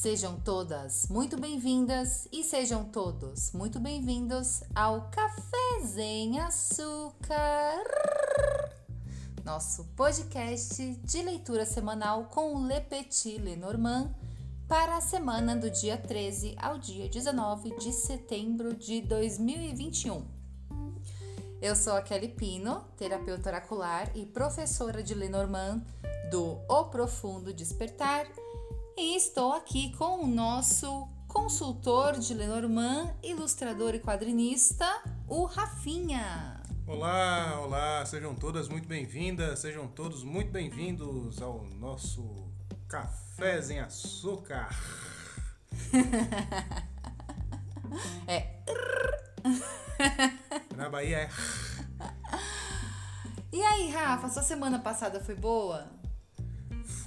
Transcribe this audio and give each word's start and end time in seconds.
Sejam 0.00 0.38
todas 0.38 1.08
muito 1.08 1.36
bem-vindas 1.36 2.28
e 2.30 2.44
sejam 2.44 2.84
todos 2.84 3.50
muito 3.50 3.80
bem-vindos 3.80 4.62
ao 4.72 5.10
Café 5.10 5.86
Sem 5.92 6.38
Açúcar, 6.38 7.82
nosso 9.44 9.82
podcast 9.96 10.94
de 11.02 11.22
leitura 11.22 11.66
semanal 11.66 12.26
com 12.26 12.54
o 12.54 12.64
Le 12.64 12.80
Petit 12.80 13.38
Lenormand 13.38 14.14
para 14.68 14.98
a 14.98 15.00
semana 15.00 15.56
do 15.56 15.68
dia 15.68 15.96
13 15.96 16.54
ao 16.60 16.78
dia 16.78 17.08
19 17.08 17.76
de 17.78 17.92
setembro 17.92 18.76
de 18.76 19.00
2021. 19.00 20.24
Eu 21.60 21.74
sou 21.74 21.94
a 21.94 22.02
Kelly 22.02 22.28
Pino, 22.28 22.84
terapeuta 22.96 23.48
oracular 23.48 24.12
e 24.14 24.24
professora 24.24 25.02
de 25.02 25.12
Lenormand 25.12 25.82
do 26.30 26.56
O 26.68 26.84
Profundo 26.84 27.52
Despertar 27.52 28.28
e 28.98 29.14
estou 29.14 29.52
aqui 29.52 29.92
com 29.96 30.24
o 30.24 30.26
nosso 30.26 31.08
consultor 31.28 32.18
de 32.18 32.34
Lenormand, 32.34 33.14
ilustrador 33.22 33.94
e 33.94 34.00
quadrinista, 34.00 34.84
o 35.28 35.44
Rafinha. 35.44 36.60
Olá, 36.84 37.60
olá, 37.60 38.04
sejam 38.04 38.34
todas 38.34 38.68
muito 38.68 38.88
bem-vindas, 38.88 39.60
sejam 39.60 39.86
todos 39.86 40.24
muito 40.24 40.50
bem-vindos 40.50 41.40
ao 41.40 41.64
nosso 41.78 42.48
Café 42.88 43.60
em 43.70 43.78
Açúcar. 43.78 44.68
é. 48.26 48.58
Na 50.76 50.88
Bahia 50.88 51.18
é. 51.18 51.28
E 53.52 53.62
aí, 53.62 53.90
Rafa, 53.90 54.28
sua 54.28 54.42
semana 54.42 54.80
passada 54.80 55.20
foi 55.20 55.36
boa? 55.36 55.97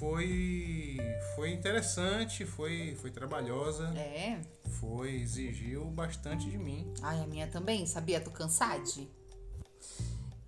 Foi 0.02 0.98
foi 1.36 1.52
interessante, 1.52 2.44
foi 2.44 2.96
foi 3.00 3.12
trabalhosa. 3.12 3.84
É. 3.96 4.40
Foi 4.80 5.14
exigiu 5.14 5.84
bastante 5.84 6.50
de 6.50 6.58
mim. 6.58 6.92
Ai, 7.00 7.20
a 7.20 7.26
minha 7.26 7.46
também, 7.46 7.86
sabia? 7.86 8.20
Tô 8.20 8.32
cansada. 8.32 8.82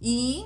E 0.02 0.44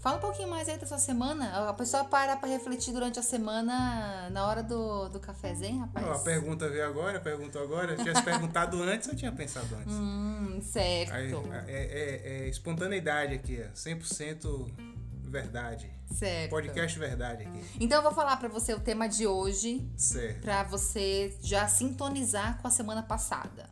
fala 0.00 0.16
um 0.16 0.20
pouquinho 0.20 0.48
mais 0.48 0.66
aí 0.66 0.78
da 0.78 0.86
sua 0.86 0.96
semana. 0.96 1.68
A 1.68 1.74
pessoa 1.74 2.04
para 2.04 2.38
para 2.38 2.48
refletir 2.48 2.94
durante 2.94 3.18
a 3.18 3.22
semana 3.22 4.30
na 4.30 4.46
hora 4.46 4.62
do, 4.62 5.10
do 5.10 5.20
cafezinho, 5.20 5.80
rapaz. 5.80 6.06
Não, 6.06 6.14
a 6.14 6.18
pergunta 6.20 6.70
veio 6.70 6.86
agora, 6.86 7.20
perguntou 7.20 7.62
agora. 7.62 7.98
Se 7.98 8.02
tivesse 8.02 8.22
perguntado 8.22 8.80
antes, 8.82 9.08
eu 9.08 9.14
tinha 9.14 9.30
pensado 9.30 9.74
antes. 9.74 9.92
Hum, 9.92 10.58
certo. 10.62 11.12
Aí, 11.12 11.34
é, 11.66 11.74
é, 11.74 12.22
é, 12.24 12.48
espontaneidade 12.48 13.34
aqui, 13.34 13.62
100% 13.74 14.97
verdade. 15.28 15.90
Certo. 16.12 16.50
Podcast 16.50 16.98
verdade 16.98 17.44
aqui. 17.44 17.64
Então 17.80 17.98
eu 17.98 18.02
vou 18.02 18.12
falar 18.12 18.36
para 18.36 18.48
você 18.48 18.74
o 18.74 18.80
tema 18.80 19.08
de 19.08 19.26
hoje. 19.26 19.88
Certo. 19.96 20.40
Para 20.40 20.62
você 20.64 21.36
já 21.40 21.68
sintonizar 21.68 22.60
com 22.60 22.68
a 22.68 22.70
semana 22.70 23.02
passada, 23.02 23.68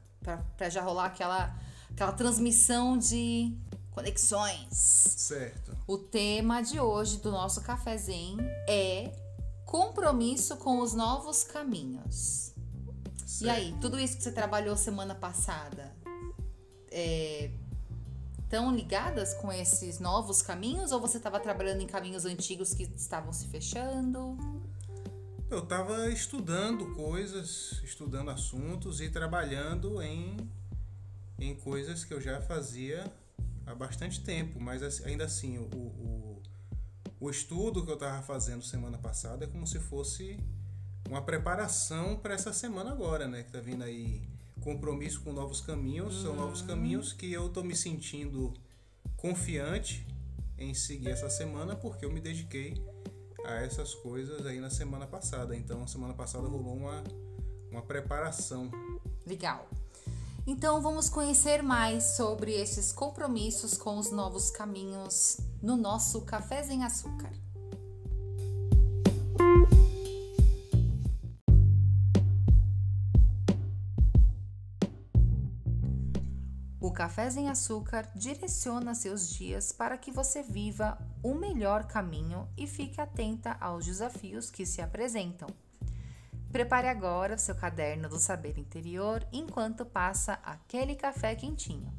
para 0.57 0.69
já 0.69 0.83
rolar 0.83 1.07
aquela 1.07 1.55
aquela 1.91 2.13
transmissão 2.13 2.98
de 2.98 3.57
conexões. 3.91 4.69
Certo. 4.71 5.75
O 5.86 5.97
tema 5.97 6.61
de 6.61 6.79
hoje 6.79 7.17
do 7.19 7.30
nosso 7.30 7.63
cafezinho 7.63 8.39
é 8.69 9.11
compromisso 9.64 10.57
com 10.59 10.80
os 10.80 10.92
novos 10.92 11.42
caminhos. 11.42 12.53
Certo. 13.27 13.42
E 13.45 13.51
aí, 13.51 13.75
tudo 13.80 13.98
isso 13.98 14.17
que 14.17 14.23
você 14.23 14.33
trabalhou 14.33 14.77
semana 14.77 15.14
passada, 15.14 15.95
é, 16.91 17.51
estão 18.46 18.73
ligadas 18.74 19.34
com 19.34 19.52
esses 19.52 19.98
novos 19.98 20.40
caminhos 20.40 20.92
ou 20.92 21.01
você 21.01 21.17
estava 21.17 21.40
trabalhando 21.40 21.80
em 21.80 21.86
caminhos 21.86 22.24
antigos 22.24 22.73
que 22.73 22.84
estavam 22.84 23.33
se 23.33 23.48
fechando? 23.48 24.39
Eu 25.51 25.64
estava 25.64 26.08
estudando 26.11 26.95
coisas, 26.95 27.80
estudando 27.83 28.30
assuntos 28.30 29.01
e 29.01 29.11
trabalhando 29.11 30.01
em, 30.01 30.36
em 31.40 31.56
coisas 31.56 32.05
que 32.05 32.14
eu 32.14 32.20
já 32.20 32.40
fazia 32.40 33.12
há 33.67 33.74
bastante 33.74 34.23
tempo, 34.23 34.61
mas 34.61 35.02
ainda 35.02 35.24
assim, 35.24 35.58
o, 35.58 35.64
o, 35.64 36.42
o 37.18 37.29
estudo 37.29 37.85
que 37.85 37.90
eu 37.90 37.95
estava 37.95 38.23
fazendo 38.23 38.62
semana 38.62 38.96
passada 38.96 39.45
é 39.45 39.48
como 39.48 39.67
se 39.67 39.80
fosse 39.80 40.39
uma 41.08 41.20
preparação 41.20 42.17
para 42.17 42.35
essa 42.35 42.52
semana 42.52 42.92
agora, 42.92 43.27
né? 43.27 43.42
Que 43.42 43.51
tá 43.51 43.61
vindo 43.61 43.83
aí 43.83 44.36
compromisso 44.67 45.21
com 45.21 45.33
novos 45.33 45.61
caminhos, 45.61 46.23
são 46.23 46.35
novos 46.35 46.61
uhum. 46.61 46.67
caminhos 46.67 47.13
que 47.13 47.33
eu 47.33 47.49
tô 47.49 47.63
me 47.63 47.77
sentindo 47.77 48.53
confiante 49.17 50.05
em 50.59 50.75
seguir 50.75 51.11
essa 51.11 51.31
semana 51.31 51.77
porque 51.77 52.05
eu 52.05 52.11
me 52.11 52.21
dediquei 52.21 52.75
a 53.45 53.55
essas 53.63 53.95
coisas 53.95 54.45
aí 54.45 54.59
na 54.59 54.69
semana 54.69 55.07
passada. 55.07 55.55
Então, 55.55 55.85
a 55.85 55.87
semana 55.87 56.15
passada 56.15 56.49
rolou 56.49 56.75
uma, 56.75 57.05
uma 57.71 57.83
preparação. 57.83 58.69
Legal. 59.25 59.71
Então, 60.45 60.83
vamos 60.83 61.09
conhecer 61.09 61.63
mais 61.63 62.17
sobre 62.17 62.53
esses 62.53 62.91
compromissos 62.91 63.79
com 63.79 63.97
os 63.98 64.11
novos 64.11 64.51
caminhos 64.51 65.37
no 65.63 65.77
nosso 65.77 66.23
Café 66.23 66.67
em 66.69 66.83
Açúcar. 66.83 67.31
Café 76.96 77.29
em 77.36 77.51
Açúcar 77.51 78.08
direciona 78.14 78.95
seus 78.95 79.29
dias 79.29 79.70
para 79.70 79.98
que 79.98 80.11
você 80.11 80.42
viva 80.42 80.96
o 81.23 81.34
melhor 81.34 81.84
caminho 81.84 82.48
e 82.57 82.67
fique 82.67 82.98
atenta 82.98 83.55
aos 83.61 83.84
desafios 83.84 84.51
que 84.51 84.64
se 84.64 84.80
apresentam. 84.80 85.46
Prepare 86.51 86.89
agora 86.89 87.36
seu 87.36 87.55
caderno 87.55 88.08
do 88.08 88.18
saber 88.18 88.56
interior 88.56 89.23
enquanto 89.30 89.85
passa 89.85 90.40
aquele 90.42 90.96
café 90.96 91.35
quentinho. 91.35 91.92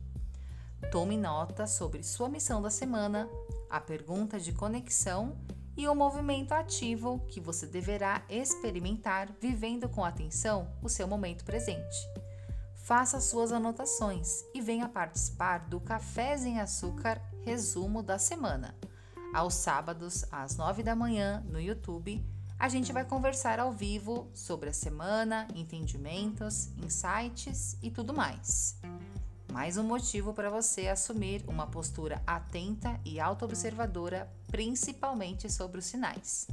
Tome 0.91 1.15
nota 1.15 1.67
sobre 1.67 2.01
sua 2.01 2.27
missão 2.27 2.59
da 2.59 2.71
semana, 2.71 3.29
a 3.69 3.79
pergunta 3.79 4.39
de 4.39 4.51
conexão 4.51 5.37
e 5.77 5.87
o 5.87 5.93
movimento 5.93 6.53
ativo 6.53 7.19
que 7.27 7.39
você 7.39 7.67
deverá 7.67 8.23
experimentar 8.27 9.29
vivendo 9.39 9.87
com 9.87 10.03
atenção 10.03 10.67
o 10.81 10.89
seu 10.89 11.07
momento 11.07 11.45
presente 11.45 11.95
faça 12.87 13.19
suas 13.19 13.51
anotações 13.51 14.45
e 14.53 14.61
venha 14.61 14.87
participar 14.87 15.67
do 15.67 15.77
Cafés 15.77 16.45
em 16.45 16.61
Açúcar 16.61 17.21
Resumo 17.43 18.01
da 18.01 18.17
Semana. 18.17 18.73
Aos 19.33 19.55
sábados, 19.55 20.23
às 20.31 20.55
9 20.55 20.83
da 20.83 20.95
manhã, 20.95 21.43
no 21.49 21.59
YouTube, 21.59 22.25
a 22.57 22.69
gente 22.69 22.93
vai 22.93 23.03
conversar 23.03 23.59
ao 23.59 23.73
vivo 23.73 24.31
sobre 24.33 24.69
a 24.69 24.73
semana, 24.73 25.49
entendimentos, 25.53 26.69
insights 26.77 27.75
e 27.83 27.91
tudo 27.91 28.13
mais. 28.13 28.77
Mais 29.51 29.75
um 29.75 29.83
motivo 29.83 30.33
para 30.33 30.49
você 30.49 30.87
assumir 30.87 31.43
uma 31.45 31.67
postura 31.67 32.23
atenta 32.25 32.97
e 33.03 33.19
autoobservadora, 33.19 34.31
principalmente 34.47 35.51
sobre 35.51 35.79
os 35.79 35.85
sinais. 35.85 36.47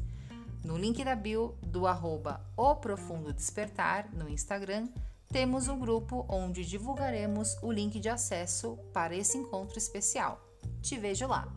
No 0.65 0.77
link 0.77 1.05
da 1.05 1.15
bio 1.15 1.57
do 1.63 1.87
arroba 1.87 2.45
O 2.57 2.75
Profundo 2.75 3.33
Despertar 3.33 4.09
no 4.13 4.29
Instagram, 4.29 4.89
temos 5.35 5.67
um 5.67 5.77
grupo 5.77 6.25
onde 6.29 6.65
divulgaremos 6.65 7.57
o 7.61 7.73
link 7.73 7.99
de 7.99 8.09
acesso 8.09 8.79
para 8.93 9.17
esse 9.17 9.37
encontro 9.37 9.77
especial. 9.77 10.41
Te 10.81 10.97
vejo 10.97 11.27
lá! 11.27 11.53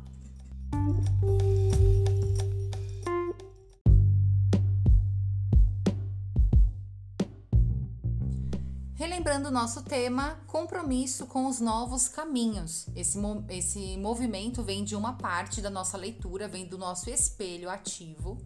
Relembrando 8.95 9.49
o 9.49 9.51
nosso 9.51 9.83
tema, 9.83 10.39
compromisso 10.47 11.27
com 11.27 11.45
os 11.45 11.59
novos 11.59 12.07
caminhos. 12.07 12.87
Esse, 12.95 13.19
esse 13.47 13.95
movimento 13.97 14.63
vem 14.63 14.83
de 14.83 14.95
uma 14.95 15.13
parte 15.13 15.61
da 15.61 15.69
nossa 15.69 15.97
leitura, 15.97 16.47
vem 16.47 16.65
do 16.65 16.79
nosso 16.79 17.11
espelho 17.11 17.69
ativo. 17.69 18.41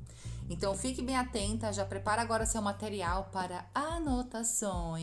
Então 0.51 0.75
fique 0.75 1.01
bem 1.01 1.15
atenta, 1.15 1.71
já 1.71 1.85
prepara 1.85 2.21
agora 2.21 2.45
seu 2.45 2.61
material 2.61 3.29
para 3.31 3.65
anotações. 3.73 4.99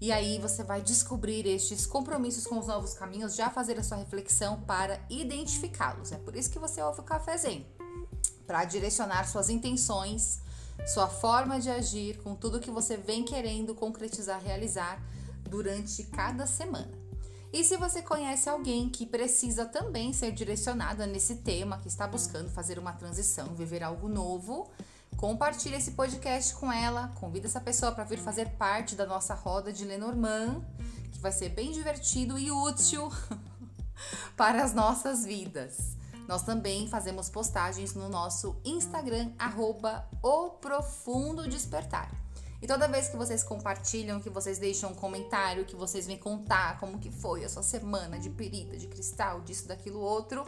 E 0.00 0.12
aí 0.12 0.38
você 0.38 0.62
vai 0.62 0.80
descobrir 0.80 1.44
estes 1.44 1.86
compromissos 1.86 2.46
com 2.46 2.56
os 2.60 2.68
novos 2.68 2.94
caminhos, 2.94 3.34
já 3.34 3.50
fazer 3.50 3.80
a 3.80 3.82
sua 3.82 3.96
reflexão 3.96 4.60
para 4.60 5.00
identificá-los. 5.10 6.12
É 6.12 6.18
por 6.18 6.36
isso 6.36 6.50
que 6.50 6.58
você 6.60 6.80
ouve 6.80 7.00
o 7.00 7.02
cafezinho, 7.02 7.66
para 8.46 8.64
direcionar 8.64 9.26
suas 9.28 9.50
intenções, 9.50 10.40
sua 10.86 11.08
forma 11.08 11.58
de 11.58 11.68
agir 11.68 12.22
com 12.22 12.36
tudo 12.36 12.60
que 12.60 12.70
você 12.70 12.96
vem 12.96 13.24
querendo 13.24 13.74
concretizar, 13.74 14.40
realizar 14.40 15.02
durante 15.42 16.04
cada 16.04 16.46
semana. 16.46 16.99
E 17.52 17.64
se 17.64 17.76
você 17.76 18.00
conhece 18.00 18.48
alguém 18.48 18.88
que 18.88 19.04
precisa 19.04 19.66
também 19.66 20.12
ser 20.12 20.30
direcionada 20.30 21.04
nesse 21.04 21.36
tema, 21.36 21.78
que 21.78 21.88
está 21.88 22.06
buscando 22.06 22.48
fazer 22.48 22.78
uma 22.78 22.92
transição, 22.92 23.54
viver 23.56 23.82
algo 23.82 24.08
novo, 24.08 24.70
compartilhe 25.16 25.74
esse 25.74 25.90
podcast 25.92 26.54
com 26.54 26.72
ela, 26.72 27.08
convida 27.18 27.48
essa 27.48 27.60
pessoa 27.60 27.90
para 27.90 28.04
vir 28.04 28.18
fazer 28.18 28.50
parte 28.50 28.94
da 28.94 29.04
nossa 29.04 29.34
roda 29.34 29.72
de 29.72 29.84
Lenormand, 29.84 30.62
que 31.10 31.18
vai 31.18 31.32
ser 31.32 31.48
bem 31.48 31.72
divertido 31.72 32.38
e 32.38 32.52
útil 32.52 33.10
para 34.36 34.62
as 34.62 34.72
nossas 34.72 35.24
vidas. 35.24 35.96
Nós 36.28 36.44
também 36.44 36.86
fazemos 36.86 37.28
postagens 37.28 37.94
no 37.94 38.08
nosso 38.08 38.56
Instagram, 38.64 39.32
arroba 39.36 40.08
o 40.22 40.50
Profundo 40.50 41.48
Despertar. 41.48 42.08
E 42.62 42.66
toda 42.66 42.86
vez 42.86 43.08
que 43.08 43.16
vocês 43.16 43.42
compartilham, 43.42 44.20
que 44.20 44.28
vocês 44.28 44.58
deixam 44.58 44.90
um 44.90 44.94
comentário, 44.94 45.64
que 45.64 45.74
vocês 45.74 46.06
vêm 46.06 46.18
contar 46.18 46.78
como 46.78 46.98
que 46.98 47.10
foi 47.10 47.44
a 47.44 47.48
sua 47.48 47.62
semana 47.62 48.18
de 48.18 48.28
perita, 48.28 48.76
de 48.76 48.86
cristal, 48.86 49.40
disso, 49.40 49.66
daquilo, 49.66 49.98
outro, 49.98 50.44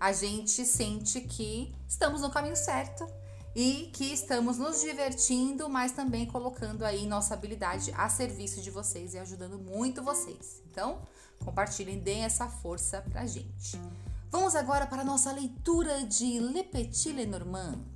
a 0.00 0.12
gente 0.12 0.66
sente 0.66 1.20
que 1.20 1.72
estamos 1.88 2.22
no 2.22 2.30
caminho 2.30 2.56
certo 2.56 3.06
e 3.54 3.90
que 3.92 4.12
estamos 4.12 4.58
nos 4.58 4.80
divertindo, 4.80 5.68
mas 5.68 5.92
também 5.92 6.26
colocando 6.26 6.84
aí 6.84 7.06
nossa 7.06 7.34
habilidade 7.34 7.92
a 7.96 8.08
serviço 8.08 8.60
de 8.60 8.70
vocês 8.70 9.14
e 9.14 9.18
ajudando 9.18 9.56
muito 9.56 10.02
vocês. 10.02 10.60
Então, 10.68 11.02
compartilhem, 11.44 12.00
deem 12.00 12.24
essa 12.24 12.48
força 12.48 13.00
pra 13.02 13.26
gente. 13.26 13.80
Vamos 14.28 14.56
agora 14.56 14.86
para 14.86 15.02
a 15.02 15.04
nossa 15.04 15.30
leitura 15.30 16.04
de 16.04 16.40
Le 16.40 16.64
Petit 16.64 17.12
Lenormand. 17.12 17.93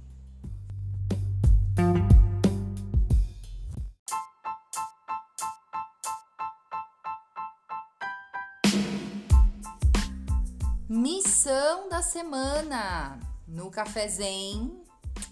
Missão 10.88 11.90
da 11.90 12.00
semana 12.00 13.20
no 13.46 13.70
Café 13.70 14.08
Zen. 14.08 14.82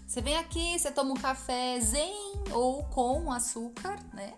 Você 0.05 0.21
vem 0.21 0.37
aqui, 0.37 0.77
você 0.77 0.91
toma 0.91 1.13
um 1.13 1.17
café 1.17 1.79
zen 1.79 2.13
ou 2.51 2.83
com 2.83 3.31
açúcar, 3.31 3.97
né? 4.13 4.35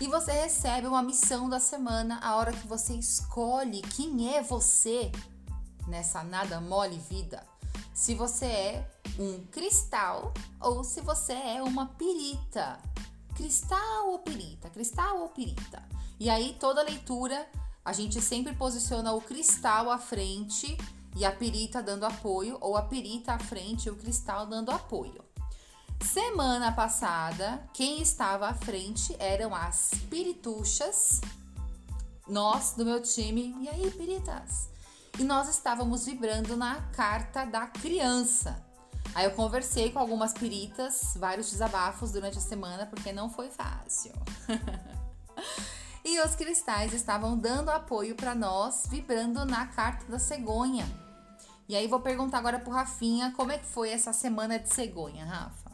E 0.00 0.08
você 0.08 0.32
recebe 0.32 0.88
uma 0.88 1.00
missão 1.00 1.48
da 1.48 1.60
semana 1.60 2.18
a 2.20 2.34
hora 2.34 2.50
que 2.50 2.66
você 2.66 2.92
escolhe 2.94 3.82
quem 3.82 4.34
é 4.34 4.42
você 4.42 5.12
nessa 5.86 6.24
nada 6.24 6.60
mole 6.60 6.98
vida. 7.08 7.46
Se 7.94 8.12
você 8.12 8.46
é 8.46 8.90
um 9.20 9.46
cristal 9.46 10.34
ou 10.60 10.82
se 10.82 11.00
você 11.02 11.34
é 11.34 11.62
uma 11.62 11.86
pirita. 11.86 12.80
Cristal 13.36 14.08
ou 14.08 14.18
pirita? 14.18 14.68
Cristal 14.70 15.20
ou 15.20 15.28
pirita? 15.28 15.80
E 16.18 16.28
aí 16.28 16.56
toda 16.58 16.82
leitura 16.82 17.46
a 17.84 17.92
gente 17.92 18.20
sempre 18.20 18.54
posiciona 18.54 19.12
o 19.12 19.20
cristal 19.20 19.90
à 19.90 19.98
frente 19.98 20.76
e 21.16 21.24
a 21.24 21.32
pirita 21.32 21.82
dando 21.82 22.04
apoio, 22.04 22.56
ou 22.60 22.76
a 22.76 22.82
pirita 22.82 23.34
à 23.34 23.38
frente 23.38 23.86
e 23.86 23.90
o 23.90 23.96
cristal 23.96 24.46
dando 24.46 24.70
apoio. 24.70 25.22
Semana 26.04 26.72
passada, 26.72 27.62
quem 27.72 28.00
estava 28.00 28.48
à 28.48 28.54
frente 28.54 29.14
eram 29.18 29.54
as 29.54 29.90
pirituchas, 30.08 31.20
nós 32.26 32.74
do 32.76 32.84
meu 32.84 33.00
time. 33.00 33.54
E 33.60 33.68
aí, 33.68 33.90
piritas? 33.90 34.68
E 35.18 35.24
nós 35.24 35.48
estávamos 35.48 36.06
vibrando 36.06 36.56
na 36.56 36.80
carta 36.92 37.44
da 37.44 37.66
criança. 37.66 38.64
Aí 39.14 39.26
eu 39.26 39.32
conversei 39.32 39.90
com 39.90 39.98
algumas 39.98 40.32
piritas, 40.32 41.14
vários 41.16 41.50
desabafos 41.50 42.12
durante 42.12 42.38
a 42.38 42.40
semana, 42.40 42.86
porque 42.86 43.12
não 43.12 43.28
foi 43.28 43.50
fácil. 43.50 44.12
E 46.04 46.20
os 46.20 46.34
cristais 46.34 46.92
estavam 46.92 47.38
dando 47.38 47.70
apoio 47.70 48.16
para 48.16 48.34
nós, 48.34 48.86
vibrando 48.88 49.44
na 49.44 49.66
carta 49.66 50.04
da 50.06 50.18
cegonha. 50.18 50.84
E 51.68 51.76
aí 51.76 51.86
vou 51.86 52.00
perguntar 52.00 52.38
agora 52.38 52.58
pro 52.58 52.72
Rafinha 52.72 53.32
como 53.36 53.52
é 53.52 53.58
que 53.58 53.66
foi 53.66 53.90
essa 53.90 54.12
semana 54.12 54.58
de 54.58 54.68
cegonha, 54.74 55.24
Rafa? 55.24 55.70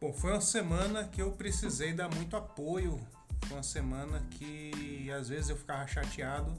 Bom, 0.00 0.12
foi 0.12 0.32
uma 0.32 0.40
semana 0.40 1.04
que 1.04 1.20
eu 1.20 1.32
precisei 1.32 1.92
dar 1.92 2.08
muito 2.08 2.34
apoio. 2.34 2.98
Foi 3.46 3.56
uma 3.58 3.62
semana 3.62 4.20
que 4.30 5.10
às 5.12 5.28
vezes 5.28 5.50
eu 5.50 5.56
ficava 5.56 5.86
chateado, 5.86 6.50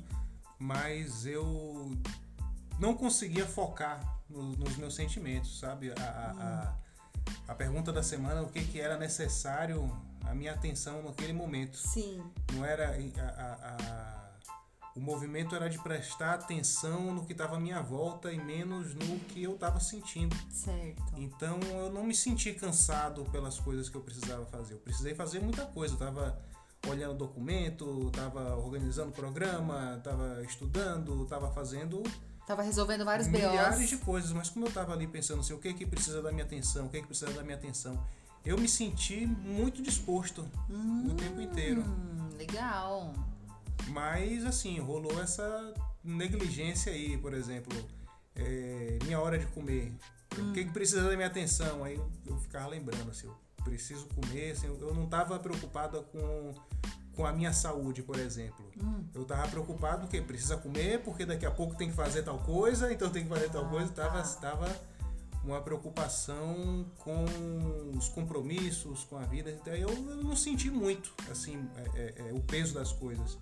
mas 0.59 1.25
eu 1.25 1.91
não 2.79 2.93
conseguia 2.93 3.45
focar 3.45 3.99
no, 4.29 4.55
nos 4.55 4.77
meus 4.77 4.95
sentimentos, 4.95 5.59
sabe? 5.59 5.91
A, 5.91 6.03
a, 6.03 6.31
a, 7.47 7.51
a 7.51 7.55
pergunta 7.55 7.91
da 7.91 8.03
semana, 8.03 8.43
o 8.43 8.49
que, 8.49 8.63
que 8.63 8.79
era 8.79 8.97
necessário 8.97 9.91
a 10.23 10.33
minha 10.33 10.53
atenção 10.53 11.03
naquele 11.03 11.33
momento. 11.33 11.77
Sim. 11.77 12.23
Não 12.53 12.65
era 12.65 12.89
a, 12.89 13.53
a, 13.69 14.23
o 14.95 14.99
movimento 14.99 15.55
era 15.55 15.69
de 15.69 15.79
prestar 15.79 16.35
atenção 16.35 17.13
no 17.13 17.25
que 17.25 17.31
estava 17.31 17.55
à 17.55 17.59
minha 17.59 17.81
volta 17.81 18.31
e 18.31 18.39
menos 18.39 18.93
no 18.93 19.19
que 19.19 19.43
eu 19.43 19.55
estava 19.55 19.79
sentindo. 19.79 20.35
Certo. 20.51 21.03
Então 21.17 21.59
eu 21.61 21.91
não 21.91 22.03
me 22.03 22.15
senti 22.15 22.53
cansado 22.53 23.23
pelas 23.31 23.59
coisas 23.59 23.89
que 23.89 23.95
eu 23.95 24.01
precisava 24.01 24.45
fazer. 24.45 24.75
Eu 24.75 24.79
precisei 24.79 25.15
fazer 25.15 25.39
muita 25.39 25.65
coisa. 25.65 25.93
Eu 25.93 25.99
estava 25.99 26.39
olhando 26.87 27.15
documento, 27.15 28.07
estava 28.07 28.55
organizando 28.55 29.11
programa, 29.11 29.95
estava 29.97 30.43
estudando, 30.43 31.23
estava 31.23 31.51
fazendo 31.51 32.03
Tava 32.45 32.61
resolvendo 32.61 33.05
vários 33.05 33.27
milhares 33.27 33.79
BOs. 33.79 33.89
de 33.89 33.97
coisas, 33.97 34.31
mas 34.33 34.49
como 34.49 34.65
eu 34.65 34.69
estava 34.69 34.91
ali 34.91 35.07
pensando 35.07 35.39
assim, 35.39 35.53
o 35.53 35.59
que 35.59 35.73
que 35.73 35.85
precisa 35.85 36.21
da 36.21 36.29
minha 36.31 36.43
atenção, 36.43 36.87
o 36.87 36.89
que 36.89 36.99
que 36.99 37.07
precisa 37.07 37.31
da 37.31 37.41
minha 37.41 37.55
atenção, 37.55 38.05
eu 38.45 38.57
me 38.57 38.67
senti 38.67 39.25
muito 39.25 39.81
disposto 39.81 40.45
hum, 40.69 41.07
o 41.11 41.15
tempo 41.15 41.41
inteiro. 41.41 41.83
Legal. 42.37 43.13
Mas 43.87 44.45
assim, 44.45 44.79
rolou 44.79 45.21
essa 45.21 45.73
negligência 46.03 46.91
aí, 46.91 47.17
por 47.17 47.33
exemplo, 47.33 47.73
é, 48.35 48.99
minha 49.03 49.19
hora 49.19 49.37
de 49.37 49.45
comer. 49.47 49.93
Hum. 50.37 50.49
O 50.49 50.53
que, 50.53 50.65
que 50.65 50.71
precisa 50.71 51.09
da 51.09 51.15
minha 51.15 51.27
atenção? 51.27 51.83
Aí 51.83 51.99
eu, 52.25 52.37
ficava 52.37 52.67
lembrando 52.67 53.09
assim, 53.09 53.27
eu 53.27 53.35
preciso 53.63 54.07
comer, 54.07 54.51
assim, 54.51 54.67
eu, 54.67 54.93
não 54.93 55.05
estava 55.05 55.39
preocupada 55.39 56.01
com, 56.01 56.53
com 57.15 57.25
a 57.25 57.31
minha 57.31 57.53
saúde, 57.53 58.03
por 58.03 58.19
exemplo. 58.19 58.65
Hum. 58.81 59.05
Eu 59.13 59.21
estava 59.21 59.47
preocupado 59.47 60.07
que 60.07 60.19
precisa 60.21 60.57
comer, 60.57 61.01
porque 61.01 61.25
daqui 61.25 61.45
a 61.45 61.51
pouco 61.51 61.75
tem 61.75 61.89
que 61.89 61.95
fazer 61.95 62.23
tal 62.23 62.39
coisa, 62.39 62.91
então 62.91 63.09
tem 63.09 63.23
que 63.23 63.29
fazer 63.29 63.49
tal 63.49 63.65
ah, 63.65 63.69
coisa. 63.69 63.91
Tava, 63.93 64.21
tá. 64.21 64.35
tava 64.41 64.81
uma 65.43 65.61
preocupação 65.61 66.85
com 66.99 67.25
os 67.97 68.07
compromissos, 68.09 69.03
com 69.03 69.17
a 69.17 69.23
vida. 69.23 69.51
Então 69.51 69.73
eu 69.73 69.89
não 69.91 70.35
senti 70.35 70.69
muito 70.69 71.13
assim 71.29 71.67
é, 71.77 71.99
é, 71.99 72.29
é, 72.29 72.33
o 72.33 72.39
peso 72.39 72.73
das 72.73 72.91
coisas. 72.91 73.37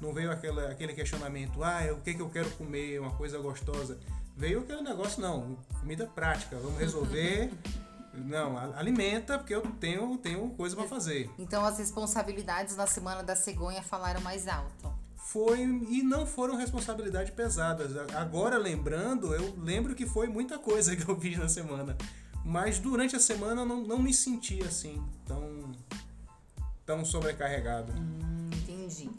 Não 0.00 0.12
veio 0.12 0.30
aquela, 0.30 0.70
aquele 0.70 0.92
questionamento, 0.92 1.62
ah, 1.62 1.80
o 1.92 2.00
que, 2.00 2.14
que 2.14 2.20
eu 2.20 2.28
quero 2.28 2.50
comer, 2.52 3.00
uma 3.00 3.12
coisa 3.12 3.38
gostosa. 3.38 3.98
Veio 4.36 4.60
aquele 4.60 4.82
negócio, 4.82 5.22
não, 5.22 5.56
comida 5.80 6.06
prática, 6.06 6.58
vamos 6.58 6.78
resolver. 6.78 7.50
Não, 8.18 8.56
alimenta, 8.74 9.38
porque 9.38 9.54
eu 9.54 9.60
tenho, 9.78 10.16
tenho 10.16 10.48
coisa 10.52 10.74
para 10.74 10.88
fazer. 10.88 11.30
Então 11.38 11.62
as 11.62 11.76
responsabilidades 11.76 12.74
na 12.74 12.86
semana 12.86 13.22
da 13.22 13.36
cegonha 13.36 13.82
falaram 13.82 14.22
mais 14.22 14.48
alto 14.48 14.90
foi 15.26 15.60
e 15.60 16.02
não 16.02 16.24
foram 16.24 16.56
responsabilidades 16.56 17.34
pesadas. 17.34 17.90
Agora 18.14 18.56
lembrando, 18.56 19.34
eu 19.34 19.54
lembro 19.58 19.94
que 19.94 20.06
foi 20.06 20.28
muita 20.28 20.56
coisa 20.56 20.94
que 20.94 21.08
eu 21.08 21.18
fiz 21.18 21.36
na 21.36 21.48
semana, 21.48 21.96
mas 22.44 22.78
durante 22.78 23.16
a 23.16 23.20
semana 23.20 23.64
não, 23.64 23.82
não 23.82 23.98
me 23.98 24.14
senti 24.14 24.62
assim 24.62 25.02
tão 25.26 25.72
tão 26.84 27.04
sobrecarregado. 27.04 27.92
Hum, 27.92 28.50
entendi. 28.52 29.10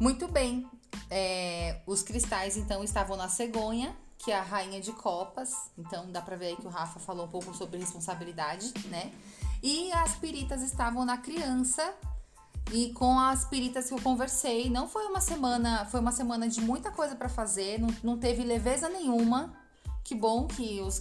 Muito 0.00 0.26
bem. 0.26 0.68
É, 1.08 1.80
os 1.86 2.02
cristais 2.02 2.56
então 2.56 2.82
estavam 2.82 3.16
na 3.16 3.28
cegonha, 3.28 3.96
que 4.18 4.32
é 4.32 4.36
a 4.36 4.42
rainha 4.42 4.80
de 4.80 4.92
copas. 4.92 5.70
Então 5.78 6.10
dá 6.10 6.20
pra 6.20 6.34
ver 6.34 6.46
aí 6.46 6.56
que 6.56 6.66
o 6.66 6.70
Rafa 6.70 6.98
falou 6.98 7.26
um 7.26 7.30
pouco 7.30 7.54
sobre 7.54 7.78
responsabilidade, 7.78 8.74
né? 8.88 9.12
E 9.62 9.92
as 9.92 10.16
piritas 10.16 10.62
estavam 10.62 11.04
na 11.04 11.16
criança, 11.16 11.94
e 12.72 12.92
com 12.92 13.18
as 13.18 13.44
peritas 13.44 13.88
que 13.88 13.94
eu 13.94 14.00
conversei, 14.00 14.68
não 14.68 14.88
foi 14.88 15.06
uma 15.06 15.20
semana, 15.20 15.84
foi 15.86 16.00
uma 16.00 16.12
semana 16.12 16.48
de 16.48 16.60
muita 16.60 16.90
coisa 16.90 17.14
para 17.14 17.28
fazer, 17.28 17.80
não, 17.80 17.88
não 18.02 18.18
teve 18.18 18.42
leveza 18.42 18.88
nenhuma. 18.88 19.54
Que 20.04 20.14
bom 20.14 20.46
que 20.46 20.80
os 20.80 21.00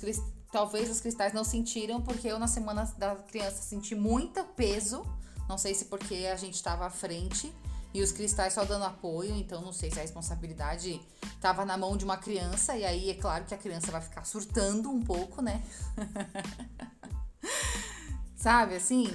talvez 0.51 0.89
os 0.89 1.01
cristais 1.01 1.33
não 1.33 1.43
sentiram, 1.43 2.01
porque 2.01 2.27
eu 2.27 2.39
na 2.39 2.47
semana 2.47 2.85
da 2.97 3.15
criança 3.15 3.61
senti 3.61 3.93
muito 3.93 4.43
peso. 4.55 5.05
Não 5.49 5.57
sei 5.57 5.75
se 5.75 5.85
porque 5.85 6.29
a 6.31 6.37
gente 6.37 6.55
estava 6.55 6.85
à 6.85 6.89
frente 6.89 7.53
e 7.93 8.01
os 8.01 8.11
cristais 8.11 8.53
só 8.53 8.65
dando 8.65 8.85
apoio, 8.85 9.35
então 9.35 9.61
não 9.61 9.71
sei 9.71 9.89
se 9.89 9.99
a 9.99 10.01
responsabilidade 10.01 10.99
estava 11.23 11.65
na 11.65 11.77
mão 11.77 11.95
de 11.95 12.03
uma 12.03 12.17
criança, 12.17 12.75
e 12.75 12.83
aí 12.83 13.09
é 13.09 13.13
claro 13.13 13.45
que 13.45 13.53
a 13.53 13.57
criança 13.57 13.91
vai 13.91 14.01
ficar 14.01 14.25
surtando 14.25 14.89
um 14.89 15.01
pouco, 15.01 15.41
né? 15.41 15.63
Sabe 18.35 18.75
assim? 18.75 19.07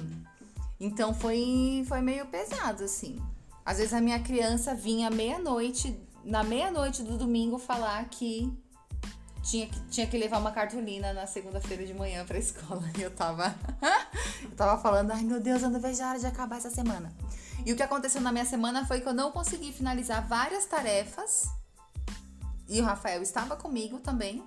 Então 0.81 1.13
foi, 1.13 1.85
foi 1.87 2.01
meio 2.01 2.27
pesado, 2.27 2.85
assim. 2.85 3.21
Às 3.65 3.77
vezes 3.77 3.93
a 3.93 4.01
minha 4.01 4.19
criança 4.21 4.75
vinha 4.75 5.11
meia-noite, 5.11 6.01
na 6.25 6.43
meia-noite 6.43 7.03
do 7.03 7.19
domingo, 7.19 7.59
falar 7.59 8.03
que 8.09 8.51
tinha, 9.43 9.67
que 9.67 9.81
tinha 9.91 10.07
que 10.07 10.17
levar 10.17 10.39
uma 10.39 10.53
cartolina 10.53 11.13
na 11.13 11.27
segunda-feira 11.27 11.85
de 11.85 11.93
manhã 11.93 12.25
pra 12.25 12.37
escola. 12.41 12.83
E 12.99 13.03
eu 13.03 13.11
tava. 13.11 13.55
eu 14.43 14.57
tava 14.57 14.81
falando, 14.81 15.11
ai 15.11 15.23
meu 15.23 15.39
Deus, 15.39 15.63
eu 15.63 15.69
não 15.69 15.79
vejo 15.79 16.03
a 16.03 16.09
hora 16.09 16.19
de 16.19 16.27
acabar 16.27 16.57
essa 16.57 16.71
semana. 16.71 17.13
E 17.67 17.73
o 17.73 17.77
que 17.77 17.83
aconteceu 17.83 18.23
na 18.23 18.33
minha 18.33 18.47
semana 18.47 18.87
foi 18.87 19.03
que 19.03 19.09
eu 19.09 19.13
não 19.13 19.31
consegui 19.31 19.73
finalizar 19.73 20.27
várias 20.27 20.65
tarefas. 20.65 21.47
E 22.67 22.81
o 22.81 22.85
Rafael 22.85 23.21
estava 23.21 23.55
comigo 23.55 23.99
também. 23.99 24.43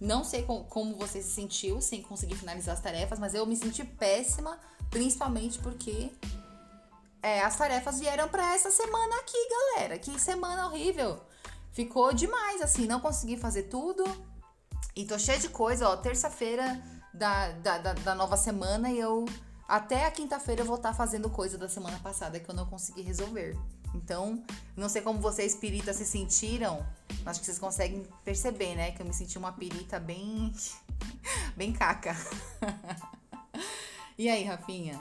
Não 0.00 0.22
sei 0.22 0.42
como, 0.42 0.64
como 0.64 0.94
você 0.96 1.22
se 1.22 1.30
sentiu 1.30 1.80
sem 1.80 2.02
conseguir 2.02 2.36
finalizar 2.36 2.74
as 2.74 2.80
tarefas, 2.80 3.18
mas 3.18 3.34
eu 3.34 3.46
me 3.46 3.56
senti 3.56 3.84
péssima 3.84 4.58
Principalmente 4.92 5.58
porque 5.58 6.12
é, 7.22 7.40
as 7.40 7.56
tarefas 7.56 7.98
vieram 7.98 8.28
para 8.28 8.54
essa 8.54 8.70
semana 8.70 9.16
aqui, 9.20 9.48
galera. 9.48 9.98
Que 9.98 10.20
semana 10.20 10.66
horrível. 10.66 11.18
Ficou 11.72 12.12
demais, 12.12 12.60
assim, 12.60 12.86
não 12.86 13.00
consegui 13.00 13.38
fazer 13.38 13.64
tudo. 13.64 14.04
E 14.94 15.06
tô 15.06 15.18
cheia 15.18 15.38
de 15.38 15.48
coisa, 15.48 15.88
ó. 15.88 15.96
Terça-feira 15.96 16.78
da, 17.14 17.52
da, 17.52 17.78
da, 17.78 17.92
da 17.94 18.14
nova 18.14 18.36
semana 18.36 18.90
e 18.90 19.00
eu. 19.00 19.24
Até 19.66 20.04
a 20.04 20.10
quinta-feira 20.10 20.60
eu 20.60 20.66
vou 20.66 20.76
estar 20.76 20.92
fazendo 20.92 21.30
coisa 21.30 21.56
da 21.56 21.70
semana 21.70 21.98
passada 22.00 22.38
que 22.38 22.50
eu 22.50 22.54
não 22.54 22.66
consegui 22.66 23.00
resolver. 23.00 23.56
Então, 23.94 24.44
não 24.76 24.90
sei 24.90 25.00
como 25.00 25.18
vocês, 25.18 25.54
espíritas, 25.54 25.96
se 25.96 26.04
sentiram. 26.04 26.86
Acho 27.24 27.40
que 27.40 27.46
vocês 27.46 27.58
conseguem 27.58 28.06
perceber, 28.22 28.74
né? 28.74 28.90
Que 28.90 29.00
eu 29.00 29.06
me 29.06 29.14
senti 29.14 29.38
uma 29.38 29.52
pirita 29.52 29.98
bem. 29.98 30.52
bem 31.56 31.72
caca. 31.72 32.14
e 34.22 34.28
aí, 34.28 34.44
Rafinha? 34.44 35.00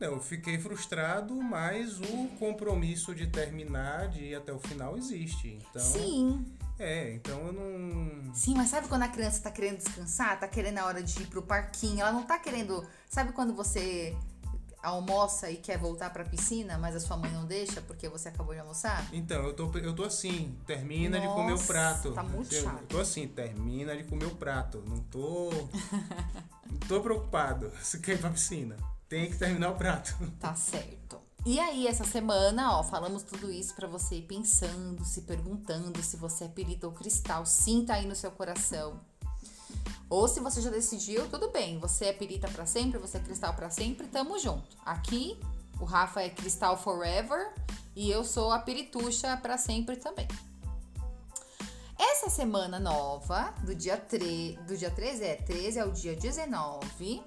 Não, 0.00 0.14
eu 0.14 0.20
fiquei 0.20 0.58
frustrado, 0.58 1.34
mas 1.34 2.00
o 2.00 2.28
compromisso 2.38 3.14
de 3.14 3.26
terminar, 3.26 4.08
de 4.08 4.24
ir 4.24 4.34
até 4.34 4.52
o 4.52 4.58
final, 4.58 4.96
existe. 4.96 5.58
Então, 5.70 5.82
Sim. 5.82 6.44
É, 6.78 7.12
então 7.14 7.38
eu 7.46 7.52
não. 7.52 8.34
Sim, 8.34 8.54
mas 8.56 8.70
sabe 8.70 8.88
quando 8.88 9.02
a 9.02 9.08
criança 9.08 9.42
tá 9.42 9.50
querendo 9.50 9.76
descansar? 9.76 10.40
Tá 10.40 10.48
querendo 10.48 10.78
a 10.78 10.86
hora 10.86 11.02
de 11.02 11.22
ir 11.22 11.26
pro 11.26 11.42
parquinho? 11.42 12.00
Ela 12.00 12.12
não 12.12 12.24
tá 12.24 12.38
querendo. 12.38 12.84
Sabe 13.08 13.32
quando 13.32 13.54
você 13.54 14.16
almoça 14.82 15.48
e 15.50 15.56
quer 15.56 15.78
voltar 15.78 16.10
pra 16.10 16.24
piscina, 16.24 16.76
mas 16.76 16.96
a 16.96 17.00
sua 17.00 17.16
mãe 17.16 17.30
não 17.30 17.46
deixa 17.46 17.80
porque 17.80 18.08
você 18.08 18.28
acabou 18.28 18.52
de 18.52 18.60
almoçar? 18.60 19.06
Então, 19.12 19.44
eu 19.44 19.54
tô, 19.54 19.70
eu 19.78 19.94
tô 19.94 20.04
assim, 20.04 20.58
termina 20.66 21.20
de 21.20 21.26
comer 21.28 21.52
o 21.52 21.56
Nossa, 21.56 21.72
prato. 21.72 22.12
tá 22.12 22.22
muito 22.22 22.52
eu, 22.52 22.62
chato. 22.64 22.80
Eu 22.80 22.86
tô 22.88 22.98
assim, 22.98 23.28
termina 23.28 23.96
de 23.96 24.04
comer 24.04 24.26
o 24.26 24.34
prato. 24.34 24.82
Não 24.86 24.98
tô. 25.04 25.50
não 26.68 26.78
tô 26.88 27.00
preocupado 27.00 27.70
se 27.80 28.00
quer 28.00 28.14
ir 28.14 28.18
pra 28.18 28.30
piscina. 28.30 28.76
Tem 29.08 29.30
que 29.30 29.36
terminar 29.36 29.70
o 29.70 29.76
prato. 29.76 30.16
Tá 30.40 30.54
certo. 30.54 31.20
E 31.44 31.58
aí, 31.58 31.88
essa 31.88 32.04
semana, 32.04 32.78
ó, 32.78 32.84
falamos 32.84 33.24
tudo 33.24 33.50
isso 33.50 33.74
pra 33.74 33.88
você 33.88 34.16
ir 34.16 34.22
pensando, 34.22 35.04
se 35.04 35.22
perguntando 35.22 36.00
se 36.02 36.16
você 36.16 36.44
é 36.44 36.48
perita 36.48 36.86
ou 36.86 36.92
cristal. 36.92 37.44
Sinta 37.44 37.94
aí 37.94 38.06
no 38.06 38.14
seu 38.14 38.30
coração. 38.30 39.00
Ou 40.08 40.28
se 40.28 40.40
você 40.40 40.60
já 40.60 40.70
decidiu, 40.70 41.28
tudo 41.28 41.50
bem. 41.50 41.78
Você 41.78 42.06
é 42.06 42.12
perita 42.12 42.48
pra 42.48 42.66
sempre, 42.66 42.98
você 42.98 43.16
é 43.16 43.20
cristal 43.20 43.54
pra 43.54 43.70
sempre, 43.70 44.06
tamo 44.06 44.38
junto. 44.38 44.76
Aqui, 44.84 45.38
o 45.80 45.84
Rafa 45.84 46.20
é 46.20 46.28
cristal 46.28 46.76
forever 46.76 47.52
e 47.96 48.10
eu 48.10 48.24
sou 48.24 48.52
a 48.52 48.58
perituxa 48.58 49.36
pra 49.38 49.56
sempre 49.56 49.96
também. 49.96 50.28
Essa 51.98 52.28
semana 52.28 52.78
nova, 52.78 53.54
do 53.62 53.74
dia 53.74 53.96
3, 53.96 54.56
do 54.66 54.76
dia 54.76 54.90
13 54.90 55.24
é 55.24 55.36
13 55.36 55.80
ao 55.80 55.90
dia 55.90 56.14
19, 56.16 57.22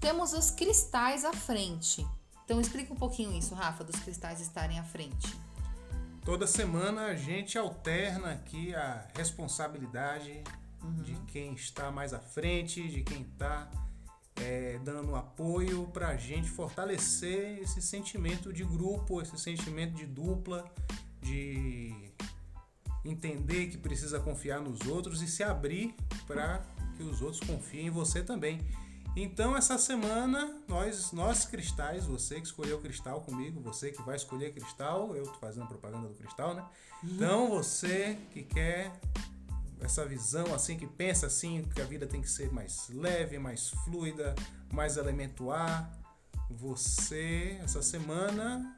temos 0.00 0.32
os 0.32 0.50
cristais 0.50 1.24
à 1.24 1.32
frente. 1.32 2.06
Então 2.44 2.60
explica 2.60 2.92
um 2.92 2.96
pouquinho 2.96 3.36
isso, 3.38 3.54
Rafa, 3.54 3.84
dos 3.84 4.00
cristais 4.00 4.40
estarem 4.40 4.78
à 4.78 4.82
frente. 4.82 5.36
Toda 6.24 6.46
semana 6.46 7.06
a 7.06 7.14
gente 7.14 7.58
alterna 7.58 8.32
aqui 8.32 8.74
a 8.74 9.06
responsabilidade 9.16 10.42
de 11.02 11.14
quem 11.32 11.54
está 11.54 11.90
mais 11.90 12.12
à 12.12 12.18
frente, 12.18 12.88
de 12.88 13.02
quem 13.02 13.22
está 13.22 13.70
é, 14.36 14.78
dando 14.84 15.14
apoio 15.14 15.86
para 15.88 16.08
a 16.08 16.16
gente 16.16 16.48
fortalecer 16.50 17.58
esse 17.60 17.80
sentimento 17.80 18.52
de 18.52 18.64
grupo, 18.64 19.20
esse 19.20 19.38
sentimento 19.38 19.94
de 19.94 20.06
dupla, 20.06 20.64
de 21.20 22.12
entender 23.04 23.68
que 23.68 23.78
precisa 23.78 24.20
confiar 24.20 24.60
nos 24.60 24.80
outros 24.86 25.22
e 25.22 25.28
se 25.28 25.42
abrir 25.42 25.94
para 26.26 26.64
que 26.96 27.02
os 27.02 27.20
outros 27.20 27.40
confiem 27.40 27.86
em 27.86 27.90
você 27.90 28.22
também. 28.22 28.60
Então 29.14 29.54
essa 29.54 29.76
semana 29.76 30.62
nós 30.66 31.12
nós 31.12 31.44
cristais, 31.44 32.06
você 32.06 32.40
que 32.40 32.46
escolheu 32.46 32.80
cristal 32.80 33.20
comigo, 33.20 33.60
você 33.60 33.90
que 33.90 34.00
vai 34.02 34.16
escolher 34.16 34.54
cristal, 34.54 35.14
eu 35.14 35.24
tô 35.24 35.38
fazendo 35.38 35.66
propaganda 35.66 36.08
do 36.08 36.14
cristal, 36.14 36.54
né? 36.54 36.64
Então 37.04 37.50
você 37.50 38.18
que 38.30 38.42
quer 38.42 38.90
essa 39.84 40.04
visão 40.04 40.54
assim 40.54 40.76
que 40.76 40.86
pensa 40.86 41.26
assim 41.26 41.62
que 41.74 41.80
a 41.80 41.84
vida 41.84 42.06
tem 42.06 42.20
que 42.20 42.30
ser 42.30 42.52
mais 42.52 42.88
leve, 42.88 43.38
mais 43.38 43.70
fluida, 43.84 44.34
mais 44.72 44.96
elemento 44.96 45.48
você 46.50 47.58
essa 47.62 47.82
semana 47.82 48.76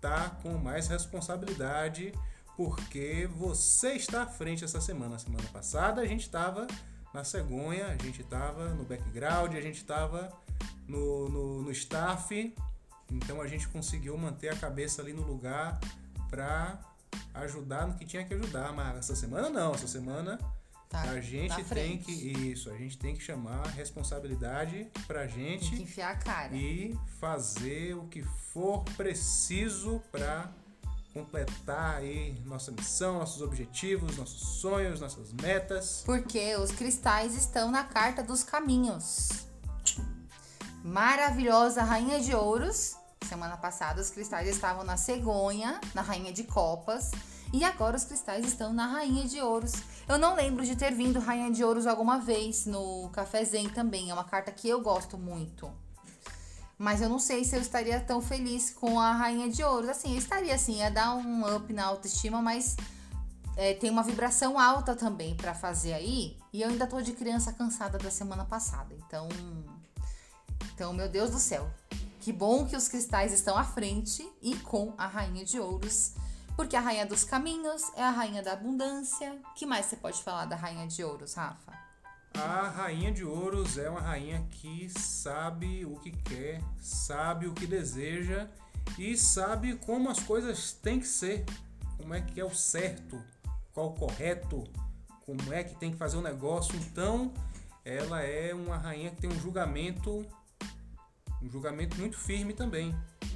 tá 0.00 0.30
com 0.42 0.56
mais 0.56 0.88
responsabilidade 0.88 2.12
porque 2.56 3.28
você 3.36 3.94
está 3.94 4.22
à 4.24 4.26
frente 4.26 4.64
essa 4.64 4.80
semana. 4.80 5.18
Semana 5.18 5.48
passada 5.52 6.02
a 6.02 6.06
gente 6.06 6.22
estava 6.22 6.66
na 7.12 7.24
cegonha, 7.24 7.86
a 7.86 7.96
gente 7.96 8.20
estava 8.20 8.68
no 8.74 8.84
background, 8.84 9.54
a 9.54 9.60
gente 9.60 9.78
estava 9.78 10.30
no, 10.86 11.28
no, 11.28 11.62
no 11.62 11.70
staff, 11.70 12.54
então 13.10 13.40
a 13.40 13.46
gente 13.46 13.66
conseguiu 13.68 14.16
manter 14.16 14.50
a 14.50 14.56
cabeça 14.56 15.00
ali 15.02 15.12
no 15.12 15.22
lugar 15.22 15.80
para 16.28 16.78
ajudar 17.34 17.86
no 17.86 17.94
que 17.94 18.04
tinha 18.04 18.24
que 18.24 18.34
ajudar. 18.34 18.72
Mas 18.72 18.98
essa 18.98 19.14
semana 19.16 19.48
não, 19.50 19.72
essa 19.74 19.88
semana 19.88 20.38
Tá, 20.88 21.02
a 21.02 21.20
gente 21.20 21.54
tem 21.54 21.64
frente. 21.64 22.04
que 22.06 22.12
isso, 22.50 22.68
a 22.68 22.76
gente 22.76 22.98
tem 22.98 23.14
que 23.14 23.22
chamar 23.22 23.64
responsabilidade 23.68 24.90
pra 25.06 25.20
Tem 25.20 25.28
que 25.56 25.64
gente 25.66 25.82
enfiar 25.84 26.10
a 26.10 26.16
cara. 26.16 26.52
e 26.52 26.98
fazer 27.20 27.94
o 27.94 28.08
que 28.08 28.22
for 28.52 28.82
preciso 28.96 30.02
para 30.10 30.50
completar 31.14 31.98
aí 31.98 32.40
nossa 32.44 32.72
missão, 32.72 33.20
nossos 33.20 33.40
objetivos, 33.40 34.16
nossos 34.16 34.60
sonhos, 34.60 35.00
nossas 35.00 35.32
metas. 35.32 36.02
Porque 36.04 36.56
os 36.56 36.72
cristais 36.72 37.36
estão 37.36 37.70
na 37.70 37.84
carta 37.84 38.20
dos 38.20 38.42
caminhos. 38.42 39.28
Maravilhosa 40.82 41.82
Rainha 41.84 42.20
de 42.20 42.34
Ouros. 42.34 42.96
Semana 43.28 43.56
passada 43.56 44.00
os 44.00 44.10
cristais 44.10 44.48
estavam 44.48 44.82
na 44.82 44.96
cegonha, 44.96 45.80
na 45.94 46.02
Rainha 46.02 46.32
de 46.32 46.44
Copas. 46.44 47.10
E 47.52 47.64
agora 47.64 47.96
os 47.96 48.04
cristais 48.04 48.46
estão 48.46 48.72
na 48.72 48.86
Rainha 48.86 49.26
de 49.26 49.40
Ouros. 49.40 49.72
Eu 50.08 50.18
não 50.18 50.34
lembro 50.34 50.64
de 50.64 50.76
ter 50.76 50.92
vindo 50.92 51.18
Rainha 51.18 51.50
de 51.50 51.64
Ouros 51.64 51.86
alguma 51.86 52.18
vez 52.18 52.66
no 52.66 53.08
Café 53.10 53.44
Zen 53.44 53.68
também. 53.70 54.10
É 54.10 54.14
uma 54.14 54.24
carta 54.24 54.52
que 54.52 54.68
eu 54.68 54.80
gosto 54.80 55.18
muito. 55.18 55.70
Mas 56.78 57.02
eu 57.02 57.08
não 57.08 57.18
sei 57.18 57.44
se 57.44 57.54
eu 57.54 57.60
estaria 57.60 58.00
tão 58.00 58.22
feliz 58.22 58.70
com 58.70 58.98
a 58.98 59.12
Rainha 59.12 59.50
de 59.50 59.62
Ouros. 59.62 59.90
Assim, 59.90 60.12
eu 60.12 60.18
estaria 60.18 60.54
assim, 60.54 60.78
ia 60.78 60.90
dar 60.90 61.14
um 61.14 61.56
up 61.56 61.72
na 61.72 61.84
autoestima, 61.84 62.40
mas 62.40 62.76
é, 63.56 63.74
tem 63.74 63.90
uma 63.90 64.02
vibração 64.02 64.58
alta 64.58 64.96
também 64.96 65.36
pra 65.36 65.54
fazer 65.54 65.92
aí. 65.92 66.38
E 66.52 66.62
eu 66.62 66.68
ainda 66.68 66.86
tô 66.86 67.00
de 67.02 67.12
criança 67.12 67.52
cansada 67.52 67.98
da 67.98 68.10
semana 68.10 68.44
passada. 68.44 68.94
Então, 68.94 69.28
então, 70.72 70.92
meu 70.92 71.08
Deus 71.08 71.30
do 71.30 71.38
céu. 71.38 71.68
Que 72.20 72.34
bom 72.34 72.66
que 72.66 72.76
os 72.76 72.86
cristais 72.86 73.32
estão 73.32 73.56
à 73.56 73.64
frente 73.64 74.30
e 74.42 74.54
com 74.56 74.92
a 74.98 75.06
rainha 75.06 75.42
de 75.42 75.58
ouros. 75.58 76.12
Porque 76.54 76.76
a 76.76 76.80
rainha 76.80 77.06
dos 77.06 77.24
caminhos 77.24 77.82
é 77.96 78.02
a 78.02 78.10
rainha 78.10 78.42
da 78.42 78.52
abundância. 78.52 79.40
que 79.56 79.64
mais 79.64 79.86
você 79.86 79.96
pode 79.96 80.22
falar 80.22 80.44
da 80.44 80.54
rainha 80.54 80.86
de 80.86 81.02
ouros, 81.02 81.32
Rafa? 81.32 81.72
A 82.34 82.68
rainha 82.68 83.10
de 83.10 83.24
ouros 83.24 83.78
é 83.78 83.88
uma 83.88 84.02
rainha 84.02 84.46
que 84.50 84.90
sabe 84.90 85.86
o 85.86 85.96
que 85.96 86.10
quer, 86.10 86.60
sabe 86.78 87.46
o 87.46 87.54
que 87.54 87.66
deseja 87.66 88.46
e 88.98 89.16
sabe 89.16 89.76
como 89.76 90.10
as 90.10 90.20
coisas 90.20 90.72
têm 90.72 91.00
que 91.00 91.06
ser, 91.06 91.46
como 91.96 92.12
é 92.12 92.20
que 92.20 92.38
é 92.38 92.44
o 92.44 92.54
certo, 92.54 93.18
qual 93.72 93.88
o 93.88 93.94
correto, 93.94 94.64
como 95.24 95.54
é 95.54 95.64
que 95.64 95.74
tem 95.76 95.90
que 95.90 95.96
fazer 95.96 96.18
o 96.18 96.22
negócio. 96.22 96.76
Então, 96.76 97.32
ela 97.82 98.20
é 98.20 98.54
uma 98.54 98.76
rainha 98.76 99.10
que 99.10 99.22
tem 99.22 99.30
um 99.30 99.40
julgamento 99.40 100.26
um 101.42 101.48
julgamento 101.48 101.96
muito 101.98 102.18
firme 102.18 102.52
também. 102.52 102.94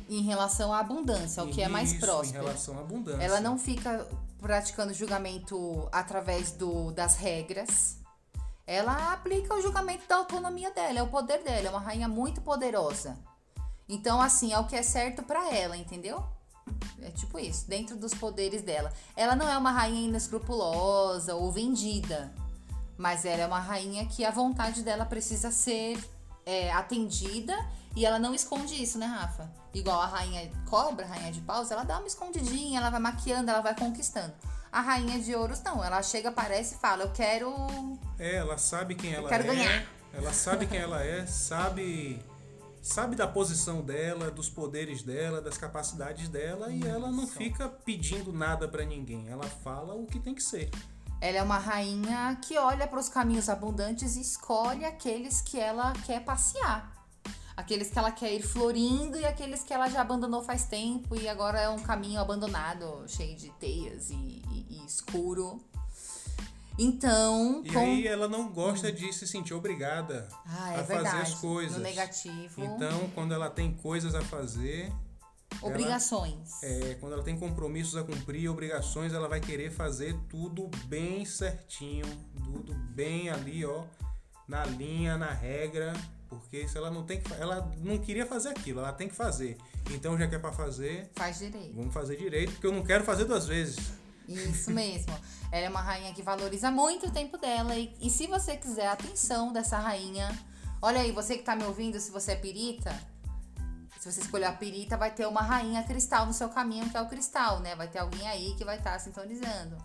Em 0.09 0.23
relação 0.23 0.73
à 0.73 0.81
abundância, 0.81 1.43
o 1.43 1.51
que 1.51 1.63
é 1.63 1.69
mais 1.69 1.95
próspero. 1.95 2.43
Em 2.43 2.47
relação 2.47 2.79
à 2.79 2.81
abundância. 2.81 3.23
Ela 3.23 3.41
não 3.41 3.59
fica 3.59 4.07
praticando 4.39 4.93
julgamento 4.93 5.89
através 5.91 6.53
do, 6.53 6.93
das 6.93 7.17
regras. 7.17 7.97
Ela 8.67 9.13
aplica 9.13 9.55
o 9.55 9.63
julgamento 9.63 10.07
da 10.07 10.17
autonomia 10.17 10.71
dela, 10.71 10.99
é 10.99 11.03
o 11.03 11.09
poder 11.09 11.43
dela, 11.43 11.69
é 11.69 11.71
uma 11.71 11.81
rainha 11.81 12.09
muito 12.09 12.41
poderosa. 12.41 13.19
Então, 13.89 14.21
assim, 14.21 14.53
é 14.53 14.59
o 14.59 14.67
que 14.67 14.77
é 14.77 14.83
certo 14.83 15.23
pra 15.23 15.53
ela, 15.55 15.77
entendeu? 15.77 16.25
É 17.03 17.11
tipo 17.11 17.39
isso, 17.39 17.69
dentro 17.69 17.97
dos 17.97 18.15
poderes 18.15 18.63
dela. 18.63 18.93
Ela 19.15 19.37
não 19.37 19.49
é 19.49 19.57
uma 19.57 19.71
rainha 19.71 20.09
inescrupulosa 20.09 21.35
ou 21.35 21.53
vendida, 21.53 22.33
mas 22.97 23.25
ela 23.27 23.43
é 23.43 23.47
uma 23.47 23.61
rainha 23.61 24.07
que 24.07 24.25
a 24.25 24.31
vontade 24.31 24.83
dela 24.83 25.05
precisa 25.05 25.51
ser 25.51 26.03
é, 26.47 26.73
atendida 26.73 27.55
e 27.97 28.05
ela 28.05 28.19
não 28.19 28.35
esconde 28.35 28.81
isso, 28.83 28.99
né, 28.99 29.07
Rafa? 29.07 29.51
Igual 29.73 30.01
a 30.01 30.07
rainha 30.07 30.51
cobra, 30.69 31.05
a 31.05 31.09
rainha 31.09 31.33
de 31.33 31.41
paus, 31.41 31.71
ela 31.71 31.85
dá 31.85 31.99
uma 31.99 32.07
escondidinha, 32.07 32.81
ela 32.81 32.91
vai 32.91 33.01
maquiando, 33.01 33.51
ela 33.51 33.61
vai 33.61 33.75
conquistando. 33.75 34.33
A 34.73 34.81
rainha 34.81 35.21
de 35.21 35.35
ouros 35.35 35.63
não, 35.63 35.85
ela 35.85 36.03
chega, 36.03 36.31
aparece 36.31 36.75
e 36.75 36.79
fala: 36.79 37.05
Eu 37.05 37.13
quero. 37.13 37.55
É, 38.19 38.37
ela 38.37 38.59
sabe 38.59 38.95
quem 38.95 39.13
ela 39.13 39.29
quero 39.29 39.45
é. 39.45 39.47
ganhar. 39.47 39.87
Ela 40.13 40.33
sabe 40.33 40.67
quem 40.67 40.79
ela 40.79 41.03
é, 41.03 41.27
sabe 41.27 42.25
sabe 42.85 43.17
da 43.17 43.27
posição 43.27 43.81
dela, 43.81 44.31
dos 44.31 44.51
poderes 44.51 45.03
dela, 45.03 45.41
das 45.41 45.57
capacidades 45.57 46.29
dela 46.29 46.71
e 46.71 46.87
ela 46.87 47.11
não 47.11 47.27
fica 47.27 47.67
pedindo 47.67 48.33
nada 48.33 48.69
pra 48.69 48.85
ninguém. 48.85 49.27
Ela 49.29 49.45
fala 49.45 49.95
o 49.95 50.07
que 50.07 50.21
tem 50.21 50.35
que 50.35 50.43
ser. 50.43 50.71
Ela 51.21 51.39
é 51.39 51.43
uma 51.43 51.59
rainha 51.59 52.39
que 52.43 52.59
olha 52.59 52.87
para 52.87 53.01
os 53.01 53.09
caminhos 53.09 53.49
abundantes 53.49 54.17
e 54.17 54.21
escolhe 54.21 54.85
aqueles 54.85 55.41
que 55.41 55.59
ela 55.59 55.95
quer 56.05 56.23
passear. 56.23 56.94
Aqueles 57.57 57.89
que 57.91 57.99
ela 57.99 58.11
quer 58.11 58.33
ir 58.35 58.43
florindo 58.43 59.17
e 59.19 59.25
aqueles 59.25 59.63
que 59.63 59.73
ela 59.73 59.89
já 59.89 60.01
abandonou 60.01 60.43
faz 60.43 60.65
tempo 60.65 61.15
e 61.15 61.29
agora 61.29 61.61
é 61.61 61.69
um 61.69 61.79
caminho 61.79 62.21
abandonado, 62.21 63.05
cheio 63.07 63.37
de 63.37 63.49
teias 63.61 64.11
e, 64.11 64.15
e- 64.15 64.67
e 64.71 64.85
escuro. 64.87 65.63
Então, 66.77 67.63
E 67.65 67.73
com- 67.73 67.79
aí 67.79 68.07
ela 68.09 68.27
não 68.27 68.49
gosta 68.49 68.91
de 68.91 69.13
se 69.13 69.29
sentir 69.29 69.55
obrigada 69.55 70.29
ah, 70.45 70.73
é 70.73 70.75
a 70.75 70.79
fazer 70.79 70.95
verdade. 70.95 71.23
as 71.23 71.35
coisas. 71.37 71.77
No 71.77 71.83
negativo, 71.85 72.65
Então, 72.65 73.09
quando 73.15 73.33
ela 73.33 73.49
tem 73.49 73.73
coisas 73.73 74.13
a 74.17 74.23
fazer, 74.23 74.93
obrigações. 75.63 76.61
é, 76.65 76.97
quando 76.99 77.13
ela 77.13 77.23
tem 77.23 77.39
compromissos 77.39 77.95
a 77.95 78.03
cumprir, 78.03 78.49
obrigações, 78.51 79.13
ela 79.13 79.29
vai 79.29 79.39
querer 79.41 79.71
fazer 79.71 80.19
tudo 80.29 80.69
bem 80.87 81.25
certinho, 81.25 82.07
tudo 82.45 82.75
bem 82.75 83.31
ali, 83.31 83.65
ó, 83.65 83.85
na 84.49 84.65
linha, 84.65 85.17
na 85.17 85.31
regra, 85.33 85.93
porque 86.35 86.67
se 86.69 86.77
ela 86.77 86.91
não 86.91 87.05
tem 87.05 87.21
que, 87.21 87.33
ela 87.35 87.71
não 87.79 87.99
queria 87.99 88.27
fazer 88.27 88.51
aquilo, 88.51 88.81
ela 88.81 88.93
tem 88.93 89.09
que 89.09 89.15
fazer. 89.15 89.57
Então, 89.91 90.17
já 90.19 90.27
que 90.27 90.35
é 90.35 90.39
para 90.39 90.53
fazer, 90.53 91.11
Faz 91.15 91.39
direito. 91.39 91.75
vamos 91.75 91.93
fazer 91.93 92.17
direito, 92.17 92.53
porque 92.53 92.67
eu 92.67 92.73
não 92.73 92.83
quero 92.83 93.05
fazer 93.05 93.25
duas 93.25 93.47
vezes. 93.47 93.93
Isso 94.29 94.71
mesmo. 94.73 95.13
Ela 95.53 95.67
é 95.67 95.69
uma 95.69 95.83
rainha 95.83 96.13
que 96.15 96.23
valoriza 96.23 96.71
muito 96.71 97.07
o 97.07 97.11
tempo 97.11 97.37
dela. 97.39 97.77
E, 97.77 97.95
e 98.01 98.11
se 98.11 98.27
você 98.27 98.57
quiser 98.57 98.87
a 98.89 98.93
atenção 98.93 99.53
dessa 99.53 99.79
rainha, 99.79 100.31
olha 100.81 101.01
aí, 101.01 101.13
você 101.13 101.37
que 101.37 101.43
tá 101.45 101.55
me 101.55 101.65
ouvindo, 101.65 102.01
se 102.01 102.11
você 102.11 102.33
é 102.33 102.37
pirita, 102.37 102.95
se 104.01 104.11
você 104.13 104.21
escolher 104.21 104.47
a 104.47 104.53
pirita, 104.53 104.97
vai 104.97 105.11
ter 105.11 105.27
uma 105.27 105.43
rainha 105.43 105.83
cristal 105.83 106.27
no 106.27 106.33
seu 106.33 106.49
caminho, 106.49 106.89
que 106.91 106.97
é 106.97 107.01
o 107.01 107.09
cristal, 107.09 107.61
né? 107.61 107.75
Vai 107.75 107.89
ter 107.89 107.99
alguém 108.01 108.27
aí 108.29 108.55
que 108.57 108.65
vai 108.65 108.77
estar 108.79 108.99
sintonizando. 108.99 109.77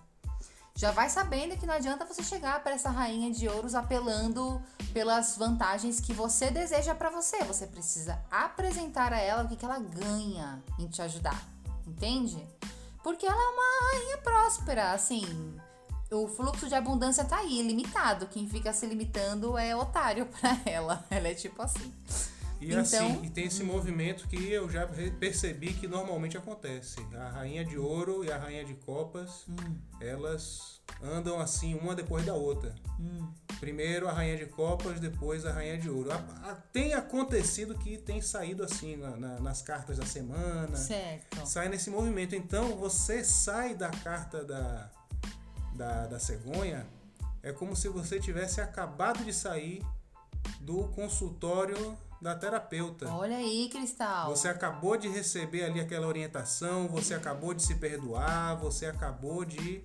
Já 0.80 0.92
vai 0.92 1.10
sabendo 1.10 1.58
que 1.58 1.66
não 1.66 1.74
adianta 1.74 2.06
você 2.06 2.24
chegar 2.24 2.64
para 2.64 2.72
essa 2.74 2.90
rainha 2.90 3.30
de 3.30 3.50
ouros 3.50 3.76
apelando 3.76 4.62
pelas 4.94 5.36
vantagens 5.36 6.00
que 6.00 6.14
você 6.14 6.50
deseja 6.50 6.96
para 6.96 7.10
você. 7.10 7.44
Você 7.44 7.68
precisa 7.68 8.18
apresentar 8.32 9.12
a 9.12 9.20
ela 9.20 9.44
o 9.44 9.50
que, 9.50 9.58
que 9.58 9.66
ela 9.66 9.78
ganha 9.78 10.64
em 10.80 10.88
te 10.88 11.02
ajudar. 11.02 11.38
Entende? 11.86 12.48
Porque 13.04 13.26
ela 13.26 13.36
é 13.36 13.50
uma 13.50 13.92
rainha 13.92 14.18
próspera, 14.20 14.94
assim. 14.94 15.60
O 16.10 16.30
fluxo 16.30 16.70
de 16.70 16.76
abundância 16.76 17.26
tá 17.26 17.40
aí, 17.40 17.62
limitado. 17.62 18.28
Quem 18.28 18.48
fica 18.48 18.72
se 18.72 18.86
limitando 18.86 19.58
é 19.58 19.76
otário 19.76 20.28
pra 20.40 20.58
ela. 20.66 21.06
Ela 21.10 21.28
é 21.28 21.34
tipo 21.34 21.62
assim. 21.62 21.94
E 22.62 22.68
Então- 22.68 22.82
assim, 22.82 23.24
e 23.24 23.30
tem 23.30 23.46
esse 23.46 23.64
movimento 23.64 24.28
que 24.28 24.52
eu 24.52 24.70
já 24.70 24.86
percebi 25.20 25.74
que 25.74 25.88
normalmente 25.88 26.38
acontece. 26.38 26.98
A 27.16 27.30
rainha 27.30 27.64
de 27.64 27.78
ouro 27.78 28.24
e 28.26 28.32
a 28.32 28.38
rainha 28.38 28.66
de 28.66 28.74
copas, 28.74 29.46
elas 30.02 30.82
andam 31.02 31.40
assim 31.40 31.76
uma 31.76 31.96
depois 31.96 32.26
da 32.26 32.34
outra. 32.34 32.76
Primeiro 33.60 34.08
a 34.08 34.12
rainha 34.12 34.38
de 34.38 34.46
copas, 34.46 35.00
depois 35.00 35.46
a 35.46 35.52
rainha 35.54 35.78
de 35.78 35.90
ouro. 35.90 36.12
A- 36.12 36.16
a- 36.52 36.56
tem 36.74 36.94
acontecido 36.94 37.76
que 37.78 37.98
tem 37.98 38.22
saído 38.22 38.64
assim 38.64 38.96
na- 38.98 39.16
na- 39.16 39.40
nas 39.40 39.62
cartas 39.62 39.98
da 39.98 40.06
semana. 40.06 40.76
Certo. 40.76 41.46
Sai 41.46 41.70
nesse 41.70 41.90
movimento. 41.90 42.36
Então 42.36 42.76
você 42.78 43.24
sai 43.24 43.74
da 43.76 43.90
carta 43.90 44.44
da, 44.44 44.90
da, 45.76 46.08
da 46.08 46.20
cegonha, 46.20 46.86
é 47.42 47.52
como 47.54 47.76
se 47.76 47.88
você 47.88 48.20
tivesse 48.20 48.60
acabado 48.60 49.24
de 49.24 49.34
sair 49.34 49.82
do 50.60 50.84
consultório 50.90 51.98
da 52.22 52.36
terapeuta. 52.36 53.08
Olha 53.14 53.38
aí, 53.38 53.70
Cristal. 53.70 54.30
Você 54.36 54.48
acabou 54.48 54.98
de 54.98 55.08
receber 55.08 55.64
ali 55.64 55.80
aquela 55.80 56.08
orientação, 56.08 56.88
você 56.88 57.14
acabou 57.14 57.54
de 57.54 57.64
se 57.64 57.76
perdoar, 57.76 58.56
você 58.58 58.86
acabou 58.88 59.46
de 59.46 59.84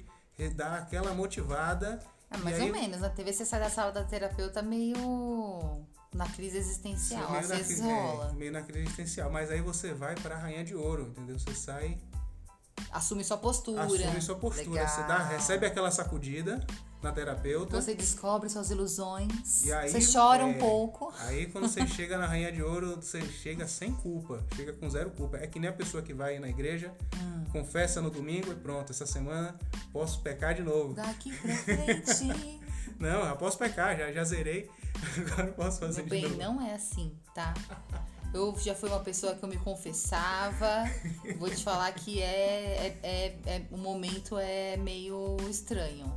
dar 0.57 0.79
aquela 0.79 1.15
motivada. 1.15 2.01
É 2.31 2.37
mais 2.39 2.57
aí 2.59 2.67
ou 2.67 2.73
menos. 2.73 3.01
Na 3.01 3.09
TV 3.11 3.33
você 3.33 3.45
sai 3.45 3.61
da 3.61 3.71
sala 3.71 3.93
da 3.93 4.03
terapeuta 4.05 4.61
meio 4.63 5.83
na 6.13 6.29
crise 6.29 6.57
existencial. 6.59 7.31
meio 7.31 7.49
na 7.49 7.55
vezes 7.57 7.79
cri- 7.81 7.89
é, 7.91 8.33
meio 8.33 8.53
na 8.53 8.63
crise 8.63 8.85
existencial. 8.87 9.31
Mas 9.31 9.51
aí 9.51 9.61
você 9.61 9.93
vai 9.95 10.15
pra 10.17 10.37
rainha 10.37 10.65
de 10.65 10.75
ouro, 10.75 11.09
entendeu? 11.09 11.39
Você 11.39 11.55
sai, 11.55 11.99
Assume 12.91 13.23
sua 13.25 13.37
postura. 13.39 13.83
assume 13.85 14.21
sua 14.21 14.37
postura. 14.37 14.87
Você 14.89 15.01
dá, 15.03 15.19
Legal. 15.19 15.29
recebe 15.29 15.67
aquela 15.67 15.91
sacudida 15.93 16.65
na 17.05 17.13
terapeuta. 17.13 17.81
Você 17.81 17.95
descobre 17.95 18.49
suas 18.49 18.71
ilusões. 18.71 19.65
E 19.65 19.73
aí, 19.73 19.89
você 19.91 20.13
chora 20.13 20.43
é, 20.43 20.45
um 20.47 20.55
pouco. 20.55 21.13
Aí 21.21 21.47
quando 21.47 21.69
você 21.69 21.87
chega 21.89 22.19
na 22.19 22.27
Rainha 22.27 22.51
de 22.51 22.63
Ouro, 22.63 22.97
você 22.97 23.21
chega 23.23 23.69
sem 23.69 23.93
culpa, 23.93 24.45
chega 24.57 24.73
com 24.73 24.89
zero 24.91 25.11
culpa. 25.11 25.37
É 25.37 25.47
que 25.47 25.61
nem 25.61 25.71
a 25.71 25.73
pessoa 25.73 26.03
que 26.03 26.13
vai 26.13 26.39
na 26.39 26.49
igreja, 26.49 26.93
Hum. 27.17 27.45
confessa 27.53 28.01
no 28.03 28.11
domingo 28.11 28.51
e 28.51 28.55
pronto, 28.57 28.91
essa 28.91 29.07
semana 29.07 29.55
posso 29.93 30.21
pecar 30.21 30.55
de 30.55 30.63
novo. 30.63 30.95
Daqui 30.95 31.31
pra 31.37 31.55
frente. 31.57 32.61
Não, 32.99 33.25
já 33.25 33.35
posso 33.37 33.59
pecar, 33.59 33.97
já, 33.97 34.13
já 34.13 34.25
zerei, 34.25 34.71
agora 35.19 35.53
posso 35.53 35.81
fazer 35.81 36.03
Meu 36.03 36.05
de 36.05 36.11
bem, 36.11 36.23
novo. 36.23 36.37
não 36.39 36.63
é 36.63 36.75
assim, 36.75 37.13
tá? 37.35 37.53
Eu 38.33 38.55
já 38.59 38.75
fui 38.75 38.89
uma 38.89 39.01
pessoa 39.01 39.35
que 39.35 39.45
eu 39.45 39.49
me 39.49 39.57
confessava. 39.59 40.85
Vou 41.39 41.51
te 41.51 41.63
falar 41.63 41.93
que 41.93 42.21
é, 42.23 42.27
é, 42.27 42.99
é, 43.03 43.37
é- 43.47 43.63
o 43.71 43.77
momento 43.77 44.37
é 44.39 44.77
meio 44.77 45.37
estranho. 45.51 46.13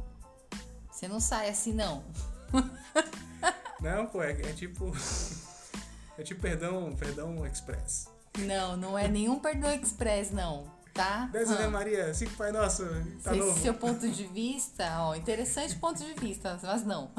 Você 0.97 1.07
não 1.07 1.19
sai 1.19 1.47
assim, 1.49 1.73
não. 1.73 2.03
Não, 3.79 4.07
pô, 4.07 4.23
é, 4.23 4.31
é 4.31 4.53
tipo. 4.53 4.91
É 6.19 6.23
tipo 6.23 6.41
perdão, 6.41 6.95
perdão 6.95 7.45
express. 7.45 8.09
Não, 8.39 8.75
não 8.75 8.97
é 8.97 9.07
nenhum 9.07 9.37
perdão 9.39 9.71
express, 9.71 10.31
não, 10.31 10.65
tá? 10.91 11.29
Dez 11.31 11.51
Hum. 11.51 11.53
Ave 11.53 11.67
Maria, 11.67 12.11
cinco 12.11 12.33
Pai 12.35 12.51
Nosso, 12.51 12.83
tá 13.23 13.29
Sei 13.29 13.39
novo. 13.39 13.59
seu 13.59 13.75
ponto 13.75 14.09
de 14.09 14.25
vista, 14.25 14.83
ó, 15.01 15.13
interessante 15.13 15.75
ponto 15.75 16.03
de 16.03 16.15
vista, 16.15 16.59
mas 16.63 16.83
não. 16.83 17.11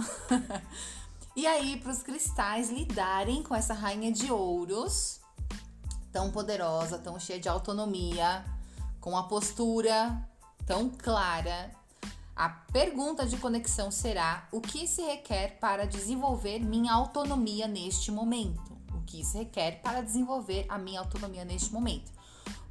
e 1.36 1.46
aí, 1.46 1.78
para 1.78 1.92
os 1.92 2.02
cristais 2.02 2.70
lidarem 2.70 3.40
com 3.44 3.54
essa 3.54 3.72
rainha 3.72 4.10
de 4.10 4.32
ouros, 4.32 5.20
tão 6.10 6.32
poderosa, 6.32 6.98
tão 6.98 7.20
cheia 7.20 7.38
de 7.38 7.48
autonomia, 7.48 8.44
com 9.00 9.16
a 9.16 9.28
postura 9.28 10.28
tão 10.68 10.90
clara, 10.90 11.70
a 12.38 12.48
pergunta 12.48 13.26
de 13.26 13.36
conexão 13.36 13.90
será: 13.90 14.46
o 14.52 14.60
que 14.60 14.86
se 14.86 15.02
requer 15.02 15.58
para 15.58 15.84
desenvolver 15.84 16.60
minha 16.60 16.92
autonomia 16.92 17.66
neste 17.66 18.12
momento? 18.12 18.78
O 18.94 19.02
que 19.02 19.24
se 19.24 19.38
requer 19.38 19.82
para 19.82 20.02
desenvolver 20.02 20.64
a 20.68 20.78
minha 20.78 21.00
autonomia 21.00 21.44
neste 21.44 21.72
momento? 21.72 22.12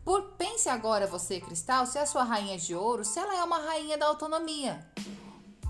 Por 0.06 0.22
pense 0.38 0.70
agora 0.70 1.06
você, 1.06 1.42
Cristal, 1.42 1.86
se 1.86 1.98
é 1.98 2.02
a 2.02 2.06
sua 2.06 2.24
rainha 2.24 2.58
de 2.58 2.74
ouro, 2.74 3.04
se 3.04 3.20
ela 3.20 3.36
é 3.36 3.44
uma 3.44 3.60
rainha 3.60 3.98
da 3.98 4.06
autonomia. 4.06 4.88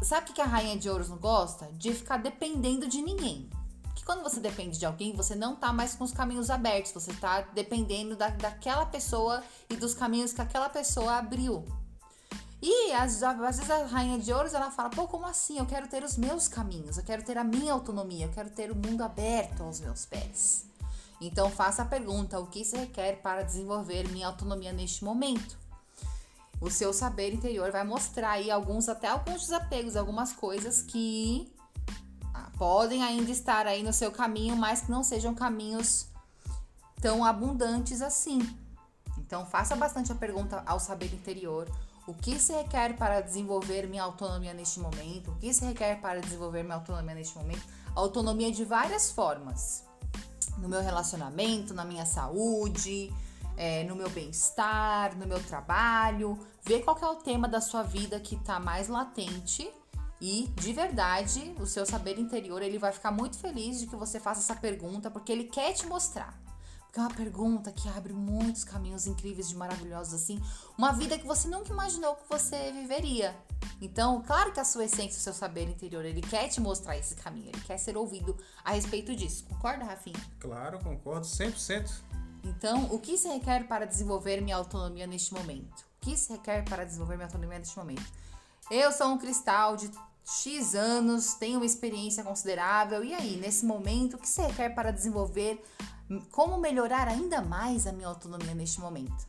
Sabe 0.03 0.29
o 0.29 0.33
que 0.33 0.41
a 0.41 0.45
rainha 0.45 0.77
de 0.77 0.88
ouros 0.88 1.10
não 1.10 1.17
gosta? 1.17 1.67
De 1.73 1.91
ficar 1.91 2.17
dependendo 2.17 2.88
de 2.88 3.01
ninguém. 3.01 3.49
Que 3.95 4.05
quando 4.05 4.21
você 4.21 4.39
depende 4.39 4.77
de 4.77 4.86
alguém, 4.86 5.12
você 5.12 5.33
não 5.33 5.55
tá 5.55 5.73
mais 5.73 5.95
com 5.95 6.03
os 6.03 6.12
caminhos 6.12 6.51
abertos, 6.51 6.91
você 6.91 7.12
tá 7.13 7.41
dependendo 7.51 8.15
da, 8.15 8.29
daquela 8.29 8.86
pessoa 8.86 9.43
e 9.67 9.75
dos 9.75 9.95
caminhos 9.95 10.33
que 10.33 10.41
aquela 10.41 10.69
pessoa 10.69 11.17
abriu. 11.17 11.65
E 12.61 12.91
às, 12.93 13.19
vezes 13.21 13.69
a 13.69 13.85
rainha 13.85 14.17
de 14.17 14.33
ouros 14.33 14.53
ela 14.53 14.71
fala: 14.71 14.89
pô, 14.89 15.07
como 15.07 15.25
assim? 15.25 15.57
Eu 15.57 15.65
quero 15.65 15.87
ter 15.87 16.03
os 16.03 16.17
meus 16.17 16.47
caminhos, 16.47 16.97
eu 16.97 17.03
quero 17.03 17.23
ter 17.23 17.37
a 17.37 17.43
minha 17.43 17.71
autonomia, 17.71 18.25
eu 18.25 18.31
quero 18.31 18.49
ter 18.49 18.71
o 18.71 18.75
mundo 18.75 19.03
aberto 19.03 19.61
aos 19.61 19.79
meus 19.79 20.05
pés. 20.05 20.65
Então 21.21 21.51
faça 21.51 21.83
a 21.83 21.85
pergunta: 21.85 22.39
o 22.39 22.47
que 22.47 22.65
se 22.65 22.75
requer 22.75 23.21
para 23.21 23.43
desenvolver 23.43 24.07
minha 24.09 24.27
autonomia 24.27 24.71
neste 24.71 25.03
momento? 25.03 25.57
O 26.59 26.71
seu 26.71 26.91
saber 26.91 27.33
interior 27.33 27.71
vai 27.71 27.83
mostrar 27.83 28.31
aí 28.31 28.49
alguns, 28.49 28.89
até 28.89 29.07
alguns 29.07 29.41
desapegos, 29.41 29.95
algumas 29.95 30.33
coisas 30.33 30.81
que 30.81 31.53
ah, 32.33 32.49
podem 32.57 33.03
ainda 33.03 33.29
estar 33.29 33.67
aí 33.67 33.83
no 33.83 33.93
seu 33.93 34.11
caminho, 34.11 34.55
mas 34.55 34.81
que 34.81 34.89
não 34.89 35.03
sejam 35.03 35.35
caminhos 35.35 36.07
tão 36.99 37.23
abundantes 37.23 38.01
assim. 38.01 38.39
Então 39.19 39.45
faça 39.45 39.75
bastante 39.75 40.11
a 40.11 40.15
pergunta 40.15 40.63
ao 40.65 40.79
saber 40.79 41.13
interior. 41.13 41.69
O 42.07 42.13
que 42.13 42.39
se 42.39 42.53
requer 42.53 42.95
para 42.95 43.19
desenvolver 43.19 43.85
minha 43.85 44.01
autonomia 44.01 44.53
neste 44.53 44.79
momento? 44.79 45.31
O 45.31 45.35
que 45.35 45.53
se 45.53 45.65
requer 45.65 45.99
para 45.99 46.21
desenvolver 46.21 46.63
minha 46.63 46.75
autonomia 46.75 47.13
neste 47.13 47.37
momento? 47.37 47.61
Autonomia 47.93 48.49
de 48.49 48.63
várias 48.63 49.11
formas. 49.11 49.83
No 50.57 50.69
meu 50.69 50.81
relacionamento, 50.81 51.73
na 51.73 51.83
minha 51.83 52.05
saúde, 52.05 53.13
é, 53.57 53.83
no 53.83 53.93
meu 53.93 54.09
bem-estar, 54.09 55.17
no 55.17 55.27
meu 55.27 55.43
trabalho. 55.43 56.39
Ver 56.63 56.81
qual 56.81 56.97
é 57.01 57.07
o 57.07 57.15
tema 57.15 57.45
da 57.45 57.59
sua 57.59 57.83
vida 57.83 58.21
que 58.21 58.35
está 58.35 58.57
mais 58.57 58.87
latente 58.87 59.69
e 60.21 60.51
de 60.55 60.73
verdade, 60.73 61.53
o 61.59 61.65
seu 61.65 61.85
saber 61.85 62.17
interior, 62.17 62.61
ele 62.61 62.79
vai 62.79 62.91
ficar 62.91 63.11
muito 63.11 63.37
feliz 63.37 63.79
de 63.79 63.87
que 63.87 63.95
você 63.95 64.19
faça 64.19 64.39
essa 64.39 64.59
pergunta, 64.59 65.11
porque 65.11 65.31
ele 65.31 65.43
quer 65.43 65.73
te 65.73 65.85
mostrar. 65.85 66.46
Porque 66.97 66.99
é 66.99 67.03
uma 67.03 67.13
pergunta 67.13 67.71
que 67.71 67.88
abre 67.89 68.12
muitos 68.12 68.63
caminhos 68.63 69.05
incríveis 69.05 69.47
de 69.47 69.55
maravilhosos 69.55 70.15
assim, 70.15 70.41
uma 70.75 70.91
vida 70.91 71.15
que 71.19 71.27
você 71.27 71.47
nunca 71.47 71.71
imaginou 71.71 72.15
que 72.15 72.27
você 72.27 72.71
viveria. 72.71 73.36
Então, 73.79 74.23
claro 74.25 74.51
que 74.51 74.60
a 74.60 74.65
sua 74.65 74.86
essência, 74.86 75.19
o 75.19 75.21
seu 75.21 75.33
saber 75.33 75.69
interior, 75.69 76.03
ele 76.03 76.21
quer 76.21 76.47
te 76.47 76.60
mostrar 76.60 76.97
esse 76.97 77.13
caminho, 77.13 77.49
ele 77.49 77.62
quer 77.62 77.77
ser 77.77 77.95
ouvido 77.95 78.36
a 78.65 78.71
respeito 78.71 79.15
disso. 79.15 79.45
Concorda, 79.45 79.86
Rafinha? 79.86 80.19
Claro, 80.39 80.79
concordo, 80.79 81.27
100%. 81.27 81.88
Então, 82.43 82.86
o 82.86 82.97
que 82.97 83.15
se 83.15 83.27
requer 83.27 83.67
para 83.67 83.86
desenvolver 83.86 84.41
minha 84.41 84.55
autonomia 84.55 85.05
neste 85.05 85.36
momento? 85.36 85.81
O 86.01 86.05
que 86.05 86.17
se 86.17 86.31
requer 86.31 86.65
para 86.67 86.83
desenvolver 86.83 87.15
minha 87.15 87.27
autonomia 87.27 87.60
neste 87.60 87.77
momento? 87.77 88.12
Eu 88.71 88.91
sou 88.91 89.10
um 89.10 89.19
cristal 89.19 89.77
de 89.77 89.91
X 90.25 90.73
anos, 90.73 91.36
tenho 91.36 91.57
uma 91.60 91.65
experiência 91.65 92.23
considerável, 92.23 93.03
e 93.03 93.13
aí, 93.13 93.38
nesse 93.38 93.65
momento, 93.65 94.15
o 94.15 94.17
que 94.17 94.27
se 94.27 94.41
requer 94.41 94.75
para 94.75 94.91
desenvolver, 94.91 95.63
como 96.31 96.57
melhorar 96.57 97.07
ainda 97.07 97.41
mais 97.41 97.85
a 97.85 97.91
minha 97.91 98.07
autonomia 98.07 98.53
neste 98.53 98.79
momento? 98.79 99.27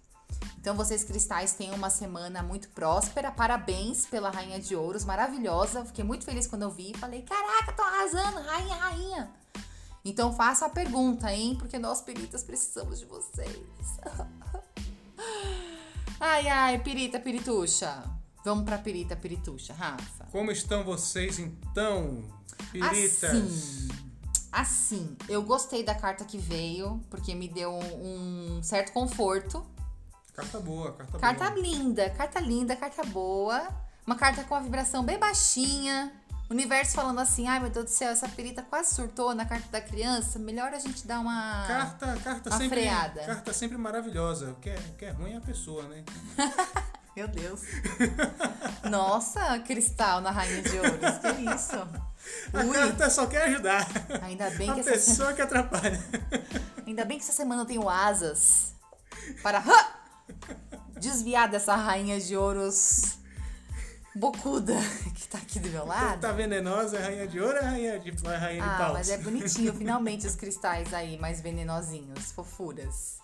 Então, 0.61 0.77
vocês 0.77 1.03
cristais 1.05 1.55
tenham 1.55 1.75
uma 1.75 1.91
semana 1.91 2.43
muito 2.43 2.69
próspera. 2.69 3.31
Parabéns 3.31 4.07
pela 4.07 4.31
Rainha 4.31 4.61
de 4.61 4.77
Ouros, 4.77 5.05
maravilhosa. 5.05 5.85
Fiquei 5.85 6.05
muito 6.05 6.25
feliz 6.25 6.47
quando 6.47 6.63
eu 6.63 6.71
vi. 6.71 6.93
Falei, 6.99 7.23
caraca, 7.23 7.73
tô 7.73 7.83
arrasando, 7.83 8.41
rainha, 8.41 8.75
rainha. 8.75 9.31
Então, 10.05 10.33
faça 10.35 10.67
a 10.67 10.69
pergunta, 10.69 11.33
hein? 11.33 11.57
Porque 11.59 11.79
nós, 11.79 12.01
peritas, 12.01 12.43
precisamos 12.43 12.99
de 12.99 13.07
vocês. 13.07 13.57
ai, 16.21 16.49
ai, 16.49 16.79
pirita, 16.81 17.19
pirituxa. 17.19 18.05
Vamos 18.45 18.65
pra 18.65 18.79
pirita, 18.79 19.17
pirituxa, 19.17 19.73
Rafa. 19.73 20.27
Como 20.31 20.51
estão 20.51 20.85
vocês, 20.85 21.39
então, 21.39 22.25
piritas? 22.71 23.25
Assim, 23.25 24.08
assim, 24.53 25.17
eu 25.29 25.43
gostei 25.43 25.83
da 25.85 25.95
carta 25.95 26.25
que 26.25 26.39
veio, 26.39 27.01
porque 27.11 27.35
me 27.35 27.49
deu 27.49 27.73
um 27.75 28.61
certo 28.63 28.93
conforto 28.93 29.65
Carta 30.35 30.61
boa, 30.61 30.93
carta, 30.93 31.19
Carta 31.19 31.51
boa. 31.51 31.61
linda, 31.61 32.11
carta 32.11 32.39
linda, 32.39 32.77
carta 32.77 33.03
boa. 33.07 33.69
Uma 34.07 34.15
carta 34.15 34.45
com 34.45 34.55
a 34.55 34.61
vibração 34.61 35.03
bem 35.03 35.19
baixinha. 35.19 36.13
O 36.49 36.53
universo 36.55 36.95
falando 36.95 37.19
assim, 37.19 37.49
ai 37.49 37.59
meu 37.59 37.69
Deus 37.71 37.87
do 37.87 37.91
céu, 37.91 38.11
essa 38.11 38.29
perita 38.29 38.63
quase 38.63 38.95
surtou 38.95 39.35
na 39.35 39.45
carta 39.45 39.67
da 39.73 39.81
criança. 39.81 40.39
Melhor 40.39 40.73
a 40.73 40.79
gente 40.79 41.05
dar 41.09 41.19
uma. 41.19 41.65
Carta, 41.67 42.17
carta 42.23 42.51
uma 42.51 42.57
sempre. 42.59 42.79
freada. 42.81 43.21
Carta 43.25 43.53
sempre 43.53 43.77
maravilhosa. 43.77 44.53
O 44.53 44.55
que 44.55 44.71
é, 44.71 44.77
o 44.77 44.95
que 44.97 45.05
é 45.07 45.11
ruim 45.11 45.33
é 45.33 45.37
a 45.39 45.41
pessoa, 45.41 45.83
né? 45.89 46.05
Meu 47.17 47.27
Deus. 47.27 47.63
Nossa, 48.89 49.59
cristal 49.59 50.21
na 50.21 50.31
Rainha 50.31 50.63
de 50.63 50.79
Ouros. 50.79 51.19
Que 51.19 51.55
isso? 51.55 52.08
A 52.53 52.61
Ui, 52.65 52.73
carta 52.73 53.11
só 53.11 53.27
quer 53.27 53.45
ajudar. 53.45 53.87
ainda 54.23 54.51
bem 54.51 54.71
a 54.71 54.75
que 54.75 54.83
pessoa 54.83 55.33
que 55.33 55.43
atrapalha. 55.43 55.99
ainda 56.87 57.05
bem 57.05 57.19
que 57.19 57.25
essa 57.25 57.33
semana 57.33 57.63
eu 57.63 57.67
tenho 57.67 57.89
asas 57.89 58.73
para 59.43 59.63
desviar 60.99 61.49
dessa 61.49 61.75
Rainha 61.77 62.19
de 62.21 62.37
Ouros 62.37 63.17
bocuda 64.15 64.75
que 65.15 65.29
tá 65.29 65.39
aqui 65.39 65.61
do 65.61 65.69
meu 65.69 65.87
lado. 65.87 66.21
Tá 66.21 66.33
venenosa, 66.33 66.97
é 66.99 67.03
rainha 67.03 67.27
de 67.29 67.39
ouro 67.39 67.53
ou 67.57 67.59
é 67.63 67.65
rainha 67.65 67.99
de, 68.01 68.11
é 68.27 68.37
rainha 68.37 68.63
de 68.63 68.69
Ah, 68.69 68.77
paus? 68.79 68.93
mas 68.95 69.09
é 69.11 69.19
bonitinho, 69.19 69.73
finalmente, 69.75 70.27
os 70.27 70.35
cristais 70.35 70.93
aí, 70.93 71.17
mais 71.19 71.41
venenosinhos, 71.41 72.33
fofuras. 72.33 73.19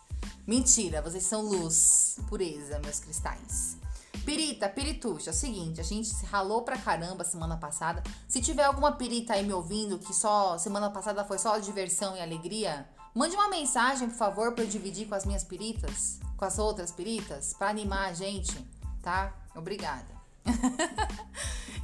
Mentira, 0.47 1.03
vocês 1.03 1.25
são 1.25 1.41
luz, 1.41 2.17
pureza, 2.29 2.79
meus 2.79 3.01
cristais. 3.01 3.77
Pirita, 4.25 4.69
pirituxa, 4.69 5.31
é 5.31 5.33
o 5.33 5.37
seguinte, 5.37 5.81
a 5.81 5.85
gente 5.85 6.09
se 6.09 6.25
ralou 6.27 6.63
pra 6.63 6.79
caramba 6.79 7.25
semana 7.25 7.57
passada. 7.57 8.03
Se 8.29 8.41
tiver 8.41 8.65
alguma 8.65 8.93
pirita 8.93 9.35
aí 9.35 9.45
me 9.45 9.53
ouvindo 9.53 9.99
que 9.99 10.15
só 10.15 10.57
semana 10.59 10.91
passada 10.91 11.25
foi 11.25 11.39
só 11.39 11.59
diversão 11.59 12.17
e 12.17 12.21
alegria, 12.23 12.89
mande 13.15 13.35
uma 13.37 13.49
mensagem, 13.49 14.09
por 14.09 14.17
favor, 14.17 14.53
pra 14.53 14.65
eu 14.65 14.69
dividir 14.69 15.07
com 15.09 15.15
as 15.15 15.25
minhas 15.27 15.45
piritas, 15.45 16.19
com 16.37 16.45
as 16.45 16.59
outras 16.59 16.91
piritas, 16.91 17.55
pra 17.55 17.69
animar 17.69 18.09
a 18.09 18.13
gente, 18.13 18.57
tá? 19.03 19.33
Obrigada. 19.55 20.07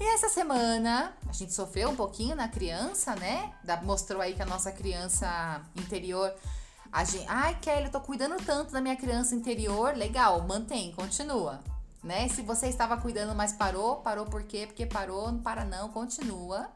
E 0.01 0.14
essa 0.14 0.31
semana 0.31 1.12
a 1.29 1.33
gente 1.33 1.53
sofreu 1.53 1.90
um 1.90 1.95
pouquinho 1.95 2.35
na 2.35 2.49
criança, 2.49 3.14
né? 3.16 3.53
Da- 3.62 3.83
mostrou 3.83 4.23
aí 4.23 4.33
que 4.33 4.40
a 4.40 4.47
nossa 4.47 4.73
criança 4.73 5.61
interior. 5.77 6.33
A 6.90 7.05
gente, 7.05 7.27
Ai, 7.29 7.59
Kelly, 7.61 7.85
eu 7.85 7.90
tô 7.93 8.01
cuidando 8.01 8.43
tanto 8.43 8.73
da 8.73 8.81
minha 8.81 8.97
criança 8.97 9.35
interior. 9.35 9.95
Legal, 9.95 10.40
mantém, 10.49 10.90
continua. 10.93 11.61
Né? 12.03 12.29
Se 12.29 12.43
você 12.43 12.67
estava 12.67 12.97
cuidando, 12.97 13.35
mas 13.35 13.53
parou, 13.53 13.97
parou 13.97 14.27
por 14.27 14.43
quê? 14.45 14.67
Porque 14.67 14.87
parou, 14.87 15.31
não 15.31 15.41
para 15.41 15.65
não, 15.65 15.91
continua. 15.91 16.71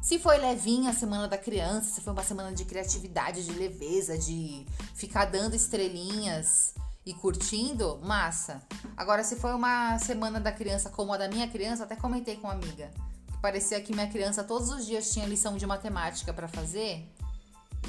Se 0.00 0.20
foi 0.20 0.38
levinha 0.38 0.90
a 0.90 0.94
semana 0.94 1.26
da 1.26 1.36
criança, 1.36 1.94
se 1.96 2.00
foi 2.00 2.12
uma 2.12 2.22
semana 2.22 2.52
de 2.52 2.64
criatividade, 2.64 3.44
de 3.44 3.52
leveza, 3.52 4.16
de 4.16 4.64
ficar 4.94 5.24
dando 5.24 5.56
estrelinhas 5.56 6.74
e 7.04 7.12
curtindo, 7.12 7.98
massa. 8.04 8.62
Agora, 8.96 9.24
se 9.24 9.34
foi 9.34 9.52
uma 9.52 9.98
semana 9.98 10.38
da 10.38 10.52
criança 10.52 10.90
como 10.90 11.12
a 11.12 11.16
da 11.16 11.28
minha 11.28 11.48
criança, 11.48 11.82
até 11.82 11.96
comentei 11.96 12.36
com 12.36 12.46
uma 12.46 12.52
amiga. 12.52 12.88
Que 13.32 13.38
parecia 13.38 13.80
que 13.80 13.92
minha 13.92 14.08
criança 14.08 14.44
todos 14.44 14.70
os 14.70 14.86
dias 14.86 15.12
tinha 15.12 15.26
lição 15.26 15.56
de 15.56 15.66
matemática 15.66 16.32
pra 16.32 16.46
fazer. 16.46 17.12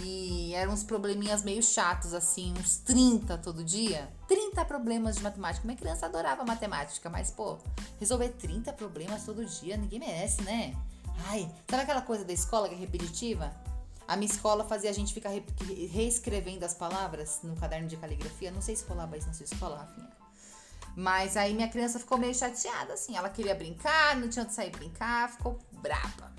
E 0.04 0.54
eram 0.54 0.74
uns 0.74 0.84
probleminhas 0.84 1.44
meio 1.44 1.62
chatos, 1.64 2.14
assim, 2.14 2.54
uns 2.60 2.78
30 2.78 3.38
todo 3.40 3.64
dia. 3.64 4.08
30 4.28 4.64
problemas 4.66 5.16
de 5.18 5.24
matemática. 5.24 5.66
Minha 5.66 5.78
criança 5.78 6.06
adorava 6.06 6.44
matemática, 6.46 7.10
mas, 7.10 7.32
pô, 7.32 7.58
resolver 8.00 8.30
30 8.30 8.72
problemas 8.74 9.24
todo 9.26 9.44
dia, 9.46 9.76
ninguém 9.76 10.00
merece, 10.00 10.42
né? 10.44 10.76
Ai, 11.28 11.52
sabe 11.70 11.84
aquela 11.84 12.02
coisa 12.02 12.24
da 12.24 12.32
escola 12.34 12.70
que 12.70 12.76
é 12.76 12.78
repetitiva? 12.78 13.52
A 14.08 14.16
minha 14.16 14.32
escola 14.32 14.64
fazia 14.64 14.90
a 14.90 14.94
gente 14.94 15.14
ficar 15.14 15.30
re- 15.30 15.44
reescrevendo 15.92 16.64
as 16.64 16.74
palavras 16.74 17.40
no 17.44 17.56
caderno 17.56 17.88
de 17.88 17.98
caligrafia. 17.98 18.52
Não 18.52 18.62
sei 18.62 18.76
se 18.76 18.86
rolava 18.86 19.18
isso 19.18 19.28
na 19.28 19.34
sua 19.34 19.44
escola, 19.46 19.78
Rafinha. 19.80 20.08
Mas 20.96 21.36
aí 21.36 21.54
minha 21.54 21.68
criança 21.68 22.00
ficou 22.00 22.18
meio 22.18 22.34
chateada, 22.34 22.94
assim. 22.94 23.18
Ela 23.18 23.30
queria 23.30 23.54
brincar, 23.54 24.16
não 24.16 24.30
tinha 24.30 24.46
onde 24.46 24.54
sair 24.54 24.70
brincar, 24.72 25.30
ficou 25.30 25.60
braba. 25.74 26.32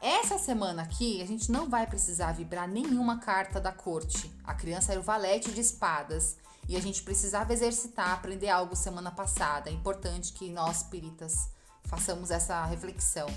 Essa 0.00 0.38
semana 0.38 0.82
aqui, 0.82 1.22
a 1.22 1.26
gente 1.26 1.50
não 1.50 1.68
vai 1.68 1.86
precisar 1.86 2.32
vibrar 2.32 2.68
nenhuma 2.68 3.18
carta 3.18 3.60
da 3.60 3.72
corte. 3.72 4.30
A 4.44 4.54
criança 4.54 4.92
era 4.92 5.00
o 5.00 5.04
valete 5.04 5.50
de 5.50 5.60
espadas. 5.60 6.36
E 6.68 6.76
a 6.76 6.80
gente 6.80 7.02
precisava 7.02 7.52
exercitar, 7.52 8.12
aprender 8.12 8.48
algo 8.48 8.74
semana 8.74 9.10
passada. 9.10 9.70
É 9.70 9.72
importante 9.72 10.32
que 10.32 10.50
nós, 10.50 10.82
piritas, 10.82 11.48
façamos 11.84 12.30
essa 12.30 12.64
reflexão. 12.64 13.28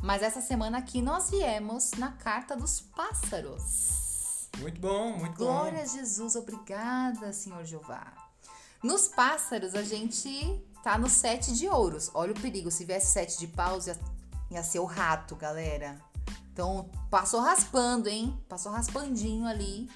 Mas 0.00 0.22
essa 0.22 0.40
semana 0.40 0.78
aqui 0.78 1.02
nós 1.02 1.30
viemos 1.30 1.90
na 1.92 2.12
carta 2.12 2.56
dos 2.56 2.80
pássaros. 2.80 4.48
Muito 4.58 4.80
bom, 4.80 5.18
muito 5.18 5.36
Glória 5.36 5.78
bom. 5.78 5.82
a 5.82 5.84
Jesus, 5.84 6.36
obrigada, 6.36 7.32
Senhor 7.32 7.64
Jeová. 7.64 8.12
Nos 8.82 9.08
pássaros, 9.08 9.74
a 9.74 9.82
gente 9.82 10.64
tá 10.82 10.96
no 10.96 11.08
sete 11.08 11.52
de 11.52 11.68
ouros. 11.68 12.10
Olha 12.14 12.32
o 12.32 12.40
perigo, 12.40 12.70
se 12.70 12.84
viesse 12.84 13.08
sete 13.12 13.38
de 13.38 13.46
paus, 13.46 13.86
ia, 13.86 13.98
ia 14.50 14.62
ser 14.62 14.78
o 14.80 14.84
rato, 14.84 15.36
galera. 15.36 15.96
Então, 16.52 16.90
passou 17.10 17.40
raspando, 17.40 18.08
hein? 18.08 18.38
Passou 18.48 18.72
raspandinho 18.72 19.46
ali. 19.46 19.88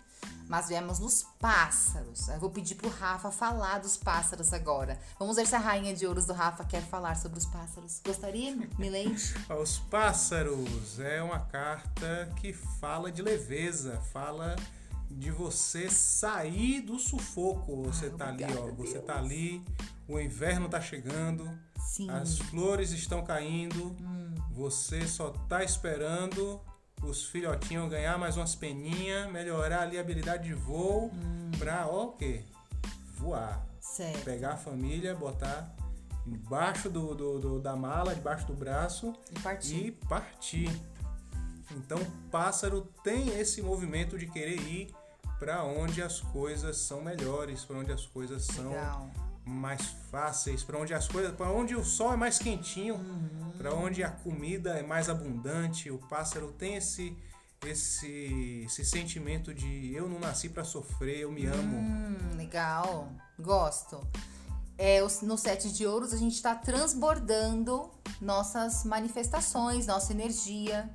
Mas 0.48 0.68
viemos 0.68 0.98
nos 0.98 1.22
pássaros. 1.40 2.28
Eu 2.28 2.38
vou 2.38 2.50
pedir 2.50 2.74
pro 2.74 2.88
Rafa 2.88 3.30
falar 3.30 3.78
dos 3.78 3.96
pássaros 3.96 4.52
agora. 4.52 4.98
Vamos 5.18 5.36
ver 5.36 5.46
se 5.46 5.56
a 5.56 5.58
rainha 5.58 5.94
de 5.94 6.06
ouros 6.06 6.26
do 6.26 6.34
Rafa 6.34 6.64
quer 6.64 6.82
falar 6.82 7.16
sobre 7.16 7.38
os 7.38 7.46
pássaros. 7.46 8.00
Gostaria, 8.04 8.54
Milente? 8.78 9.34
Os 9.60 9.78
pássaros 9.78 11.00
é 11.00 11.22
uma 11.22 11.40
carta 11.40 12.30
que 12.36 12.52
fala 12.52 13.10
de 13.10 13.22
leveza, 13.22 14.00
fala 14.12 14.54
de 15.16 15.30
você 15.30 15.88
sair 15.90 16.80
do 16.80 16.98
sufoco. 16.98 17.82
Você 17.84 18.06
Ai, 18.06 18.10
tá 18.12 18.28
ali, 18.28 18.44
ó, 18.44 18.70
você 18.72 18.94
Deus. 18.94 19.04
tá 19.04 19.18
ali, 19.18 19.64
o 20.08 20.18
inverno 20.18 20.68
tá 20.68 20.80
chegando, 20.80 21.48
Sim. 21.78 22.10
as 22.10 22.38
flores 22.38 22.90
estão 22.90 23.22
caindo, 23.24 23.96
Hum. 24.00 24.34
você 24.50 25.06
só 25.06 25.30
tá 25.48 25.62
esperando 25.62 26.60
os 27.02 27.24
filhotinhos 27.26 27.90
ganhar 27.90 28.18
mais 28.18 28.36
umas 28.36 28.54
peninhas, 28.54 29.30
melhorar 29.30 29.82
ali 29.82 29.98
a 29.98 30.00
habilidade 30.00 30.44
de 30.44 30.54
voo 30.54 31.10
Hum. 31.12 31.50
pra, 31.58 31.86
ó, 31.86 32.06
o 32.06 32.12
quê? 32.12 32.42
Voar. 33.16 33.64
Certo. 33.80 34.24
Pegar 34.24 34.54
a 34.54 34.56
família, 34.56 35.14
botar 35.14 35.74
embaixo 36.26 36.88
do, 36.90 37.14
do- 37.14 37.38
do- 37.38 37.60
da 37.60 37.76
mala, 37.76 38.14
debaixo 38.14 38.46
do 38.46 38.54
braço 38.54 39.12
E 39.30 39.38
partiu. 39.40 39.78
e 39.78 39.90
partir. 39.92 40.70
Então, 41.76 41.98
pássaro 42.30 42.82
tem 43.02 43.28
esse 43.38 43.60
movimento 43.62 44.18
de 44.18 44.26
querer 44.26 44.58
ir 44.60 44.94
para 45.44 45.62
onde 45.62 46.00
as 46.02 46.20
coisas 46.20 46.78
são 46.78 47.02
melhores, 47.02 47.66
para 47.66 47.76
onde 47.76 47.92
as 47.92 48.06
coisas 48.06 48.46
são 48.46 48.70
Legal. 48.70 49.10
mais 49.44 49.82
fáceis, 50.10 50.62
para 50.64 50.78
onde 50.78 50.94
as 50.94 51.06
coisas, 51.06 51.34
para 51.36 51.50
onde 51.50 51.76
o 51.76 51.84
sol 51.84 52.14
é 52.14 52.16
mais 52.16 52.38
quentinho, 52.38 52.94
Uhum. 52.94 53.52
para 53.58 53.74
onde 53.74 54.02
a 54.02 54.10
comida 54.10 54.70
é 54.78 54.82
mais 54.82 55.10
abundante. 55.10 55.90
O 55.90 55.98
pássaro 55.98 56.50
tem 56.52 56.76
esse 56.76 57.14
esse, 57.66 58.62
esse 58.66 58.84
sentimento 58.84 59.52
de 59.54 59.94
eu 59.94 60.06
não 60.08 60.18
nasci 60.18 60.48
para 60.50 60.64
sofrer, 60.64 61.20
eu 61.20 61.32
me 61.32 61.46
amo. 61.46 61.76
Hum, 61.76 62.36
legal. 62.36 63.10
Gosto. 63.38 64.00
É, 64.78 65.00
no 65.22 65.36
sete 65.38 65.70
de 65.72 65.86
ouros 65.86 66.12
a 66.14 66.16
gente 66.16 66.34
está 66.34 66.54
transbordando 66.54 67.90
nossas 68.20 68.84
manifestações, 68.84 69.86
nossa 69.86 70.12
energia. 70.12 70.88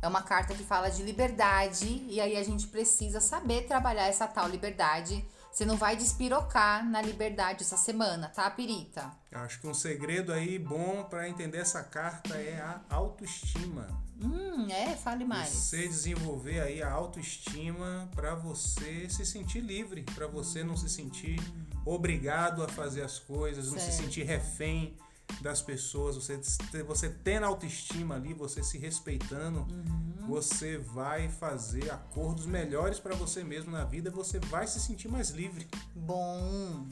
É 0.00 0.06
uma 0.06 0.22
carta 0.22 0.54
que 0.54 0.62
fala 0.62 0.90
de 0.90 1.02
liberdade 1.02 2.04
e 2.08 2.20
aí 2.20 2.36
a 2.36 2.42
gente 2.42 2.66
precisa 2.68 3.20
saber 3.20 3.66
trabalhar 3.66 4.06
essa 4.06 4.26
tal 4.26 4.48
liberdade. 4.48 5.24
Você 5.50 5.64
não 5.64 5.76
vai 5.76 5.96
despirocar 5.96 6.88
na 6.88 7.02
liberdade 7.02 7.64
essa 7.64 7.76
semana, 7.76 8.28
tá, 8.28 8.48
Pirita? 8.48 9.10
Acho 9.32 9.60
que 9.60 9.66
um 9.66 9.74
segredo 9.74 10.32
aí 10.32 10.56
bom 10.56 11.04
para 11.04 11.28
entender 11.28 11.58
essa 11.58 11.82
carta 11.82 12.36
é 12.36 12.60
a 12.60 12.80
autoestima. 12.94 13.88
Hum, 14.22 14.68
é, 14.70 14.94
fale 14.96 15.24
mais. 15.24 15.48
Você 15.48 15.88
desenvolver 15.88 16.60
aí 16.60 16.80
a 16.80 16.90
autoestima 16.90 18.08
para 18.14 18.36
você 18.36 19.08
se 19.08 19.26
sentir 19.26 19.60
livre, 19.60 20.02
para 20.14 20.28
você 20.28 20.62
não 20.62 20.76
se 20.76 20.88
sentir 20.88 21.40
obrigado 21.84 22.62
a 22.62 22.68
fazer 22.68 23.02
as 23.02 23.18
coisas, 23.18 23.72
não 23.72 23.78
se 23.78 23.86
Certo. 23.86 24.02
sentir 24.02 24.22
refém 24.24 24.96
das 25.40 25.62
pessoas, 25.62 26.16
você, 26.16 26.40
você 26.82 27.08
tendo 27.08 27.46
autoestima 27.46 28.16
ali, 28.16 28.34
você 28.34 28.62
se 28.62 28.76
respeitando, 28.78 29.60
uhum. 29.60 30.26
você 30.26 30.78
vai 30.78 31.28
fazer 31.28 31.90
acordos 31.90 32.46
melhores 32.46 32.98
para 32.98 33.14
você 33.14 33.44
mesmo 33.44 33.70
na 33.70 33.84
vida, 33.84 34.10
você 34.10 34.40
vai 34.40 34.66
se 34.66 34.80
sentir 34.80 35.08
mais 35.08 35.30
livre. 35.30 35.68
Bom, 35.94 36.86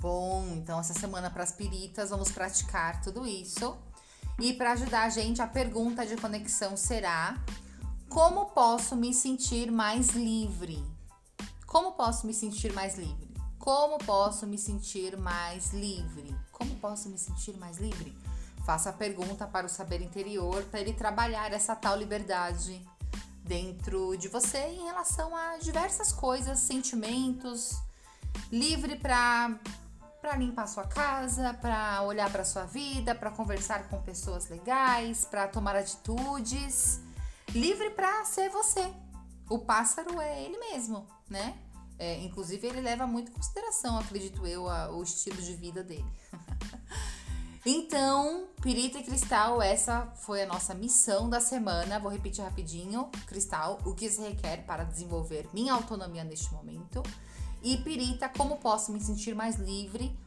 bom. 0.00 0.46
Então, 0.56 0.80
essa 0.80 0.94
semana 0.94 1.30
para 1.30 1.42
as 1.42 1.52
piritas, 1.52 2.10
vamos 2.10 2.30
praticar 2.30 3.02
tudo 3.02 3.26
isso. 3.26 3.76
E 4.40 4.54
para 4.54 4.72
ajudar 4.72 5.02
a 5.02 5.08
gente, 5.10 5.42
a 5.42 5.46
pergunta 5.46 6.06
de 6.06 6.16
conexão 6.16 6.76
será: 6.76 7.38
como 8.08 8.46
posso 8.46 8.96
me 8.96 9.12
sentir 9.12 9.70
mais 9.70 10.10
livre? 10.10 10.82
Como 11.66 11.92
posso 11.92 12.26
me 12.26 12.32
sentir 12.32 12.72
mais 12.72 12.96
livre? 12.96 13.29
Como 13.60 13.98
posso 13.98 14.46
me 14.46 14.56
sentir 14.56 15.18
mais 15.18 15.74
livre? 15.74 16.34
Como 16.50 16.74
posso 16.76 17.10
me 17.10 17.18
sentir 17.18 17.58
mais 17.58 17.76
livre? 17.76 18.16
Faça 18.64 18.88
a 18.88 18.92
pergunta 18.92 19.46
para 19.46 19.66
o 19.66 19.68
saber 19.68 20.00
interior 20.00 20.64
para 20.64 20.80
ele 20.80 20.94
trabalhar 20.94 21.52
essa 21.52 21.76
tal 21.76 21.94
liberdade 21.94 22.82
dentro 23.44 24.16
de 24.16 24.28
você 24.28 24.58
em 24.58 24.84
relação 24.84 25.36
a 25.36 25.58
diversas 25.58 26.10
coisas, 26.10 26.58
sentimentos, 26.58 27.76
livre 28.50 28.96
para 28.96 29.54
para 30.22 30.36
limpar 30.36 30.66
sua 30.66 30.86
casa, 30.86 31.54
para 31.54 32.02
olhar 32.02 32.30
para 32.30 32.44
sua 32.44 32.64
vida, 32.64 33.14
para 33.14 33.30
conversar 33.30 33.88
com 33.88 34.00
pessoas 34.02 34.48
legais, 34.48 35.24
para 35.24 35.48
tomar 35.48 35.76
atitudes, 35.76 37.00
livre 37.54 37.90
para 37.90 38.24
ser 38.24 38.48
você. 38.50 38.90
O 39.48 39.58
pássaro 39.58 40.20
é 40.20 40.42
ele 40.44 40.58
mesmo, 40.58 41.06
né? 41.28 41.58
É, 42.00 42.18
inclusive, 42.24 42.66
ele 42.66 42.80
leva 42.80 43.06
muito 43.06 43.30
em 43.30 43.34
consideração, 43.34 43.98
acredito 43.98 44.46
eu, 44.46 44.66
a, 44.66 44.90
o 44.90 45.02
estilo 45.02 45.36
de 45.42 45.52
vida 45.52 45.84
dele. 45.84 46.10
então, 47.64 48.46
Pirita 48.62 48.98
e 48.98 49.02
Cristal, 49.02 49.60
essa 49.60 50.06
foi 50.16 50.42
a 50.42 50.46
nossa 50.46 50.72
missão 50.72 51.28
da 51.28 51.40
semana. 51.40 52.00
Vou 52.00 52.10
repetir 52.10 52.42
rapidinho. 52.42 53.10
Cristal, 53.26 53.78
o 53.84 53.94
que 53.94 54.08
se 54.08 54.22
requer 54.22 54.64
para 54.64 54.82
desenvolver 54.82 55.46
minha 55.52 55.74
autonomia 55.74 56.24
neste 56.24 56.50
momento. 56.54 57.02
E 57.62 57.76
Pirita, 57.76 58.30
como 58.30 58.56
posso 58.56 58.90
me 58.90 59.00
sentir 59.00 59.34
mais 59.34 59.56
livre 59.56 60.18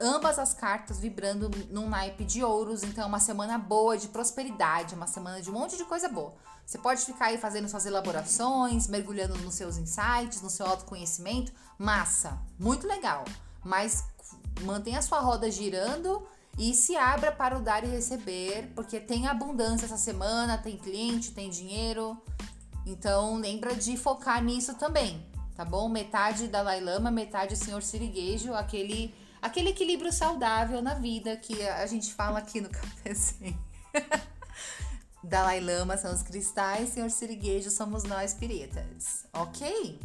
ambas 0.00 0.38
as 0.38 0.52
cartas 0.54 0.98
vibrando 0.98 1.50
num 1.70 1.88
naipe 1.88 2.24
de 2.24 2.44
ouros, 2.44 2.82
então 2.82 3.04
é 3.04 3.06
uma 3.06 3.20
semana 3.20 3.58
boa 3.58 3.96
de 3.96 4.08
prosperidade, 4.08 4.94
uma 4.94 5.06
semana 5.06 5.40
de 5.40 5.50
um 5.50 5.54
monte 5.54 5.76
de 5.76 5.84
coisa 5.84 6.08
boa. 6.08 6.34
Você 6.66 6.78
pode 6.78 7.04
ficar 7.04 7.26
aí 7.26 7.38
fazendo 7.38 7.68
suas 7.68 7.86
elaborações, 7.86 8.88
mergulhando 8.88 9.38
nos 9.38 9.54
seus 9.54 9.76
insights, 9.76 10.42
no 10.42 10.50
seu 10.50 10.66
autoconhecimento, 10.66 11.52
massa, 11.78 12.36
muito 12.58 12.88
legal. 12.88 13.24
Mas 13.64 14.04
mantenha 14.62 14.98
a 14.98 15.02
sua 15.02 15.20
roda 15.20 15.48
girando 15.48 16.26
e 16.58 16.74
se 16.74 16.96
abra 16.96 17.30
para 17.30 17.56
o 17.56 17.62
dar 17.62 17.84
e 17.84 17.86
receber, 17.86 18.72
porque 18.74 18.98
tem 18.98 19.28
abundância 19.28 19.86
essa 19.86 19.96
semana, 19.96 20.58
tem 20.58 20.76
cliente, 20.76 21.30
tem 21.30 21.48
dinheiro. 21.48 22.20
Então 22.84 23.36
lembra 23.36 23.72
de 23.76 23.96
focar 23.96 24.42
nisso 24.42 24.74
também, 24.74 25.24
tá 25.54 25.64
bom? 25.64 25.88
Metade 25.88 26.48
da 26.48 26.62
Lama, 26.62 27.12
metade 27.12 27.54
Senhor 27.56 27.82
Siriguejo, 27.82 28.52
aquele 28.54 29.14
aquele 29.40 29.70
equilíbrio 29.70 30.12
saudável 30.12 30.82
na 30.82 30.94
vida 30.94 31.36
que 31.36 31.62
a 31.62 31.86
gente 31.86 32.12
fala 32.12 32.40
aqui 32.40 32.60
no 32.60 32.68
cafezinho. 32.70 33.56
Dalai 35.22 35.60
Lama 35.60 35.96
são 35.96 36.12
os 36.12 36.22
cristais, 36.22 36.90
Senhor 36.90 37.10
Siriguejo 37.10 37.70
somos 37.70 38.04
nós 38.04 38.34
piretas, 38.34 39.26
ok? 39.32 40.00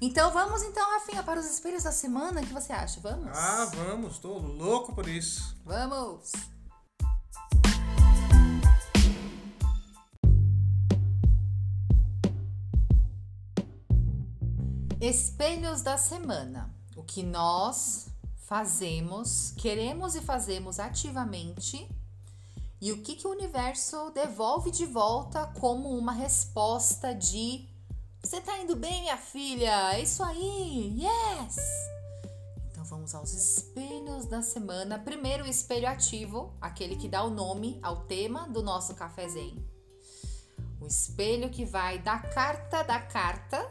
Então 0.00 0.32
vamos 0.32 0.62
então, 0.62 0.84
Rafinha, 0.94 1.22
para 1.22 1.38
os 1.38 1.46
espelhos 1.46 1.84
da 1.84 1.92
semana, 1.92 2.40
o 2.40 2.46
que 2.46 2.52
você 2.52 2.72
acha? 2.72 3.00
Vamos? 3.00 3.28
Ah, 3.36 3.70
vamos, 3.72 4.18
tô 4.18 4.36
louco 4.38 4.94
por 4.94 5.06
isso. 5.08 5.56
Vamos! 5.64 6.32
Espelhos 15.00 15.82
da 15.82 15.98
semana. 15.98 16.72
O 16.96 17.02
que 17.02 17.22
nós 17.22 18.08
fazemos, 18.46 19.52
queremos 19.56 20.14
e 20.14 20.20
fazemos 20.20 20.78
ativamente 20.78 21.88
e 22.82 22.90
o 22.90 23.00
que, 23.00 23.14
que 23.14 23.28
o 23.28 23.30
universo 23.30 24.10
devolve 24.10 24.72
de 24.72 24.84
volta 24.84 25.46
como 25.60 25.96
uma 25.96 26.10
resposta 26.10 27.14
de 27.14 27.68
você 28.20 28.40
tá 28.40 28.58
indo 28.58 28.74
bem, 28.74 29.02
minha 29.02 29.16
filha? 29.16 29.94
É 29.94 30.02
isso 30.02 30.20
aí! 30.22 31.00
Yes! 31.00 31.56
Então 32.70 32.84
vamos 32.84 33.14
aos 33.14 33.32
espelhos 33.32 34.26
da 34.26 34.42
semana. 34.42 34.98
Primeiro, 34.98 35.44
o 35.44 35.48
espelho 35.48 35.88
ativo, 35.88 36.56
aquele 36.60 36.96
que 36.96 37.08
dá 37.08 37.22
o 37.22 37.30
nome 37.30 37.78
ao 37.82 38.04
tema 38.06 38.48
do 38.48 38.64
nosso 38.64 38.96
cafezinho. 38.96 39.64
O 40.80 40.86
espelho 40.86 41.50
que 41.50 41.64
vai 41.64 42.00
da 42.00 42.18
carta 42.18 42.82
da 42.82 43.00
carta 43.00 43.64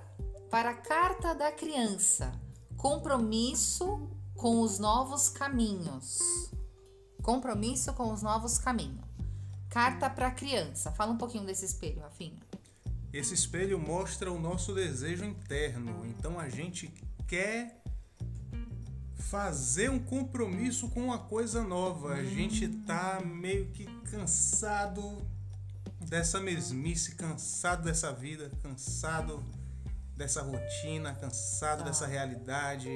para 0.49 0.69
a 0.69 0.77
carta 0.77 1.35
da 1.35 1.51
criança. 1.51 2.31
Compromisso 2.77 4.09
com 4.35 4.61
os 4.61 4.79
novos 4.79 5.27
caminhos. 5.27 6.50
Compromisso 7.21 7.93
com 7.93 8.11
os 8.11 8.21
novos 8.21 8.57
caminhos. 8.57 8.99
Carta 9.69 10.09
para 10.09 10.31
criança. 10.31 10.91
Fala 10.91 11.11
um 11.11 11.17
pouquinho 11.17 11.45
desse 11.45 11.65
espelho, 11.65 12.01
Rafinha. 12.01 12.39
Esse 13.13 13.33
espelho 13.33 13.79
mostra 13.79 14.31
o 14.31 14.39
nosso 14.39 14.73
desejo 14.73 15.23
interno. 15.25 16.05
Então 16.05 16.39
a 16.39 16.49
gente 16.49 16.93
quer 17.27 17.81
fazer 19.17 19.89
um 19.89 19.99
compromisso 19.99 20.89
com 20.89 21.01
uma 21.05 21.19
coisa 21.19 21.63
nova. 21.63 22.13
A 22.15 22.23
gente 22.23 22.67
tá 22.67 23.21
meio 23.23 23.67
que 23.67 23.85
cansado 24.09 25.25
dessa 25.99 26.39
mesmice, 26.39 27.15
cansado 27.15 27.83
dessa 27.83 28.11
vida, 28.11 28.51
cansado 28.61 29.43
dessa 30.17 30.41
rotina, 30.41 31.13
cansado 31.13 31.79
tá. 31.79 31.85
dessa 31.85 32.05
realidade 32.05 32.89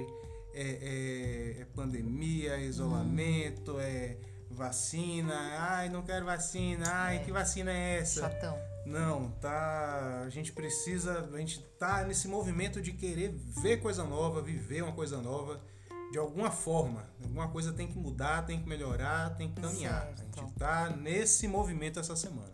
é, 0.56 1.58
é, 1.58 1.62
é 1.62 1.65
pandemia, 1.76 2.54
é 2.54 2.62
isolamento, 2.62 3.74
hum. 3.74 3.80
é 3.80 4.18
vacina. 4.50 5.36
Ai, 5.60 5.89
não 5.89 6.02
quero 6.02 6.26
vacina. 6.26 6.86
Ai, 6.88 7.18
é. 7.18 7.20
que 7.20 7.32
vacina 7.32 7.72
é 7.72 8.00
essa? 8.00 8.22
Chatão. 8.22 8.58
Não, 8.86 9.32
tá. 9.41 10.24
A 10.26 10.30
gente 10.30 10.52
precisa. 10.52 11.30
A 11.34 11.38
gente 11.38 11.60
tá 11.78 12.04
nesse 12.04 12.28
movimento 12.28 12.82
de 12.82 12.94
querer 12.94 13.36
ver 13.62 13.78
coisa 13.78 14.04
nova, 14.04 14.41
viver 14.41 14.84
uma 14.84 14.94
coisa 14.94 15.22
nova 15.22 15.62
de 16.12 16.18
alguma 16.18 16.52
forma. 16.52 17.04
Alguma 17.22 17.50
coisa 17.50 17.74
tem 17.74 17.88
que 17.88 17.98
mudar, 17.98 18.46
tem 18.46 18.62
que 18.62 18.68
melhorar, 18.68 19.36
tem 19.36 19.50
que 19.50 19.62
caminhar. 19.62 20.06
Certo. 20.06 20.22
A 20.22 20.41
gente 20.41 20.54
tá 20.54 20.89
nesse 20.89 21.48
movimento 21.48 22.00
essa 22.00 22.15
semana. 22.15 22.54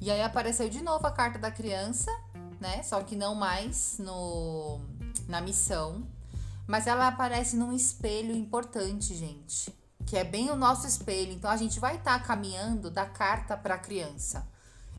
E 0.00 0.10
aí 0.10 0.20
apareceu 0.20 0.68
de 0.68 0.82
novo 0.82 1.06
a 1.06 1.12
carta 1.12 1.38
da 1.38 1.50
criança, 1.50 2.10
né? 2.60 2.82
Só 2.82 3.02
que 3.02 3.14
não 3.14 3.34
mais 3.34 3.98
no 3.98 4.80
na 5.28 5.40
missão, 5.40 6.06
mas 6.66 6.86
ela 6.86 7.08
aparece 7.08 7.56
num 7.56 7.72
espelho 7.72 8.34
importante, 8.34 9.14
gente, 9.14 9.72
que 10.06 10.16
é 10.16 10.24
bem 10.24 10.50
o 10.50 10.56
nosso 10.56 10.86
espelho. 10.86 11.32
Então 11.32 11.50
a 11.50 11.56
gente 11.56 11.80
vai 11.80 11.96
estar 11.96 12.18
tá 12.18 12.24
caminhando 12.24 12.90
da 12.90 13.06
carta 13.06 13.56
para 13.56 13.74
a 13.74 13.78
criança. 13.78 14.48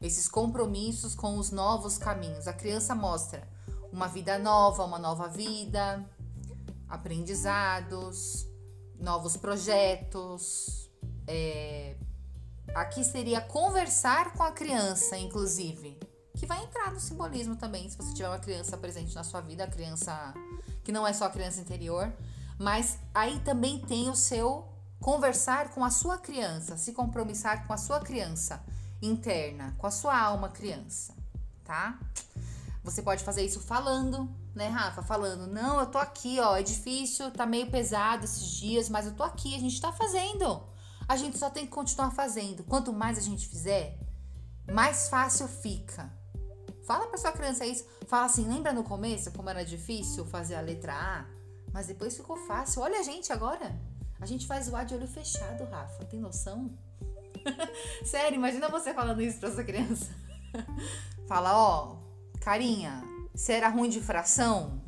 Esses 0.01 0.27
compromissos 0.27 1.15
com 1.15 1.37
os 1.37 1.51
novos 1.51 1.97
caminhos. 1.97 2.47
A 2.47 2.53
criança 2.53 2.93
mostra 2.93 3.47
uma 3.91 4.07
vida 4.07 4.37
nova, 4.37 4.83
uma 4.83 4.99
nova 4.99 5.27
vida, 5.29 6.03
aprendizados, 6.89 8.45
novos 8.99 9.37
projetos. 9.37 10.89
É... 11.27 11.95
Aqui 12.75 13.03
seria 13.03 13.39
conversar 13.39 14.33
com 14.33 14.43
a 14.43 14.51
criança, 14.51 15.17
inclusive, 15.17 15.99
que 16.35 16.45
vai 16.45 16.63
entrar 16.63 16.91
no 16.91 16.99
simbolismo 16.99 17.55
também. 17.55 17.87
Se 17.89 17.95
você 17.95 18.13
tiver 18.13 18.27
uma 18.27 18.39
criança 18.39 18.77
presente 18.77 19.13
na 19.13 19.23
sua 19.23 19.41
vida, 19.41 19.63
a 19.63 19.67
criança 19.67 20.33
que 20.83 20.91
não 20.91 21.05
é 21.07 21.13
só 21.13 21.29
criança 21.29 21.61
interior, 21.61 22.11
mas 22.59 22.97
aí 23.13 23.39
também 23.39 23.79
tem 23.79 24.09
o 24.09 24.15
seu 24.15 24.67
conversar 24.99 25.69
com 25.69 25.83
a 25.83 25.89
sua 25.89 26.17
criança, 26.17 26.77
se 26.77 26.93
compromissar 26.93 27.67
com 27.67 27.73
a 27.73 27.77
sua 27.77 27.99
criança 27.99 28.63
interna, 29.01 29.75
com 29.77 29.85
a 29.85 29.91
sua 29.91 30.17
alma 30.17 30.49
criança, 30.49 31.13
tá? 31.63 31.99
Você 32.83 33.01
pode 33.01 33.23
fazer 33.23 33.43
isso 33.43 33.59
falando, 33.59 34.29
né, 34.55 34.67
Rafa? 34.67 35.01
Falando, 35.01 35.47
não, 35.47 35.79
eu 35.79 35.85
tô 35.87 35.97
aqui, 35.97 36.39
ó, 36.39 36.55
é 36.55 36.63
difícil, 36.63 37.31
tá 37.31 37.45
meio 37.45 37.69
pesado 37.69 38.25
esses 38.25 38.47
dias, 38.47 38.89
mas 38.89 39.05
eu 39.05 39.13
tô 39.13 39.23
aqui, 39.23 39.55
a 39.55 39.59
gente 39.59 39.79
tá 39.79 39.91
fazendo. 39.91 40.63
A 41.07 41.17
gente 41.17 41.37
só 41.37 41.49
tem 41.49 41.65
que 41.65 41.71
continuar 41.71 42.11
fazendo. 42.11 42.63
Quanto 42.63 42.93
mais 42.93 43.17
a 43.17 43.21
gente 43.21 43.47
fizer, 43.47 43.97
mais 44.71 45.09
fácil 45.09 45.47
fica. 45.47 46.11
Fala 46.83 47.07
para 47.07 47.17
sua 47.17 47.31
criança 47.31 47.65
isso. 47.65 47.85
Fala 48.07 48.25
assim, 48.25 48.47
lembra 48.47 48.73
no 48.73 48.83
começo 48.83 49.31
como 49.31 49.49
era 49.49 49.63
difícil 49.63 50.25
fazer 50.25 50.55
a 50.55 50.61
letra 50.61 50.93
A? 50.93 51.25
Mas 51.71 51.87
depois 51.87 52.15
ficou 52.15 52.37
fácil. 52.45 52.81
Olha 52.81 52.99
a 52.99 53.03
gente 53.03 53.31
agora. 53.31 53.73
A 54.19 54.25
gente 54.25 54.45
faz 54.45 54.67
o 54.69 54.75
A 54.75 54.83
de 54.83 54.93
olho 54.93 55.07
fechado, 55.07 55.65
Rafa. 55.65 56.05
Tem 56.05 56.19
noção? 56.19 56.71
Sério, 58.05 58.35
imagina 58.35 58.69
você 58.69 58.93
falando 58.93 59.21
isso 59.21 59.39
pra 59.39 59.51
sua 59.51 59.63
criança. 59.63 60.09
Fala, 61.27 61.57
ó, 61.57 61.97
carinha, 62.41 63.03
você 63.33 63.53
era 63.53 63.69
ruim 63.69 63.89
de 63.89 64.01
fração? 64.01 64.81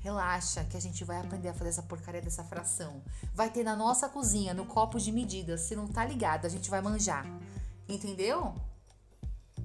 Relaxa 0.00 0.64
que 0.64 0.76
a 0.76 0.80
gente 0.80 1.04
vai 1.04 1.18
aprender 1.18 1.48
a 1.48 1.54
fazer 1.54 1.70
essa 1.70 1.82
porcaria 1.82 2.20
dessa 2.20 2.44
fração. 2.44 3.02
Vai 3.34 3.50
ter 3.50 3.64
na 3.64 3.74
nossa 3.74 4.08
cozinha, 4.08 4.54
no 4.54 4.64
copo 4.64 4.98
de 4.98 5.10
medidas. 5.10 5.62
Se 5.62 5.74
não 5.74 5.88
tá 5.88 6.04
ligado, 6.04 6.46
a 6.46 6.48
gente 6.48 6.70
vai 6.70 6.80
manjar. 6.80 7.26
Entendeu? 7.88 8.54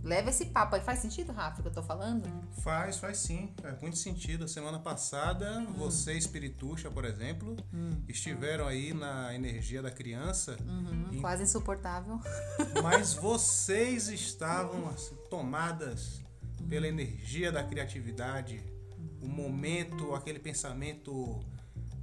Leva 0.03 0.29
esse 0.29 0.47
papo 0.47 0.75
aí. 0.75 0.81
Faz 0.81 0.99
sentido, 0.99 1.31
Rafa, 1.31 1.61
que 1.61 1.67
eu 1.67 1.71
tô 1.71 1.81
falando? 1.81 2.29
Faz, 2.61 2.97
faz 2.97 3.19
sim. 3.19 3.53
Faz 3.61 3.79
muito 3.79 3.97
sentido. 3.97 4.47
Semana 4.47 4.77
passada, 4.77 5.59
hum. 5.59 5.73
você, 5.77 6.13
Espirituxa, 6.13 6.91
por 6.91 7.05
exemplo, 7.05 7.55
hum. 7.73 8.03
estiveram 8.07 8.67
aí 8.67 8.93
na 8.93 9.33
energia 9.33 9.81
da 9.81 9.89
criança. 9.89 10.57
Uhum, 10.61 11.07
e... 11.13 11.21
Quase 11.21 11.43
insuportável. 11.43 12.19
Mas 12.83 13.13
vocês 13.13 14.09
estavam 14.09 14.89
assim, 14.89 15.15
tomadas 15.29 16.21
hum. 16.61 16.67
pela 16.67 16.87
energia 16.87 17.49
da 17.49 17.63
criatividade. 17.63 18.61
O 19.21 19.27
momento, 19.27 20.13
aquele 20.13 20.39
pensamento, 20.39 21.39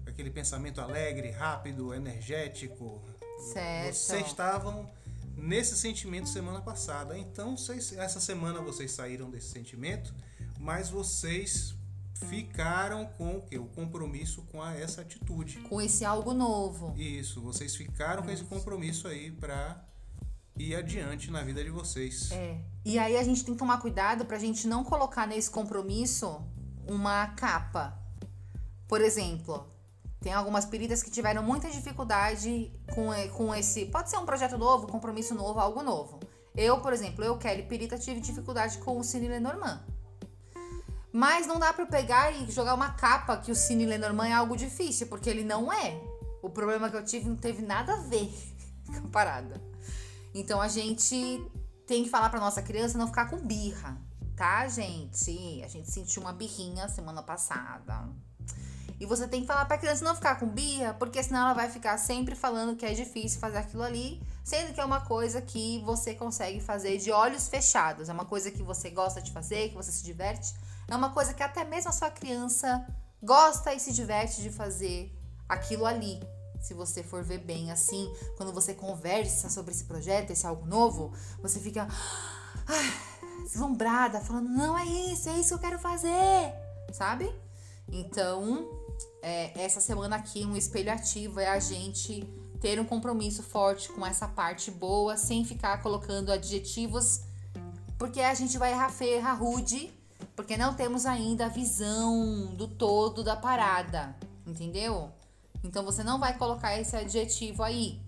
aquele 0.06 0.30
pensamento 0.30 0.80
alegre, 0.80 1.30
rápido, 1.30 1.92
energético. 1.92 3.02
Certo. 3.52 3.94
Vocês 3.94 4.26
estavam 4.26 4.88
nesse 5.40 5.76
sentimento 5.76 6.28
semana 6.28 6.60
passada. 6.60 7.18
Então, 7.18 7.56
vocês, 7.56 7.92
essa 7.92 8.20
semana 8.20 8.60
vocês 8.60 8.90
saíram 8.92 9.30
desse 9.30 9.48
sentimento, 9.48 10.14
mas 10.58 10.90
vocês 10.90 11.74
ficaram 12.28 13.06
com 13.06 13.38
o 13.38 13.42
que? 13.42 13.58
O 13.58 13.66
compromisso 13.66 14.42
com 14.42 14.62
a, 14.62 14.74
essa 14.74 15.00
atitude. 15.00 15.60
Com 15.60 15.80
esse 15.80 16.04
algo 16.04 16.34
novo. 16.34 16.94
Isso, 16.96 17.40
vocês 17.40 17.74
ficaram 17.74 18.22
com 18.22 18.30
esse 18.30 18.44
compromisso 18.44 19.08
aí 19.08 19.30
para 19.30 19.82
ir 20.56 20.74
adiante 20.74 21.30
na 21.30 21.42
vida 21.42 21.64
de 21.64 21.70
vocês. 21.70 22.30
É. 22.30 22.60
E 22.84 22.98
aí 22.98 23.16
a 23.16 23.22
gente 23.22 23.44
tem 23.44 23.54
que 23.54 23.58
tomar 23.58 23.78
cuidado 23.78 24.26
pra 24.26 24.38
gente 24.38 24.66
não 24.66 24.84
colocar 24.84 25.26
nesse 25.26 25.50
compromisso 25.50 26.44
uma 26.86 27.28
capa. 27.28 27.98
Por 28.86 29.00
exemplo, 29.00 29.66
tem 30.20 30.34
algumas 30.34 30.66
peritas 30.66 31.02
que 31.02 31.10
tiveram 31.10 31.42
muita 31.42 31.70
dificuldade 31.70 32.70
com, 32.94 33.10
com 33.34 33.54
esse. 33.54 33.86
Pode 33.86 34.10
ser 34.10 34.18
um 34.18 34.26
projeto 34.26 34.58
novo, 34.58 34.86
compromisso 34.86 35.34
novo, 35.34 35.58
algo 35.58 35.82
novo. 35.82 36.20
Eu, 36.54 36.80
por 36.80 36.92
exemplo, 36.92 37.24
eu, 37.24 37.38
Kelly 37.38 37.62
Perita, 37.62 37.98
tive 37.98 38.20
dificuldade 38.20 38.78
com 38.78 38.98
o 38.98 39.04
Cine 39.04 39.28
Lenormand. 39.28 39.80
Mas 41.12 41.46
não 41.46 41.58
dá 41.58 41.72
para 41.72 41.86
pegar 41.86 42.32
e 42.32 42.50
jogar 42.50 42.74
uma 42.74 42.90
capa 42.90 43.38
que 43.38 43.50
o 43.50 43.54
Cine 43.54 43.86
Lenormand 43.86 44.28
é 44.28 44.32
algo 44.32 44.56
difícil, 44.56 45.06
porque 45.06 45.30
ele 45.30 45.42
não 45.42 45.72
é. 45.72 45.98
O 46.42 46.50
problema 46.50 46.90
que 46.90 46.96
eu 46.96 47.04
tive 47.04 47.28
não 47.28 47.36
teve 47.36 47.62
nada 47.62 47.94
a 47.94 47.96
ver 47.96 48.30
com 48.86 49.06
a 49.06 49.10
parada. 49.10 49.60
Então 50.34 50.60
a 50.60 50.68
gente 50.68 51.42
tem 51.86 52.04
que 52.04 52.10
falar 52.10 52.28
para 52.28 52.38
nossa 52.40 52.62
criança 52.62 52.98
não 52.98 53.06
ficar 53.06 53.26
com 53.30 53.38
birra, 53.38 54.00
tá, 54.36 54.68
gente? 54.68 55.62
A 55.64 55.68
gente 55.68 55.90
sentiu 55.90 56.22
uma 56.22 56.32
birrinha 56.32 56.88
semana 56.88 57.22
passada. 57.22 58.08
E 59.00 59.06
você 59.06 59.26
tem 59.26 59.40
que 59.40 59.46
falar 59.46 59.64
pra 59.64 59.78
criança 59.78 60.04
não 60.04 60.14
ficar 60.14 60.38
com 60.38 60.46
birra, 60.46 60.92
porque 60.92 61.22
senão 61.22 61.40
ela 61.40 61.54
vai 61.54 61.70
ficar 61.70 61.96
sempre 61.96 62.34
falando 62.34 62.76
que 62.76 62.84
é 62.84 62.92
difícil 62.92 63.40
fazer 63.40 63.56
aquilo 63.56 63.82
ali, 63.82 64.22
sendo 64.44 64.74
que 64.74 64.80
é 64.80 64.84
uma 64.84 65.00
coisa 65.00 65.40
que 65.40 65.82
você 65.86 66.14
consegue 66.14 66.60
fazer 66.60 66.98
de 66.98 67.10
olhos 67.10 67.48
fechados. 67.48 68.10
É 68.10 68.12
uma 68.12 68.26
coisa 68.26 68.50
que 68.50 68.62
você 68.62 68.90
gosta 68.90 69.22
de 69.22 69.32
fazer, 69.32 69.70
que 69.70 69.74
você 69.74 69.90
se 69.90 70.04
diverte. 70.04 70.54
É 70.86 70.94
uma 70.94 71.14
coisa 71.14 71.32
que 71.32 71.42
até 71.42 71.64
mesmo 71.64 71.88
a 71.88 71.92
sua 71.92 72.10
criança 72.10 72.86
gosta 73.22 73.72
e 73.72 73.80
se 73.80 73.90
diverte 73.90 74.42
de 74.42 74.50
fazer 74.50 75.10
aquilo 75.48 75.86
ali. 75.86 76.20
Se 76.60 76.74
você 76.74 77.02
for 77.02 77.24
ver 77.24 77.38
bem 77.38 77.72
assim, 77.72 78.12
quando 78.36 78.52
você 78.52 78.74
conversa 78.74 79.48
sobre 79.48 79.72
esse 79.72 79.84
projeto, 79.84 80.30
esse 80.30 80.46
algo 80.46 80.66
novo, 80.66 81.10
você 81.40 81.58
fica 81.58 81.88
ah, 82.68 83.42
deslumbrada, 83.44 84.20
falando: 84.20 84.50
não 84.50 84.78
é 84.78 84.84
isso, 84.84 85.30
é 85.30 85.38
isso 85.38 85.48
que 85.48 85.54
eu 85.54 85.58
quero 85.58 85.78
fazer, 85.78 86.52
sabe? 86.92 87.32
Então, 87.92 88.68
é, 89.22 89.52
essa 89.62 89.80
semana 89.80 90.16
aqui, 90.16 90.44
um 90.44 90.56
espelho 90.56 90.92
ativo 90.92 91.40
é 91.40 91.48
a 91.48 91.58
gente 91.58 92.26
ter 92.60 92.78
um 92.78 92.84
compromisso 92.84 93.42
forte 93.42 93.88
com 93.90 94.04
essa 94.04 94.28
parte 94.28 94.70
boa, 94.70 95.16
sem 95.16 95.44
ficar 95.44 95.82
colocando 95.82 96.30
adjetivos, 96.30 97.22
porque 97.98 98.20
a 98.20 98.34
gente 98.34 98.58
vai 98.58 98.72
errar 98.72 98.90
feio, 98.90 99.16
errar 99.16 99.34
rude, 99.34 99.92
porque 100.36 100.56
não 100.56 100.74
temos 100.74 101.06
ainda 101.06 101.46
a 101.46 101.48
visão 101.48 102.54
do 102.54 102.68
todo 102.68 103.22
da 103.22 103.36
parada, 103.36 104.14
entendeu? 104.46 105.10
Então 105.64 105.84
você 105.84 106.02
não 106.02 106.18
vai 106.18 106.36
colocar 106.36 106.78
esse 106.78 106.96
adjetivo 106.96 107.62
aí. 107.62 108.00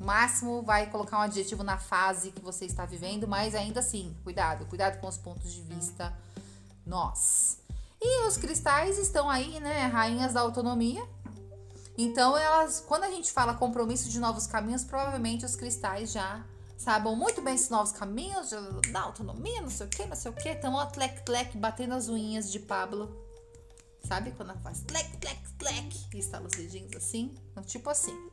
máximo 0.00 0.62
vai 0.62 0.88
colocar 0.90 1.18
um 1.18 1.22
adjetivo 1.22 1.62
na 1.62 1.76
fase 1.76 2.30
que 2.30 2.40
você 2.40 2.64
está 2.64 2.86
vivendo, 2.86 3.26
mas 3.26 3.54
ainda 3.54 3.80
assim, 3.80 4.16
cuidado, 4.22 4.64
cuidado 4.66 5.00
com 5.00 5.08
os 5.08 5.18
pontos 5.18 5.52
de 5.52 5.60
vista 5.62 6.16
nós. 6.86 7.57
E 8.00 8.26
os 8.26 8.36
cristais 8.36 8.98
estão 8.98 9.28
aí, 9.28 9.58
né, 9.60 9.86
rainhas 9.86 10.32
da 10.32 10.40
autonomia. 10.40 11.04
Então, 11.96 12.38
elas, 12.38 12.80
quando 12.86 13.04
a 13.04 13.10
gente 13.10 13.32
fala 13.32 13.54
compromisso 13.54 14.08
de 14.08 14.20
novos 14.20 14.46
caminhos, 14.46 14.84
provavelmente 14.84 15.44
os 15.44 15.56
cristais 15.56 16.12
já 16.12 16.44
sabem 16.76 17.16
muito 17.16 17.42
bem 17.42 17.56
esses 17.56 17.70
novos 17.70 17.90
caminhos, 17.90 18.50
da 18.92 19.00
autonomia, 19.00 19.60
não 19.60 19.68
sei 19.68 19.86
o 19.86 19.90
que, 19.90 20.06
não 20.06 20.14
sei 20.14 20.30
o 20.30 20.34
que. 20.34 20.48
Então, 20.48 20.74
ó, 20.74 20.86
tlec, 20.86 21.24
tlec, 21.24 21.56
batendo 21.58 21.94
as 21.94 22.08
unhas 22.08 22.52
de 22.52 22.60
Pablo. 22.60 23.26
Sabe 24.04 24.30
quando 24.30 24.50
ela 24.50 24.60
faz 24.60 24.80
tlec, 24.82 25.16
tlec, 25.16 25.40
tlec 25.58 26.06
e 26.14 26.18
estala 26.18 26.46
os 26.46 26.52
dedinhos 26.52 26.94
assim? 26.94 27.34
Então, 27.50 27.64
tipo 27.64 27.90
assim. 27.90 28.30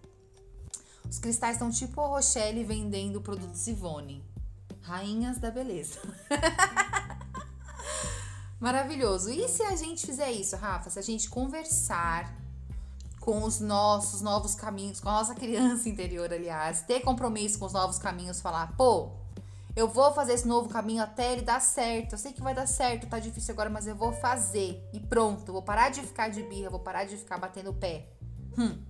Os 1.09 1.17
cristais 1.17 1.55
estão 1.55 1.71
tipo 1.71 1.99
a 2.01 2.07
Rochelle 2.07 2.63
vendendo 2.63 3.19
produtos 3.19 3.65
Ivone. 3.67 4.23
Rainhas 4.81 5.39
da 5.39 5.49
beleza. 5.49 5.99
Maravilhoso. 8.65 9.29
E 9.29 9.47
se 9.47 9.61
a 9.61 9.75
gente 9.75 10.07
fizer 10.07 10.31
isso, 10.31 10.55
Rafa? 10.55 10.89
Se 10.89 10.97
a 10.97 11.01
gente 11.03 11.29
conversar 11.29 12.35
com 13.19 13.43
os 13.43 13.59
nossos 13.59 14.21
novos 14.21 14.55
caminhos, 14.55 14.99
com 14.99 15.07
a 15.07 15.11
nossa 15.11 15.35
criança 15.35 15.87
interior, 15.87 16.33
aliás, 16.33 16.81
ter 16.81 17.01
compromisso 17.01 17.59
com 17.59 17.65
os 17.67 17.73
novos 17.73 17.99
caminhos, 17.99 18.41
falar, 18.41 18.75
pô, 18.75 19.11
eu 19.75 19.87
vou 19.87 20.11
fazer 20.15 20.33
esse 20.33 20.47
novo 20.47 20.67
caminho 20.67 21.03
até 21.03 21.33
ele 21.33 21.43
dar 21.43 21.61
certo. 21.61 22.13
Eu 22.13 22.17
sei 22.17 22.33
que 22.33 22.41
vai 22.41 22.55
dar 22.55 22.65
certo, 22.65 23.05
tá 23.05 23.19
difícil 23.19 23.53
agora, 23.53 23.69
mas 23.69 23.85
eu 23.85 23.95
vou 23.95 24.11
fazer. 24.13 24.83
E 24.91 24.99
pronto, 24.99 25.53
vou 25.53 25.61
parar 25.61 25.91
de 25.91 26.01
ficar 26.01 26.29
de 26.29 26.41
birra, 26.41 26.71
vou 26.71 26.79
parar 26.79 27.05
de 27.05 27.17
ficar 27.17 27.37
batendo 27.37 27.69
o 27.69 27.75
pé. 27.75 28.09
Hum. 28.57 28.81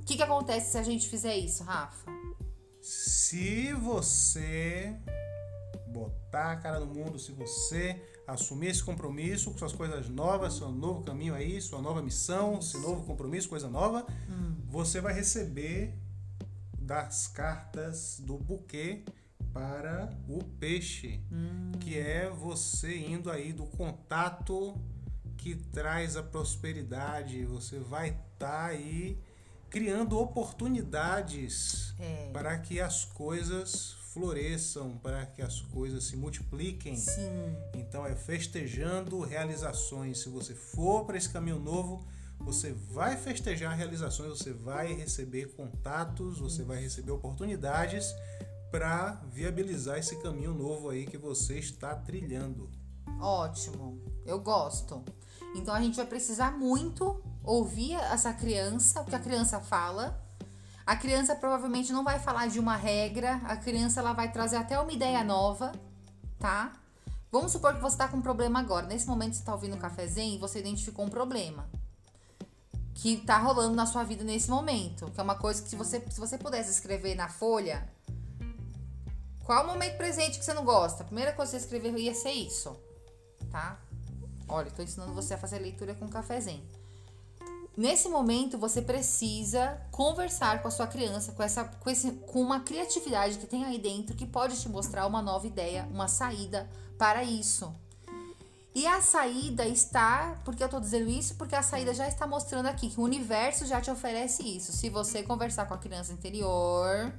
O 0.00 0.04
que, 0.04 0.14
que 0.14 0.22
acontece 0.22 0.70
se 0.70 0.78
a 0.78 0.82
gente 0.84 1.08
fizer 1.08 1.36
isso, 1.36 1.64
Rafa? 1.64 2.08
Se 2.80 3.72
você 3.72 4.96
botar 5.92 6.52
a 6.52 6.56
cara 6.56 6.80
no 6.80 6.86
mundo, 6.86 7.18
se 7.18 7.32
você 7.32 8.02
assumir 8.26 8.68
esse 8.68 8.82
compromisso 8.82 9.50
com 9.50 9.58
suas 9.58 9.72
coisas 9.72 10.08
novas, 10.08 10.54
seu 10.54 10.70
novo 10.70 11.02
caminho 11.02 11.34
aí, 11.34 11.60
sua 11.60 11.80
nova 11.80 12.00
missão, 12.00 12.62
seu 12.62 12.80
novo 12.80 13.04
compromisso, 13.04 13.48
coisa 13.48 13.68
nova, 13.68 14.06
hum. 14.28 14.56
você 14.68 15.00
vai 15.00 15.12
receber 15.12 15.94
das 16.78 17.26
cartas 17.28 18.20
do 18.20 18.38
buquê 18.38 19.04
para 19.52 20.10
o 20.28 20.42
peixe, 20.58 21.20
hum. 21.30 21.72
que 21.78 21.98
é 21.98 22.30
você 22.30 22.96
indo 22.96 23.30
aí 23.30 23.52
do 23.52 23.66
contato 23.66 24.74
que 25.36 25.54
traz 25.54 26.16
a 26.16 26.22
prosperidade, 26.22 27.44
você 27.44 27.78
vai 27.78 28.10
estar 28.10 28.24
tá 28.38 28.64
aí 28.66 29.18
criando 29.68 30.18
oportunidades 30.18 31.94
é. 31.98 32.30
para 32.32 32.58
que 32.58 32.80
as 32.80 33.04
coisas 33.04 33.96
floresçam, 34.12 34.98
para 34.98 35.26
que 35.26 35.42
as 35.42 35.60
coisas 35.60 36.04
se 36.04 36.16
multipliquem. 36.16 36.96
Sim. 36.96 37.56
Então 37.74 38.06
é 38.06 38.14
festejando 38.14 39.20
realizações. 39.20 40.20
Se 40.20 40.28
você 40.28 40.54
for 40.54 41.04
para 41.04 41.16
esse 41.16 41.28
caminho 41.28 41.58
novo, 41.58 42.06
você 42.38 42.72
vai 42.72 43.16
festejar 43.16 43.76
realizações, 43.76 44.38
você 44.38 44.52
vai 44.52 44.92
receber 44.92 45.54
contatos, 45.54 46.38
você 46.38 46.62
vai 46.62 46.80
receber 46.80 47.12
oportunidades 47.12 48.14
para 48.70 49.20
viabilizar 49.30 49.98
esse 49.98 50.16
caminho 50.22 50.54
novo 50.54 50.88
aí 50.88 51.06
que 51.06 51.18
você 51.18 51.58
está 51.58 51.94
trilhando. 51.94 52.70
Ótimo, 53.20 54.00
eu 54.26 54.40
gosto. 54.40 55.04
Então 55.54 55.74
a 55.74 55.80
gente 55.80 55.96
vai 55.96 56.06
precisar 56.06 56.52
muito 56.52 57.22
ouvir 57.44 57.92
essa 57.92 58.32
criança, 58.32 59.00
o 59.00 59.04
que 59.04 59.14
a 59.14 59.18
criança 59.18 59.60
fala, 59.60 60.20
a 60.86 60.96
criança 60.96 61.34
provavelmente 61.34 61.92
não 61.92 62.02
vai 62.02 62.18
falar 62.18 62.48
de 62.48 62.58
uma 62.58 62.76
regra, 62.76 63.40
a 63.44 63.56
criança 63.56 64.00
ela 64.00 64.12
vai 64.12 64.32
trazer 64.32 64.56
até 64.56 64.78
uma 64.78 64.92
ideia 64.92 65.22
nova, 65.22 65.72
tá? 66.38 66.72
Vamos 67.30 67.52
supor 67.52 67.74
que 67.74 67.80
você 67.80 67.94
está 67.94 68.08
com 68.08 68.18
um 68.18 68.22
problema 68.22 68.60
agora. 68.60 68.86
Nesse 68.86 69.06
momento 69.06 69.34
você 69.34 69.40
está 69.40 69.52
ouvindo 69.52 69.74
o 69.74 69.78
cafezinho 69.78 70.34
e 70.34 70.38
você 70.38 70.58
identificou 70.58 71.04
um 71.04 71.08
problema 71.08 71.68
que 72.94 73.14
está 73.14 73.38
rolando 73.38 73.74
na 73.74 73.86
sua 73.86 74.04
vida 74.04 74.22
nesse 74.22 74.50
momento. 74.50 75.10
Que 75.10 75.20
é 75.20 75.22
uma 75.22 75.36
coisa 75.36 75.62
que 75.62 75.68
se 75.68 75.76
você, 75.76 76.04
se 76.10 76.20
você 76.20 76.36
pudesse 76.36 76.70
escrever 76.70 77.14
na 77.14 77.28
folha, 77.28 77.88
qual 79.44 79.64
o 79.64 79.68
momento 79.68 79.96
presente 79.96 80.38
que 80.38 80.44
você 80.44 80.52
não 80.52 80.64
gosta? 80.64 81.02
A 81.02 81.06
primeira 81.06 81.32
coisa 81.32 81.52
que 81.52 81.58
você 81.58 81.64
escrever 81.64 81.98
ia 81.98 82.14
ser 82.14 82.32
isso, 82.32 82.76
tá? 83.50 83.80
Olha, 84.46 84.68
estou 84.68 84.84
ensinando 84.84 85.14
você 85.14 85.34
a 85.34 85.38
fazer 85.38 85.58
leitura 85.58 85.94
com 85.94 86.08
cafezinho. 86.08 86.68
Nesse 87.76 88.08
momento, 88.08 88.58
você 88.58 88.82
precisa 88.82 89.80
conversar 89.90 90.60
com 90.60 90.68
a 90.68 90.70
sua 90.70 90.86
criança, 90.86 91.32
com, 91.32 91.42
essa, 91.42 91.64
com, 91.64 91.88
esse, 91.88 92.10
com 92.12 92.40
uma 92.40 92.60
criatividade 92.60 93.38
que 93.38 93.46
tem 93.46 93.64
aí 93.64 93.78
dentro 93.78 94.14
que 94.14 94.26
pode 94.26 94.60
te 94.60 94.68
mostrar 94.68 95.06
uma 95.06 95.22
nova 95.22 95.46
ideia, 95.46 95.88
uma 95.90 96.06
saída 96.06 96.68
para 96.98 97.24
isso. 97.24 97.72
E 98.74 98.86
a 98.86 99.00
saída 99.00 99.66
está, 99.66 100.40
porque 100.44 100.62
eu 100.62 100.68
tô 100.68 100.80
dizendo 100.80 101.10
isso? 101.10 101.34
Porque 101.34 101.54
a 101.54 101.62
saída 101.62 101.94
já 101.94 102.08
está 102.08 102.26
mostrando 102.26 102.66
aqui 102.66 102.90
que 102.90 103.00
o 103.00 103.02
universo 103.02 103.66
já 103.66 103.80
te 103.80 103.90
oferece 103.90 104.42
isso. 104.42 104.72
Se 104.72 104.88
você 104.90 105.22
conversar 105.22 105.66
com 105.66 105.74
a 105.74 105.78
criança 105.78 106.12
interior, 106.12 107.12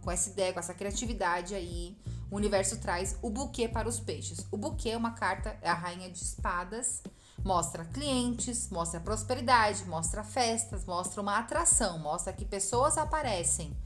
com 0.00 0.10
essa 0.10 0.30
ideia, 0.30 0.52
com 0.52 0.60
essa 0.60 0.74
criatividade 0.74 1.54
aí, 1.54 1.96
o 2.30 2.36
universo 2.36 2.78
traz 2.78 3.16
o 3.20 3.30
buquê 3.30 3.68
para 3.68 3.88
os 3.88 3.98
peixes. 3.98 4.46
O 4.50 4.56
buquê 4.56 4.90
é 4.90 4.96
uma 4.96 5.12
carta, 5.12 5.56
é 5.60 5.68
a 5.68 5.74
rainha 5.74 6.08
de 6.08 6.18
espadas, 6.18 7.02
mostra 7.44 7.84
clientes, 7.84 8.68
mostra 8.70 9.00
prosperidade, 9.00 9.84
mostra 9.84 10.22
festas, 10.22 10.84
mostra 10.84 11.20
uma 11.20 11.38
atração, 11.38 11.98
mostra 11.98 12.32
que 12.32 12.44
pessoas 12.44 12.98
aparecem 12.98 13.76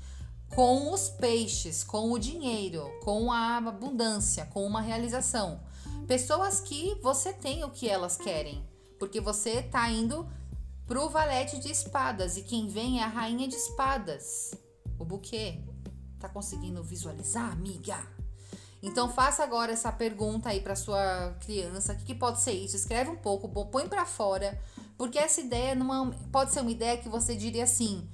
com 0.55 0.93
os 0.93 1.09
peixes, 1.09 1.83
com 1.83 2.13
o 2.13 2.19
dinheiro, 2.19 2.89
com 3.03 3.33
a 3.33 3.57
abundância, 3.57 4.47
com 4.47 4.65
uma 4.67 4.81
realização. 4.81 5.61
Pessoas 6.07 6.61
que 6.61 6.95
você 7.03 7.33
tem 7.33 7.65
o 7.65 7.71
que 7.71 7.89
elas 7.89 8.17
querem, 8.17 8.65
porque 8.99 9.21
você 9.21 9.63
tá 9.63 9.89
indo 9.91 10.29
pro 10.87 11.09
valete 11.09 11.59
de 11.59 11.71
espadas 11.71 12.37
e 12.37 12.43
quem 12.43 12.69
vem 12.69 13.01
é 13.01 13.05
a 13.05 13.09
rainha 13.09 13.49
de 13.49 13.57
espadas. 13.57 14.55
O 14.99 15.05
buquê. 15.05 15.61
Tá 16.21 16.29
conseguindo 16.29 16.83
visualizar, 16.83 17.53
amiga? 17.53 18.14
Então 18.85 19.09
faça 19.09 19.43
agora 19.43 19.73
essa 19.73 19.91
pergunta 19.91 20.51
aí 20.51 20.61
para 20.61 20.77
sua 20.77 21.35
criança, 21.41 21.95
o 21.95 21.97
que, 21.97 22.05
que, 22.05 22.15
pode 22.15 22.43
ser 22.43 22.53
isso? 22.53 22.77
Escreve 22.77 23.09
um 23.09 23.17
pouco, 23.17 23.49
põe 23.65 23.89
para 23.89 24.05
fora, 24.05 24.61
porque 24.99 25.19
essa 25.19 25.41
ideia 25.41 25.75
não 25.75 26.13
é, 26.13 26.15
pode 26.31 26.53
ser 26.53 26.61
uma 26.61 26.71
ideia 26.71 26.99
que 26.99 27.09
você 27.09 27.35
diria 27.35 27.65
assim: 27.65 28.07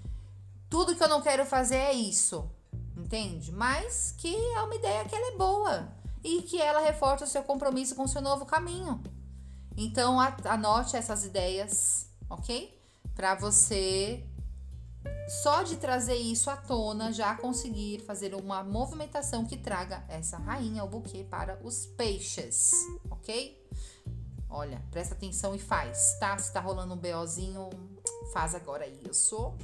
tudo 0.70 0.94
que 0.94 1.02
eu 1.02 1.08
não 1.08 1.20
quero 1.20 1.44
fazer 1.44 1.74
é 1.74 1.92
isso, 1.92 2.48
entende? 2.96 3.50
Mas 3.50 4.14
que 4.16 4.32
é 4.32 4.62
uma 4.62 4.76
ideia 4.76 5.04
que 5.06 5.14
ela 5.14 5.34
é 5.34 5.36
boa 5.36 5.88
e 6.22 6.42
que 6.42 6.62
ela 6.62 6.80
reforça 6.80 7.24
o 7.24 7.28
seu 7.28 7.42
compromisso 7.42 7.96
com 7.96 8.04
o 8.04 8.08
seu 8.08 8.22
novo 8.22 8.46
caminho. 8.46 9.02
Então 9.76 10.20
anote 10.20 10.96
essas 10.96 11.24
ideias, 11.24 12.08
ok? 12.28 12.80
Para 13.16 13.34
você 13.34 14.24
só 15.42 15.62
de 15.62 15.76
trazer 15.76 16.16
isso 16.16 16.50
à 16.50 16.56
tona 16.56 17.12
já 17.12 17.34
conseguir 17.36 18.00
fazer 18.00 18.34
uma 18.34 18.64
movimentação 18.64 19.44
que 19.44 19.56
traga 19.56 20.04
essa 20.08 20.36
rainha, 20.38 20.84
o 20.84 20.88
buquê 20.88 21.24
para 21.24 21.58
os 21.64 21.86
peixes, 21.86 22.72
ok? 23.10 23.60
Olha, 24.48 24.82
presta 24.90 25.14
atenção 25.14 25.54
e 25.54 25.58
faz, 25.58 26.16
tá? 26.18 26.36
Se 26.36 26.52
tá 26.52 26.60
rolando 26.60 26.94
um 26.94 26.96
BOzinho, 26.96 27.70
faz 28.32 28.54
agora 28.54 28.86
isso. 29.08 29.54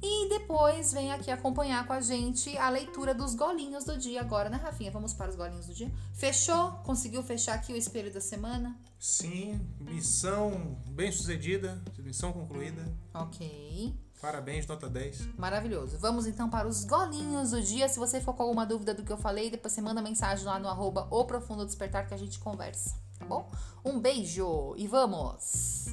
E 0.00 0.28
depois 0.28 0.92
vem 0.92 1.10
aqui 1.10 1.28
acompanhar 1.28 1.84
com 1.84 1.92
a 1.92 2.00
gente 2.00 2.56
a 2.56 2.68
leitura 2.70 3.12
dos 3.12 3.34
golinhos 3.34 3.84
do 3.84 3.98
dia 3.98 4.20
agora, 4.20 4.48
né, 4.48 4.56
Rafinha? 4.56 4.92
Vamos 4.92 5.12
para 5.12 5.28
os 5.28 5.34
golinhos 5.34 5.66
do 5.66 5.74
dia. 5.74 5.90
Fechou? 6.14 6.70
Conseguiu 6.84 7.20
fechar 7.24 7.54
aqui 7.54 7.72
o 7.72 7.76
espelho 7.76 8.12
da 8.12 8.20
semana? 8.20 8.80
Sim, 8.96 9.60
missão 9.80 10.80
bem 10.90 11.10
sucedida, 11.10 11.82
missão 11.98 12.32
concluída. 12.32 12.84
Ok. 13.12 14.07
Parabéns, 14.20 14.66
nota 14.66 14.88
10. 14.88 15.36
Maravilhoso. 15.36 15.96
Vamos 15.98 16.26
então 16.26 16.50
para 16.50 16.66
os 16.66 16.84
golinhos 16.84 17.52
do 17.52 17.62
dia. 17.62 17.88
Se 17.88 18.00
você 18.00 18.20
for 18.20 18.34
com 18.34 18.42
alguma 18.42 18.66
dúvida 18.66 18.92
do 18.92 19.04
que 19.04 19.12
eu 19.12 19.16
falei, 19.16 19.48
depois 19.48 19.72
você 19.72 19.80
manda 19.80 20.02
mensagem 20.02 20.44
lá 20.44 20.58
no 20.58 20.68
arroba 20.68 21.06
Profundo 21.24 21.64
Despertar 21.64 22.06
que 22.06 22.14
a 22.14 22.16
gente 22.16 22.38
conversa, 22.40 22.96
tá 23.18 23.24
bom? 23.24 23.48
Um 23.84 24.00
beijo 24.00 24.74
e 24.76 24.88
vamos! 24.88 25.86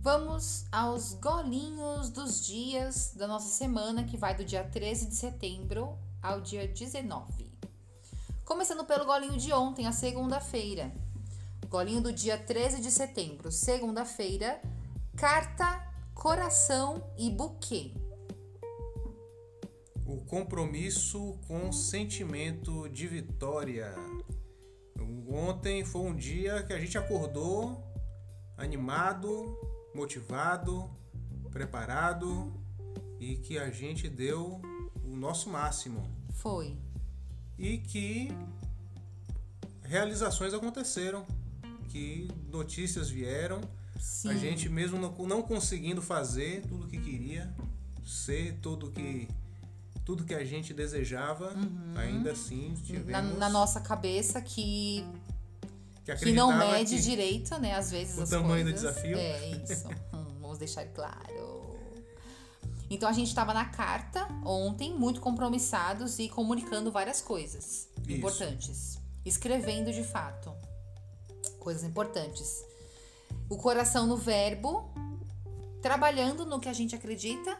Vamos 0.00 0.64
aos 0.72 1.14
golinhos 1.14 2.08
dos 2.08 2.46
dias 2.46 3.12
da 3.14 3.26
nossa 3.26 3.48
semana, 3.48 4.04
que 4.04 4.16
vai 4.16 4.34
do 4.34 4.44
dia 4.44 4.64
13 4.64 5.08
de 5.08 5.14
setembro 5.16 5.98
ao 6.22 6.40
dia 6.40 6.66
19. 6.66 7.47
Começando 8.48 8.82
pelo 8.86 9.04
golinho 9.04 9.36
de 9.36 9.52
ontem, 9.52 9.86
a 9.86 9.92
segunda-feira. 9.92 10.90
Golinho 11.68 12.00
do 12.00 12.10
dia 12.10 12.38
13 12.38 12.80
de 12.80 12.90
setembro, 12.90 13.52
segunda-feira, 13.52 14.58
carta, 15.14 15.86
coração 16.14 17.12
e 17.18 17.30
buquê. 17.30 17.92
O 20.06 20.24
compromisso 20.24 21.38
com 21.46 21.70
sentimento 21.70 22.88
de 22.88 23.06
vitória. 23.06 23.94
Ontem 25.30 25.84
foi 25.84 26.00
um 26.00 26.16
dia 26.16 26.62
que 26.62 26.72
a 26.72 26.80
gente 26.80 26.96
acordou 26.96 27.84
animado, 28.56 29.58
motivado, 29.94 30.90
preparado 31.50 32.50
e 33.20 33.36
que 33.36 33.58
a 33.58 33.70
gente 33.70 34.08
deu 34.08 34.62
o 35.04 35.14
nosso 35.14 35.50
máximo. 35.50 36.02
Foi. 36.32 36.78
E 37.58 37.78
que 37.78 38.32
realizações 39.82 40.54
aconteceram, 40.54 41.26
que 41.88 42.28
notícias 42.50 43.10
vieram. 43.10 43.60
Sim. 43.98 44.30
A 44.30 44.34
gente 44.34 44.68
mesmo 44.68 44.98
não, 44.98 45.10
não 45.26 45.42
conseguindo 45.42 46.00
fazer 46.00 46.62
tudo 46.62 46.86
o 46.86 46.88
que 46.88 46.98
queria, 46.98 47.52
ser 48.06 48.58
tudo 48.62 48.90
que 48.90 49.28
tudo 50.04 50.24
que 50.24 50.32
a 50.32 50.42
gente 50.42 50.72
desejava, 50.72 51.52
uhum. 51.52 51.92
ainda 51.94 52.32
assim 52.32 52.72
tivemos... 52.82 53.10
na, 53.10 53.22
na 53.22 53.50
nossa 53.50 53.78
cabeça 53.78 54.40
que 54.40 55.04
que, 56.02 56.16
que 56.16 56.32
não 56.32 56.56
mede 56.56 56.96
que 56.96 57.02
direito, 57.02 57.58
né? 57.58 57.74
Às 57.74 57.90
vezes 57.90 58.16
o 58.16 58.22
as 58.22 58.30
tamanho 58.30 58.64
coisas. 58.64 58.80
do 58.80 58.86
desafio. 58.88 59.18
É 59.18 59.48
isso. 59.50 59.86
hum, 60.14 60.38
vamos 60.40 60.56
deixar 60.56 60.86
claro. 60.86 61.67
Então 62.90 63.08
a 63.08 63.12
gente 63.12 63.28
estava 63.28 63.52
na 63.52 63.66
carta 63.66 64.26
ontem, 64.44 64.94
muito 64.94 65.20
compromissados 65.20 66.18
e 66.18 66.28
comunicando 66.28 66.90
várias 66.90 67.20
coisas 67.20 67.88
isso. 67.98 68.10
importantes, 68.10 68.98
escrevendo 69.24 69.92
de 69.92 70.02
fato 70.02 70.52
coisas 71.58 71.84
importantes. 71.84 72.64
O 73.50 73.56
coração 73.56 74.06
no 74.06 74.16
verbo, 74.16 74.90
trabalhando 75.82 76.46
no 76.46 76.58
que 76.58 76.68
a 76.68 76.72
gente 76.72 76.94
acredita, 76.94 77.58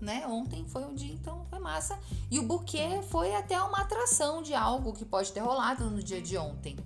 né? 0.00 0.26
Ontem 0.26 0.64
foi 0.68 0.84
um 0.84 0.94
dia, 0.94 1.12
então 1.12 1.44
foi 1.46 1.58
massa. 1.58 1.98
E 2.30 2.38
o 2.38 2.42
buquê 2.42 3.00
foi 3.10 3.34
até 3.34 3.60
uma 3.60 3.80
atração 3.80 4.42
de 4.42 4.54
algo 4.54 4.92
que 4.92 5.04
pode 5.04 5.32
ter 5.32 5.40
rolado 5.40 5.90
no 5.90 6.02
dia 6.02 6.22
de 6.22 6.36
ontem. 6.36 6.76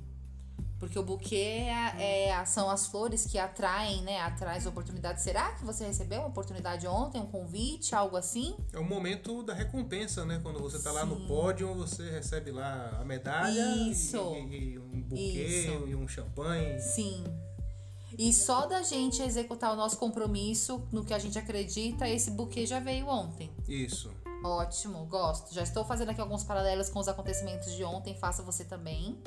Porque 0.84 0.98
o 0.98 1.02
buquê 1.02 1.64
é, 1.96 2.28
é, 2.28 2.44
são 2.44 2.68
as 2.68 2.86
flores 2.86 3.24
que 3.24 3.38
atraem, 3.38 4.02
né? 4.02 4.20
Atrás 4.20 4.66
oportunidade. 4.66 5.22
Será 5.22 5.52
que 5.52 5.64
você 5.64 5.86
recebeu 5.86 6.20
uma 6.20 6.28
oportunidade 6.28 6.86
ontem, 6.86 7.22
um 7.22 7.26
convite, 7.26 7.94
algo 7.94 8.18
assim? 8.18 8.54
É 8.70 8.78
o 8.78 8.84
momento 8.84 9.42
da 9.42 9.54
recompensa, 9.54 10.26
né? 10.26 10.38
Quando 10.42 10.58
você 10.58 10.78
tá 10.78 10.90
Sim. 10.90 10.96
lá 10.96 11.06
no 11.06 11.26
pódio, 11.26 11.74
você 11.74 12.10
recebe 12.10 12.50
lá 12.50 12.98
a 13.00 13.04
medalha 13.04 13.76
Isso. 13.88 14.34
E, 14.50 14.74
e 14.74 14.78
um 14.78 15.00
buquê 15.00 15.20
Isso. 15.22 15.88
e 15.88 15.94
um 15.94 16.06
champanhe. 16.06 16.78
Sim. 16.78 17.24
E 18.18 18.30
só 18.30 18.66
da 18.66 18.82
gente 18.82 19.22
executar 19.22 19.72
o 19.72 19.76
nosso 19.76 19.96
compromisso 19.96 20.86
no 20.92 21.02
que 21.02 21.14
a 21.14 21.18
gente 21.18 21.38
acredita, 21.38 22.06
esse 22.06 22.30
buquê 22.30 22.66
já 22.66 22.78
veio 22.78 23.08
ontem. 23.08 23.50
Isso. 23.66 24.12
Ótimo, 24.44 25.06
gosto. 25.06 25.54
Já 25.54 25.62
estou 25.62 25.82
fazendo 25.82 26.10
aqui 26.10 26.20
alguns 26.20 26.44
paralelos 26.44 26.90
com 26.90 26.98
os 26.98 27.08
acontecimentos 27.08 27.72
de 27.72 27.82
ontem, 27.82 28.14
faça 28.14 28.42
você 28.42 28.64
também. 28.64 29.18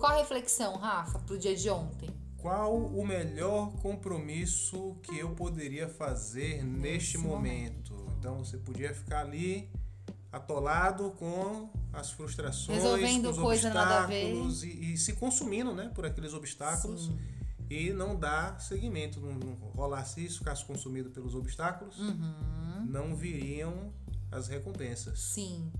Qual 0.00 0.12
a 0.12 0.16
reflexão, 0.16 0.76
Rafa, 0.78 1.18
pro 1.18 1.38
dia 1.38 1.54
de 1.54 1.68
ontem? 1.68 2.08
Qual 2.38 2.74
o 2.74 3.06
melhor 3.06 3.70
compromisso 3.82 4.96
que 5.02 5.18
eu 5.18 5.34
poderia 5.34 5.90
fazer 5.90 6.64
neste, 6.64 6.80
neste 6.80 7.18
momento? 7.18 7.92
momento? 7.92 8.16
Então 8.18 8.38
você 8.38 8.56
podia 8.56 8.94
ficar 8.94 9.20
ali 9.20 9.70
atolado 10.32 11.10
com 11.18 11.68
as 11.92 12.10
frustrações, 12.12 12.82
resolvendo 12.82 13.24
com 13.24 13.30
os 13.30 13.38
coisa 13.38 13.68
obstáculos 13.68 13.92
nada 13.92 14.04
a 14.04 14.06
ver. 14.06 14.32
E, 14.32 14.94
e, 14.94 14.96
se 14.96 15.12
consumindo, 15.12 15.74
né, 15.74 15.90
por 15.94 16.06
aqueles 16.06 16.32
obstáculos. 16.32 17.06
Sim. 17.06 17.18
E 17.68 17.92
não 17.92 18.18
dar 18.18 18.58
seguimento, 18.60 19.20
não, 19.20 19.34
não 19.34 19.54
rolasse 19.76 20.24
isso, 20.24 20.38
ficasse 20.38 20.64
consumido 20.64 21.10
pelos 21.10 21.36
obstáculos, 21.36 22.00
uhum. 22.00 22.86
não 22.88 23.14
viriam 23.14 23.92
as 24.32 24.48
recompensas. 24.48 25.20
Sim. 25.20 25.70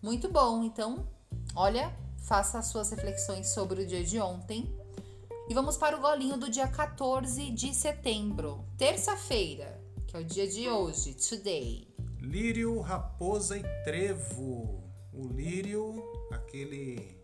Muito 0.00 0.30
bom. 0.30 0.62
Então, 0.62 1.08
olha, 1.56 1.92
faça 2.26 2.58
as 2.58 2.66
suas 2.66 2.90
reflexões 2.90 3.48
sobre 3.48 3.82
o 3.82 3.86
dia 3.86 4.02
de 4.02 4.18
ontem. 4.18 4.68
E 5.48 5.54
vamos 5.54 5.76
para 5.76 5.96
o 5.96 6.00
golinho 6.00 6.36
do 6.36 6.50
dia 6.50 6.66
14 6.66 7.50
de 7.52 7.72
setembro, 7.72 8.64
terça-feira, 8.76 9.80
que 10.08 10.16
é 10.16 10.20
o 10.20 10.24
dia 10.24 10.48
de 10.48 10.68
hoje, 10.68 11.14
today. 11.14 11.86
Lírio, 12.20 12.80
raposa 12.80 13.56
e 13.56 13.62
trevo. 13.84 14.82
O 15.12 15.28
lírio, 15.28 16.02
aquele 16.32 17.16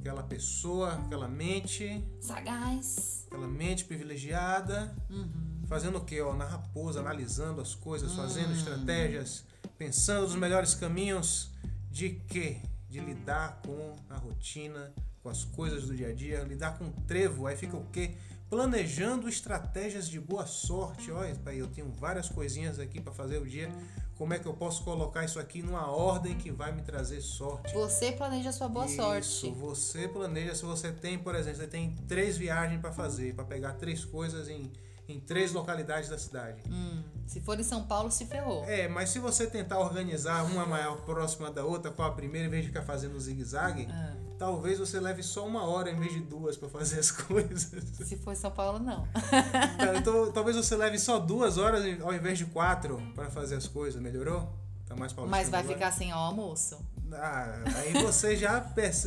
aquela 0.00 0.22
pessoa, 0.22 0.94
aquela 0.94 1.26
mente 1.26 2.04
sagaz, 2.20 3.24
aquela 3.26 3.48
mente 3.48 3.84
privilegiada, 3.84 4.94
uhum. 5.08 5.62
fazendo 5.66 5.98
o 5.98 6.04
quê? 6.04 6.20
Ó, 6.20 6.34
na 6.34 6.44
raposa, 6.44 7.00
analisando 7.00 7.60
as 7.60 7.74
coisas, 7.74 8.12
fazendo 8.14 8.48
uhum. 8.48 8.56
estratégias, 8.56 9.44
pensando 9.78 10.22
nos 10.22 10.34
melhores 10.34 10.74
caminhos 10.74 11.50
de 11.90 12.10
quê? 12.28 12.60
De 12.88 13.00
lidar 13.00 13.60
com 13.64 13.96
a 14.08 14.16
rotina, 14.16 14.92
com 15.22 15.28
as 15.28 15.44
coisas 15.44 15.86
do 15.86 15.94
dia 15.94 16.08
a 16.08 16.14
dia, 16.14 16.40
lidar 16.40 16.78
com 16.78 16.90
trevo, 17.06 17.46
aí 17.46 17.56
fica 17.56 17.76
o 17.76 17.84
quê? 17.90 18.14
Planejando 18.48 19.28
estratégias 19.28 20.08
de 20.08 20.20
boa 20.20 20.46
sorte. 20.46 21.10
Olha, 21.10 21.36
eu 21.52 21.66
tenho 21.66 21.90
várias 21.90 22.28
coisinhas 22.28 22.78
aqui 22.78 23.00
para 23.00 23.12
fazer 23.12 23.38
o 23.38 23.46
dia 23.46 23.68
como 24.16 24.32
é 24.34 24.38
que 24.38 24.46
eu 24.46 24.54
posso 24.54 24.82
colocar 24.82 25.24
isso 25.24 25.38
aqui 25.38 25.62
numa 25.62 25.86
ordem 25.90 26.36
que 26.36 26.50
vai 26.50 26.72
me 26.72 26.82
trazer 26.82 27.20
sorte. 27.20 27.72
Você 27.74 28.12
planeja 28.12 28.48
a 28.48 28.52
sua 28.52 28.68
boa 28.68 28.86
Isso, 28.86 28.96
sorte. 28.96 29.50
você 29.50 30.08
planeja 30.08 30.54
se 30.54 30.64
você 30.64 30.90
tem, 30.90 31.18
por 31.18 31.34
exemplo, 31.34 31.58
você 31.60 31.66
tem 31.66 31.94
três 32.08 32.36
viagens 32.38 32.80
para 32.80 32.92
fazer, 32.92 33.34
para 33.34 33.44
pegar 33.44 33.74
três 33.74 34.04
coisas 34.04 34.48
em, 34.48 34.72
em 35.06 35.20
três 35.20 35.52
localidades 35.52 36.08
da 36.08 36.18
cidade. 36.18 36.62
Hum, 36.68 37.02
se 37.26 37.40
for 37.40 37.60
em 37.60 37.62
São 37.62 37.84
Paulo, 37.84 38.10
se 38.10 38.24
ferrou. 38.26 38.64
É, 38.64 38.88
mas 38.88 39.10
se 39.10 39.18
você 39.18 39.46
tentar 39.46 39.78
organizar 39.78 40.44
uma 40.44 40.64
maior 40.64 40.96
próxima 41.02 41.50
da 41.50 41.64
outra, 41.64 41.90
qual 41.90 42.08
a 42.08 42.12
primeira, 42.14 42.46
em 42.46 42.50
vez 42.50 42.62
de 42.62 42.68
ficar 42.68 42.82
fazendo 42.82 43.18
zigue-zague, 43.20 43.86
Ah. 43.90 44.14
Talvez 44.38 44.78
você 44.78 45.00
leve 45.00 45.22
só 45.22 45.46
uma 45.46 45.64
hora 45.64 45.90
em 45.90 45.98
vez 45.98 46.12
de 46.12 46.20
duas 46.20 46.56
para 46.56 46.68
fazer 46.68 46.98
as 47.00 47.10
coisas. 47.22 47.70
Se 48.06 48.16
for 48.16 48.34
São 48.36 48.50
Paulo, 48.50 48.78
não. 48.78 49.06
então, 49.98 50.30
talvez 50.32 50.56
você 50.56 50.76
leve 50.76 50.98
só 50.98 51.18
duas 51.18 51.58
horas 51.58 51.82
ao 52.02 52.12
invés 52.14 52.38
de 52.38 52.46
quatro 52.46 53.00
para 53.14 53.30
fazer 53.30 53.56
as 53.56 53.66
coisas. 53.66 54.00
Melhorou? 54.00 54.48
Tá 54.86 54.94
mais 54.94 55.12
paulistano 55.12 55.30
Mas 55.42 55.48
vai 55.48 55.60
agora? 55.60 55.74
ficar 55.74 55.90
sem 55.92 56.12
almoço. 56.12 56.78
Ah, 57.12 57.54
aí 57.76 57.92
você 58.02 58.36
já, 58.36 58.60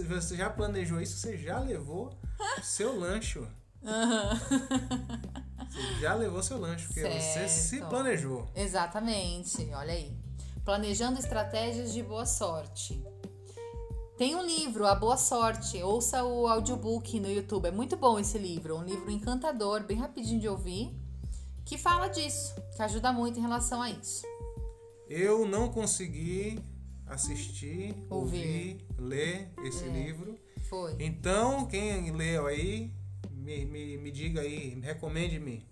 você 0.08 0.36
já 0.36 0.50
planejou 0.50 1.00
isso, 1.02 1.18
você 1.18 1.38
já 1.38 1.60
levou 1.60 2.18
seu 2.64 2.98
lancho. 2.98 3.48
Você 5.70 6.02
já 6.02 6.14
levou 6.16 6.42
seu 6.44 6.58
lanche, 6.58 6.86
porque 6.88 7.02
você 7.02 7.48
se 7.48 7.70
Certo. 7.78 7.88
planejou. 7.90 8.48
Exatamente, 8.56 9.70
olha 9.74 9.94
aí. 9.94 10.18
Planejando 10.66 11.20
estratégias 11.20 11.94
de 11.94 12.02
boa 12.04 12.26
sorte. 12.26 13.02
Tem 14.20 14.36
um 14.36 14.46
livro, 14.46 14.86
A 14.86 14.94
Boa 14.94 15.16
Sorte. 15.16 15.82
Ouça 15.82 16.26
o 16.26 16.46
audiobook 16.46 17.18
no 17.22 17.32
YouTube. 17.32 17.70
É 17.70 17.72
muito 17.72 17.96
bom 17.96 18.20
esse 18.20 18.38
livro. 18.38 18.76
Um 18.76 18.84
livro 18.84 19.10
encantador, 19.10 19.86
bem 19.86 19.96
rapidinho 19.96 20.42
de 20.42 20.48
ouvir, 20.50 20.94
que 21.64 21.78
fala 21.78 22.10
disso, 22.10 22.54
que 22.76 22.82
ajuda 22.84 23.14
muito 23.14 23.40
em 23.40 23.42
relação 23.42 23.82
a 23.82 23.90
isso. 23.90 24.26
Eu 25.08 25.48
não 25.48 25.70
consegui 25.70 26.60
assistir, 27.08 27.96
Ouvir. 28.10 28.10
ouvir, 28.10 28.86
ler 28.98 29.54
esse 29.64 29.86
livro. 29.86 30.38
Foi. 30.68 30.98
Então, 31.00 31.66
quem 31.66 32.12
leu 32.12 32.46
aí, 32.46 32.92
me, 33.32 33.64
me, 33.64 33.98
me 34.00 34.12
diga 34.12 34.42
aí, 34.42 34.78
recomende-me. 34.82 35.66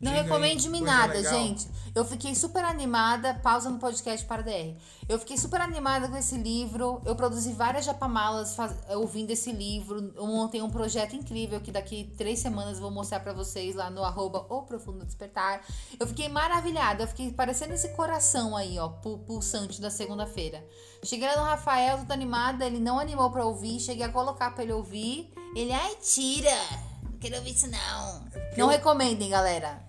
Não 0.00 0.12
Diga 0.12 0.22
recomende-me 0.22 0.80
nada, 0.80 1.12
legal. 1.14 1.32
gente. 1.34 1.68
Eu 1.92 2.04
fiquei 2.04 2.32
super 2.32 2.64
animada. 2.64 3.34
Pausa 3.34 3.68
no 3.68 3.80
podcast 3.80 4.24
para 4.26 4.42
DR. 4.42 4.76
Eu 5.08 5.18
fiquei 5.18 5.36
super 5.36 5.60
animada 5.60 6.06
com 6.08 6.16
esse 6.16 6.36
livro. 6.36 7.02
Eu 7.04 7.16
produzi 7.16 7.52
várias 7.52 7.84
japamalas 7.84 8.54
faz- 8.54 8.76
ouvindo 8.90 9.32
esse 9.32 9.50
livro. 9.50 10.12
Eu 10.14 10.24
montei 10.28 10.62
um 10.62 10.70
projeto 10.70 11.16
incrível 11.16 11.60
que 11.60 11.72
daqui 11.72 12.14
três 12.16 12.38
semanas 12.38 12.78
vou 12.78 12.92
mostrar 12.92 13.18
pra 13.18 13.32
vocês 13.32 13.74
lá 13.74 13.90
no 13.90 14.04
arroba 14.04 14.46
O 14.48 14.62
Profundo 14.62 15.04
Despertar. 15.04 15.62
Eu 15.98 16.06
fiquei 16.06 16.28
maravilhada. 16.28 17.02
Eu 17.02 17.08
fiquei 17.08 17.32
parecendo 17.32 17.74
esse 17.74 17.88
coração 17.96 18.56
aí, 18.56 18.78
ó, 18.78 18.88
pu- 18.90 19.18
pulsante 19.26 19.80
da 19.80 19.90
segunda-feira. 19.90 20.64
Cheguei 21.02 21.26
lá 21.26 21.36
no 21.38 21.42
Rafael, 21.42 21.98
toda 21.98 22.14
animada. 22.14 22.64
Ele 22.64 22.78
não 22.78 23.00
animou 23.00 23.32
pra 23.32 23.44
ouvir. 23.44 23.80
Cheguei 23.80 24.04
a 24.06 24.08
colocar 24.12 24.52
pra 24.52 24.62
ele 24.62 24.72
ouvir. 24.74 25.32
Ele, 25.56 25.72
ai, 25.72 25.96
tira. 25.96 26.54
Não 27.02 27.18
quero 27.18 27.34
ouvir 27.38 27.50
isso, 27.50 27.66
não. 27.68 28.20
Não 28.56 28.66
eu- 28.66 28.68
recomendem, 28.68 29.28
galera. 29.30 29.87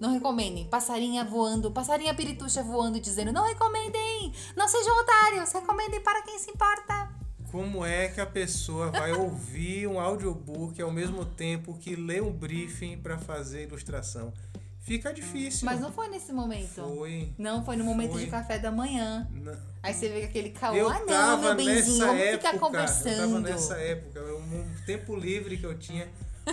Não 0.00 0.14
recomendem. 0.14 0.64
Passarinha 0.64 1.22
voando, 1.22 1.70
passarinha 1.70 2.14
pirituxa 2.14 2.62
voando 2.62 2.98
dizendo: 2.98 3.32
Não 3.32 3.46
recomendem! 3.46 4.32
Não 4.56 4.66
sejam 4.66 4.98
otários! 4.98 5.52
Recomendem 5.52 6.00
para 6.00 6.22
quem 6.22 6.38
se 6.38 6.50
importa! 6.50 7.10
Como 7.50 7.84
é 7.84 8.08
que 8.08 8.20
a 8.20 8.26
pessoa 8.26 8.90
vai 8.90 9.12
ouvir 9.12 9.86
um 9.86 10.00
audiobook 10.00 10.80
ao 10.80 10.90
mesmo 10.90 11.24
tempo 11.24 11.76
que 11.76 11.96
lê 11.96 12.20
um 12.20 12.32
briefing 12.32 12.96
para 12.96 13.18
fazer 13.18 13.64
ilustração? 13.64 14.32
Fica 14.78 15.12
difícil. 15.12 15.66
Mas 15.66 15.78
não 15.80 15.92
foi 15.92 16.08
nesse 16.08 16.32
momento. 16.32 16.82
Foi. 16.82 17.32
Não, 17.36 17.64
foi 17.64 17.76
no 17.76 17.84
momento 17.84 18.12
Foi. 18.12 18.24
de 18.24 18.30
café 18.30 18.58
da 18.58 18.72
manhã. 18.72 19.28
Não. 19.30 19.56
Aí 19.82 19.92
você 19.92 20.08
vê 20.08 20.24
aquele 20.24 20.50
caô. 20.50 20.74
Eu 20.74 20.88
ah, 20.88 21.00
não, 21.06 21.40
meu 21.42 21.54
benzinho, 21.54 22.06
vamos 22.06 22.22
época. 22.22 22.48
ficar 22.48 22.58
conversando. 22.58 23.10
Eu 23.10 23.28
tava 23.28 23.40
nessa 23.40 23.74
época. 23.76 24.20
O 24.20 24.86
tempo 24.86 25.14
livre 25.14 25.58
que 25.58 25.64
eu 25.64 25.78
tinha, 25.78 26.08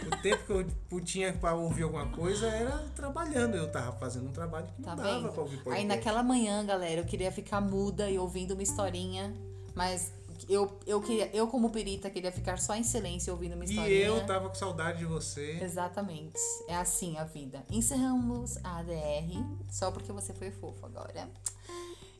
o 0.05 0.21
tempo 0.21 0.43
que 0.45 0.51
eu 0.95 1.01
tinha 1.01 1.33
para 1.33 1.55
ouvir 1.55 1.83
alguma 1.83 2.07
coisa 2.07 2.47
era 2.47 2.77
trabalhando. 2.95 3.55
Eu 3.55 3.71
tava 3.71 3.91
fazendo 3.97 4.27
um 4.29 4.31
trabalho 4.31 4.67
que 4.67 4.81
não 4.81 4.89
Tá 4.89 4.95
dava 4.95 5.09
vendo? 5.21 5.31
para 5.31 5.41
ouvir 5.41 5.57
podcast. 5.57 5.79
Aí 5.81 5.85
naquela 5.87 6.21
manhã, 6.23 6.65
galera, 6.65 7.01
eu 7.01 7.05
queria 7.05 7.31
ficar 7.31 7.61
muda 7.61 8.09
e 8.09 8.17
ouvindo 8.19 8.51
uma 8.51 8.63
historinha. 8.63 9.33
Mas 9.75 10.11
eu, 10.49 10.77
eu, 10.85 11.01
queria, 11.01 11.29
eu 11.35 11.47
como 11.47 11.69
perita, 11.69 12.09
queria 12.09 12.31
ficar 12.31 12.57
só 12.59 12.75
em 12.75 12.83
silêncio 12.83 13.31
ouvindo 13.33 13.53
uma 13.55 13.63
E 13.65 13.69
historinha. 13.69 13.99
eu 14.05 14.25
tava 14.25 14.49
com 14.49 14.55
saudade 14.55 14.99
de 14.99 15.05
você. 15.05 15.59
Exatamente. 15.61 16.37
É 16.67 16.75
assim 16.75 17.17
a 17.17 17.23
vida. 17.23 17.63
Encerramos 17.71 18.57
a 18.63 18.79
ADR 18.79 19.43
só 19.69 19.91
porque 19.91 20.11
você 20.11 20.33
foi 20.33 20.51
fofo 20.51 20.85
agora. 20.85 21.29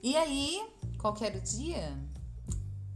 E 0.03 0.15
aí, 0.15 0.63
qualquer 0.99 1.39
dia, 1.41 1.97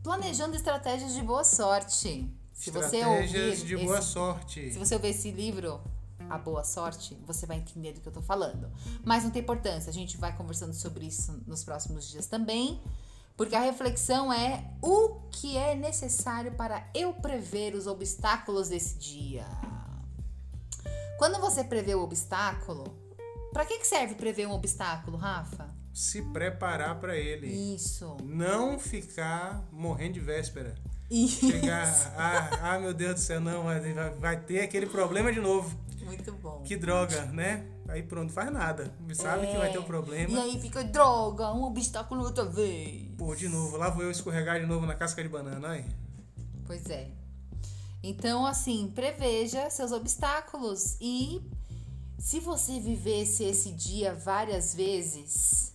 planejando 0.03 0.55
estratégias 0.55 1.13
de 1.13 1.21
boa 1.21 1.43
sorte. 1.43 2.29
Se 2.61 2.69
você 2.69 3.03
ouvir 3.03 3.55
de 3.65 3.75
boa 3.75 3.97
esse, 3.97 4.07
sorte. 4.09 4.71
se 4.71 4.77
você 4.77 4.93
ouvir 4.93 5.07
esse 5.07 5.31
livro, 5.31 5.81
A 6.29 6.37
Boa 6.37 6.63
Sorte, 6.63 7.17
você 7.25 7.47
vai 7.47 7.57
entender 7.57 7.93
do 7.93 8.01
que 8.01 8.07
eu 8.07 8.11
tô 8.11 8.21
falando. 8.21 8.71
Mas 9.03 9.23
não 9.23 9.31
tem 9.31 9.41
importância, 9.41 9.89
a 9.89 9.93
gente 9.93 10.15
vai 10.15 10.37
conversando 10.37 10.71
sobre 10.71 11.07
isso 11.07 11.41
nos 11.47 11.63
próximos 11.63 12.07
dias 12.07 12.27
também. 12.27 12.79
Porque 13.35 13.55
a 13.55 13.61
reflexão 13.61 14.31
é 14.31 14.63
o 14.79 15.21
que 15.31 15.57
é 15.57 15.73
necessário 15.73 16.51
para 16.51 16.87
eu 16.93 17.15
prever 17.15 17.73
os 17.73 17.87
obstáculos 17.87 18.69
desse 18.69 18.99
dia. 18.99 19.47
Quando 21.17 21.41
você 21.41 21.63
prevê 21.63 21.95
o 21.95 22.03
obstáculo, 22.03 22.95
para 23.51 23.65
que, 23.65 23.79
que 23.79 23.87
serve 23.87 24.13
prever 24.13 24.45
um 24.45 24.51
obstáculo, 24.51 25.17
Rafa? 25.17 25.67
Se 25.91 26.21
preparar 26.21 26.99
para 26.99 27.17
ele. 27.17 27.47
Isso. 27.47 28.17
Não 28.23 28.77
ficar 28.77 29.67
morrendo 29.71 30.13
de 30.13 30.19
véspera. 30.19 30.75
Isso. 31.11 31.45
Chegar, 31.51 32.13
ah, 32.17 32.49
ah, 32.73 32.79
meu 32.79 32.93
Deus 32.93 33.15
do 33.15 33.19
céu, 33.19 33.41
não, 33.41 33.63
vai, 33.63 33.79
vai- 34.17 34.39
ter 34.41 34.61
aquele 34.61 34.85
problema 34.85 35.31
de 35.31 35.41
novo. 35.41 35.77
Muito 36.03 36.31
bom. 36.33 36.61
Que 36.63 36.75
droga, 36.77 37.25
né? 37.25 37.65
Aí 37.87 38.01
pronto, 38.01 38.31
faz 38.33 38.51
nada. 38.51 38.93
Sabe 39.13 39.47
que 39.47 39.57
vai 39.57 39.71
ter 39.71 39.77
um 39.77 39.83
É. 39.83 39.85
problema. 39.85 40.31
E 40.33 40.39
aí 40.39 40.61
fica 40.61 40.83
droga, 40.83 41.53
um 41.53 41.63
obstáculo 41.63 42.23
outra 42.23 42.45
vez. 42.45 43.09
Pô, 43.17 43.35
de 43.35 43.47
novo, 43.49 43.75
lá 43.77 43.89
vou 43.89 44.03
eu 44.03 44.11
escorregar 44.11 44.59
de 44.59 44.65
novo 44.65 44.85
na 44.85 44.95
casca 44.95 45.21
de 45.21 45.29
banana, 45.29 45.67
ai. 45.69 45.85
Pois 46.65 46.89
é. 46.89 47.09
Então, 48.01 48.45
assim, 48.45 48.91
preveja 48.95 49.69
seus 49.69 49.91
obstáculos 49.91 50.97
e 50.99 51.41
se 52.17 52.39
você 52.39 52.79
vivesse 52.79 53.43
esse 53.43 53.71
dia 53.71 54.13
várias 54.13 54.73
vezes, 54.73 55.73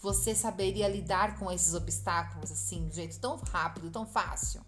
você 0.00 0.34
saberia 0.34 0.88
lidar 0.88 1.38
com 1.38 1.50
esses 1.50 1.74
obstáculos 1.74 2.52
assim, 2.52 2.84
de 2.84 2.90
um 2.90 2.94
jeito 2.94 3.18
tão 3.18 3.36
rápido, 3.36 3.90
tão 3.90 4.06
fácil. 4.06 4.62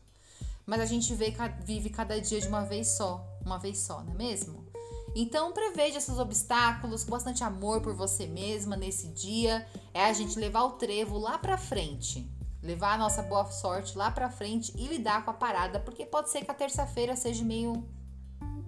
Mas 0.67 0.81
a 0.81 0.87
gente 0.87 1.15
vê 1.15 1.35
vive 1.65 1.91
cada 1.91 2.21
dia 2.21 2.41
de 2.41 2.49
uma 2.49 2.65
vez 2.65 2.89
só, 2.89 3.25
uma 3.45 3.59
vez 3.59 3.79
só, 3.79 4.03
não 4.03 4.13
é 4.13 4.17
mesmo? 4.17 4.71
Então 5.15 5.53
preveja 5.53 6.01
seus 6.01 6.19
obstáculos 6.19 7.03
com 7.03 7.11
bastante 7.11 7.43
amor 7.43 7.81
por 7.81 7.95
você 7.95 8.27
mesma 8.27 8.77
nesse 8.77 9.09
dia. 9.09 9.67
É 9.93 10.05
a 10.05 10.13
gente 10.13 10.39
levar 10.39 10.63
o 10.65 10.73
trevo 10.73 11.19
lá 11.19 11.39
pra 11.39 11.59
frente. 11.59 12.31
Levar 12.63 12.95
a 12.95 12.99
nossa 12.99 13.23
boa 13.23 13.51
sorte 13.51 13.97
lá 13.97 14.11
pra 14.11 14.31
frente 14.31 14.73
e 14.77 14.87
lidar 14.87 15.25
com 15.25 15.31
a 15.31 15.35
parada, 15.35 15.81
porque 15.81 16.05
pode 16.05 16.31
ser 16.31 16.45
que 16.45 16.51
a 16.51 16.55
terça-feira 16.55 17.17
seja 17.17 17.43
meio 17.43 17.89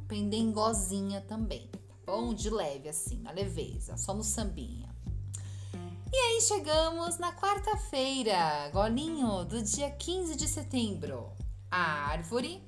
pendengozinha 0.08 1.20
também, 1.20 1.68
tá 1.68 1.94
bom? 2.06 2.34
De 2.34 2.50
leve 2.50 2.88
assim, 2.88 3.18
na 3.20 3.30
leveza, 3.30 3.96
só 3.96 4.14
no 4.14 4.24
sambinha. 4.24 4.91
E 6.12 6.16
aí 6.16 6.40
chegamos 6.42 7.16
na 7.18 7.32
quarta-feira, 7.32 8.68
golinho, 8.72 9.44
do 9.44 9.62
dia 9.62 9.90
15 9.90 10.36
de 10.36 10.46
setembro. 10.46 11.30
A 11.70 12.10
árvore, 12.10 12.62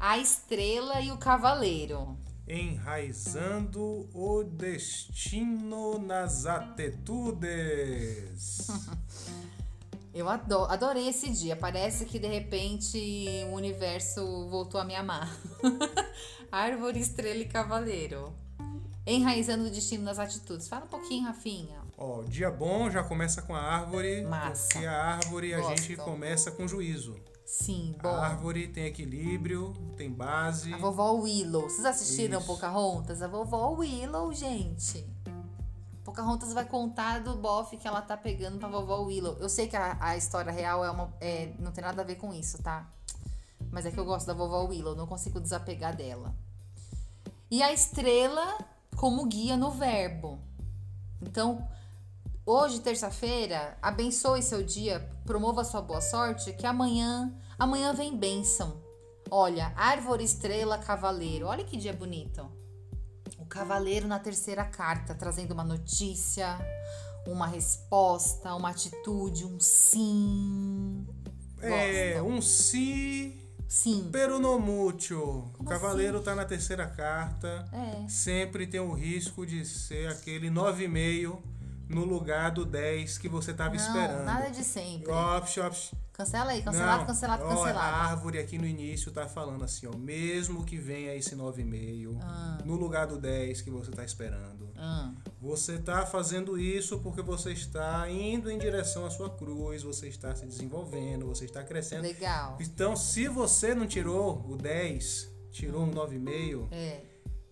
a 0.00 0.18
estrela 0.18 1.00
e 1.00 1.12
o 1.12 1.16
cavaleiro. 1.18 2.18
Enraizando 2.48 4.08
o 4.12 4.42
destino 4.42 5.98
nas 5.98 6.44
atitudes. 6.46 7.46
Eu 10.14 10.28
ado- 10.28 10.64
adorei 10.64 11.06
esse 11.08 11.30
dia. 11.30 11.54
Parece 11.54 12.04
que 12.04 12.18
de 12.18 12.26
repente 12.26 12.98
o 13.52 13.54
universo 13.54 14.48
voltou 14.48 14.80
a 14.80 14.84
me 14.84 14.96
amar. 14.96 15.30
Árvore, 16.50 16.98
estrela 16.98 17.38
e 17.38 17.44
cavaleiro. 17.46 18.32
Enraizando 19.06 19.66
o 19.68 19.70
destino 19.70 20.02
nas 20.02 20.18
atitudes. 20.18 20.66
Fala 20.66 20.86
um 20.86 20.88
pouquinho, 20.88 21.24
Rafinha. 21.26 21.77
Ó, 22.00 22.22
dia 22.22 22.48
bom 22.48 22.88
já 22.88 23.02
começa 23.02 23.42
com 23.42 23.54
a 23.56 23.60
árvore, 23.60 24.22
Massa. 24.22 24.68
porque 24.68 24.86
a 24.86 25.02
árvore 25.16 25.52
a 25.52 25.58
Gosto. 25.60 25.82
gente 25.82 25.96
começa 25.96 26.50
com 26.52 26.68
juízo. 26.68 27.16
Sim, 27.44 27.96
bom. 28.00 28.08
A 28.08 28.26
árvore 28.26 28.68
tem 28.68 28.84
equilíbrio, 28.84 29.72
tem 29.96 30.08
base. 30.08 30.72
A 30.72 30.76
vovó 30.76 31.12
Willow. 31.12 31.62
Vocês 31.62 31.84
assistiram 31.84 32.38
Isso. 32.38 32.46
Pocahontas? 32.46 33.20
A 33.20 33.26
vovó 33.26 33.70
Willow, 33.70 34.32
gente. 34.32 35.04
Pocahontas 36.04 36.52
vai 36.52 36.64
contar 36.66 37.18
do 37.20 37.34
bofe 37.34 37.76
que 37.76 37.88
ela 37.88 38.00
tá 38.00 38.16
pegando 38.16 38.58
pra 38.58 38.68
vovó 38.68 39.00
Willow. 39.00 39.36
Eu 39.40 39.48
sei 39.48 39.66
que 39.66 39.76
a, 39.76 39.96
a 40.00 40.16
história 40.16 40.52
real 40.52 40.84
é 40.84 40.90
uma, 40.90 41.12
é, 41.20 41.52
não 41.58 41.72
tem 41.72 41.82
nada 41.82 42.02
a 42.02 42.04
ver 42.04 42.14
com 42.14 42.32
isso, 42.32 42.62
tá? 42.62 42.88
Mas 43.72 43.84
é 43.86 43.90
que 43.90 43.98
eu 43.98 44.04
gosto 44.04 44.26
da 44.26 44.34
vovó 44.34 44.62
Willow, 44.64 44.94
não 44.94 45.06
consigo 45.06 45.40
desapegar 45.40 45.96
dela. 45.96 46.32
E 47.50 47.60
a 47.62 47.72
estrela 47.72 48.56
como 48.94 49.26
guia 49.26 49.56
no 49.56 49.70
verbo. 49.70 50.38
Então, 51.20 51.66
hoje, 52.48 52.80
terça-feira, 52.80 53.76
abençoe 53.82 54.42
seu 54.42 54.62
dia, 54.62 55.06
promova 55.26 55.62
sua 55.64 55.82
boa 55.82 56.00
sorte, 56.00 56.54
que 56.54 56.66
amanhã, 56.66 57.30
amanhã 57.58 57.92
vem 57.92 58.16
bênção. 58.16 58.82
Olha, 59.30 59.72
árvore, 59.76 60.24
estrela, 60.24 60.78
cavaleiro. 60.78 61.46
Olha 61.46 61.62
que 61.62 61.76
dia 61.76 61.92
bonito. 61.92 62.50
O 63.38 63.44
cavaleiro 63.44 64.08
na 64.08 64.18
terceira 64.18 64.64
carta, 64.64 65.14
trazendo 65.14 65.52
uma 65.52 65.62
notícia, 65.62 66.58
uma 67.26 67.46
resposta, 67.46 68.54
uma 68.54 68.70
atitude, 68.70 69.44
um 69.44 69.60
sim. 69.60 71.06
É, 71.60 72.14
Gosta. 72.14 72.22
um 72.22 72.40
si 72.40 73.44
Sim. 73.68 74.08
pero 74.10 74.38
no. 74.38 74.56
O 75.58 75.64
cavaleiro 75.64 76.22
tá 76.22 76.34
na 76.34 76.46
terceira 76.46 76.86
carta. 76.86 77.68
É. 77.70 78.08
Sempre 78.08 78.66
tem 78.66 78.80
o 78.80 78.94
risco 78.94 79.44
de 79.44 79.66
ser 79.66 80.08
aquele 80.08 80.48
9,5 80.48 81.57
no 81.88 82.04
lugar 82.04 82.50
do 82.50 82.64
10 82.64 83.18
que 83.18 83.28
você 83.28 83.52
tava 83.54 83.70
Não, 83.70 83.76
esperando. 83.76 84.24
nada 84.24 84.50
de 84.50 84.62
sempre. 84.62 85.10
Ops, 85.10 85.56
ops. 85.58 85.94
Cancela 86.12 86.50
aí, 86.50 86.62
cancelado, 86.62 86.98
Não, 86.98 87.06
cancelado, 87.06 87.44
cancelado. 87.44 87.78
A 87.78 87.82
árvore 88.10 88.38
aqui 88.40 88.58
no 88.58 88.66
início 88.66 89.12
tá 89.12 89.28
falando 89.28 89.62
assim, 89.64 89.86
ó, 89.86 89.96
mesmo 89.96 90.64
que 90.64 90.76
venha 90.76 91.14
esse 91.14 91.36
9,5 91.36 92.18
Ah. 92.20 92.58
no 92.64 92.74
lugar 92.74 93.06
do 93.06 93.16
10 93.20 93.60
que 93.62 93.70
você 93.70 93.92
tá 93.92 94.04
esperando. 94.04 94.68
Ah, 94.76 95.12
Você 95.40 95.78
tá 95.78 96.04
fazendo 96.04 96.58
isso 96.58 96.98
porque 96.98 97.22
você 97.22 97.52
está 97.52 98.10
indo 98.10 98.50
em 98.50 98.58
direção 98.58 99.06
à 99.06 99.10
sua 99.10 99.30
cruz, 99.30 99.84
você 99.84 100.08
está 100.08 100.34
se 100.34 100.44
desenvolvendo, 100.44 101.26
você 101.26 101.44
está 101.44 101.62
crescendo. 101.62 102.02
legal. 102.02 102.58
Então, 102.60 102.96
se 102.96 103.28
você 103.28 103.72
não 103.72 103.86
tirou 103.86 104.44
o 104.48 104.56
10, 104.56 105.28
tirou 105.52 105.82
um 105.84 105.90
9,5, 105.92 106.66
É, 106.72 107.00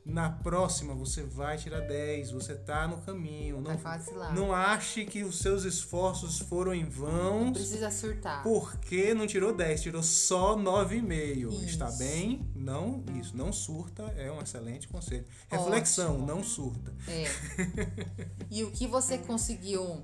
na 0.06 0.30
próxima 0.30 0.94
você 0.94 1.24
vai 1.24 1.58
tirar 1.58 1.80
10, 1.80 2.30
você 2.30 2.54
tá 2.54 2.86
no 2.86 2.98
caminho. 2.98 3.60
Não, 3.60 3.76
vacilar. 3.76 4.32
não 4.32 4.52
ache 4.54 5.04
que 5.04 5.24
os 5.24 5.40
seus 5.40 5.64
esforços 5.64 6.38
foram 6.38 6.72
em 6.72 6.84
vão 6.84 7.52
Precisa 7.52 7.90
surtar. 7.90 8.42
porque 8.44 9.12
não 9.12 9.26
tirou 9.26 9.52
10, 9.52 9.82
tirou 9.82 10.02
só 10.04 10.56
9,5. 10.56 11.48
Isso. 11.52 11.64
Está 11.64 11.90
bem? 11.90 12.48
Não, 12.54 13.04
isso, 13.20 13.36
não 13.36 13.52
surta, 13.52 14.04
é 14.16 14.30
um 14.30 14.40
excelente 14.40 14.86
conselho. 14.86 15.24
Reflexão, 15.48 16.14
Ótimo. 16.14 16.26
não 16.26 16.42
surta. 16.44 16.94
É. 17.08 17.26
E 18.48 18.62
o 18.62 18.70
que 18.70 18.86
você 18.86 19.18
conseguiu 19.18 20.00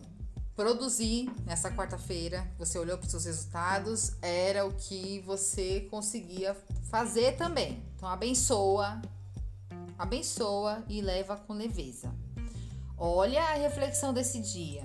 produzir 0.57 1.31
nessa 1.47 1.71
quarta-feira, 1.71 2.47
você 2.59 2.77
olhou 2.79 2.99
para 2.99 3.05
os 3.07 3.11
seus 3.11 3.25
resultados, 3.25 4.13
era 4.21 4.67
o 4.67 4.73
que 4.73 5.21
você 5.21 5.87
conseguia 5.91 6.57
fazer 6.91 7.37
também. 7.37 7.83
Então 7.97 8.09
abençoa, 8.09 9.01
abençoa 9.99 10.85
e 10.89 11.01
leva 11.01 11.37
com 11.37 11.53
leveza. 11.53 12.15
Olha 12.97 13.43
a 13.43 13.55
reflexão 13.55 14.13
desse 14.13 14.41
dia. 14.41 14.85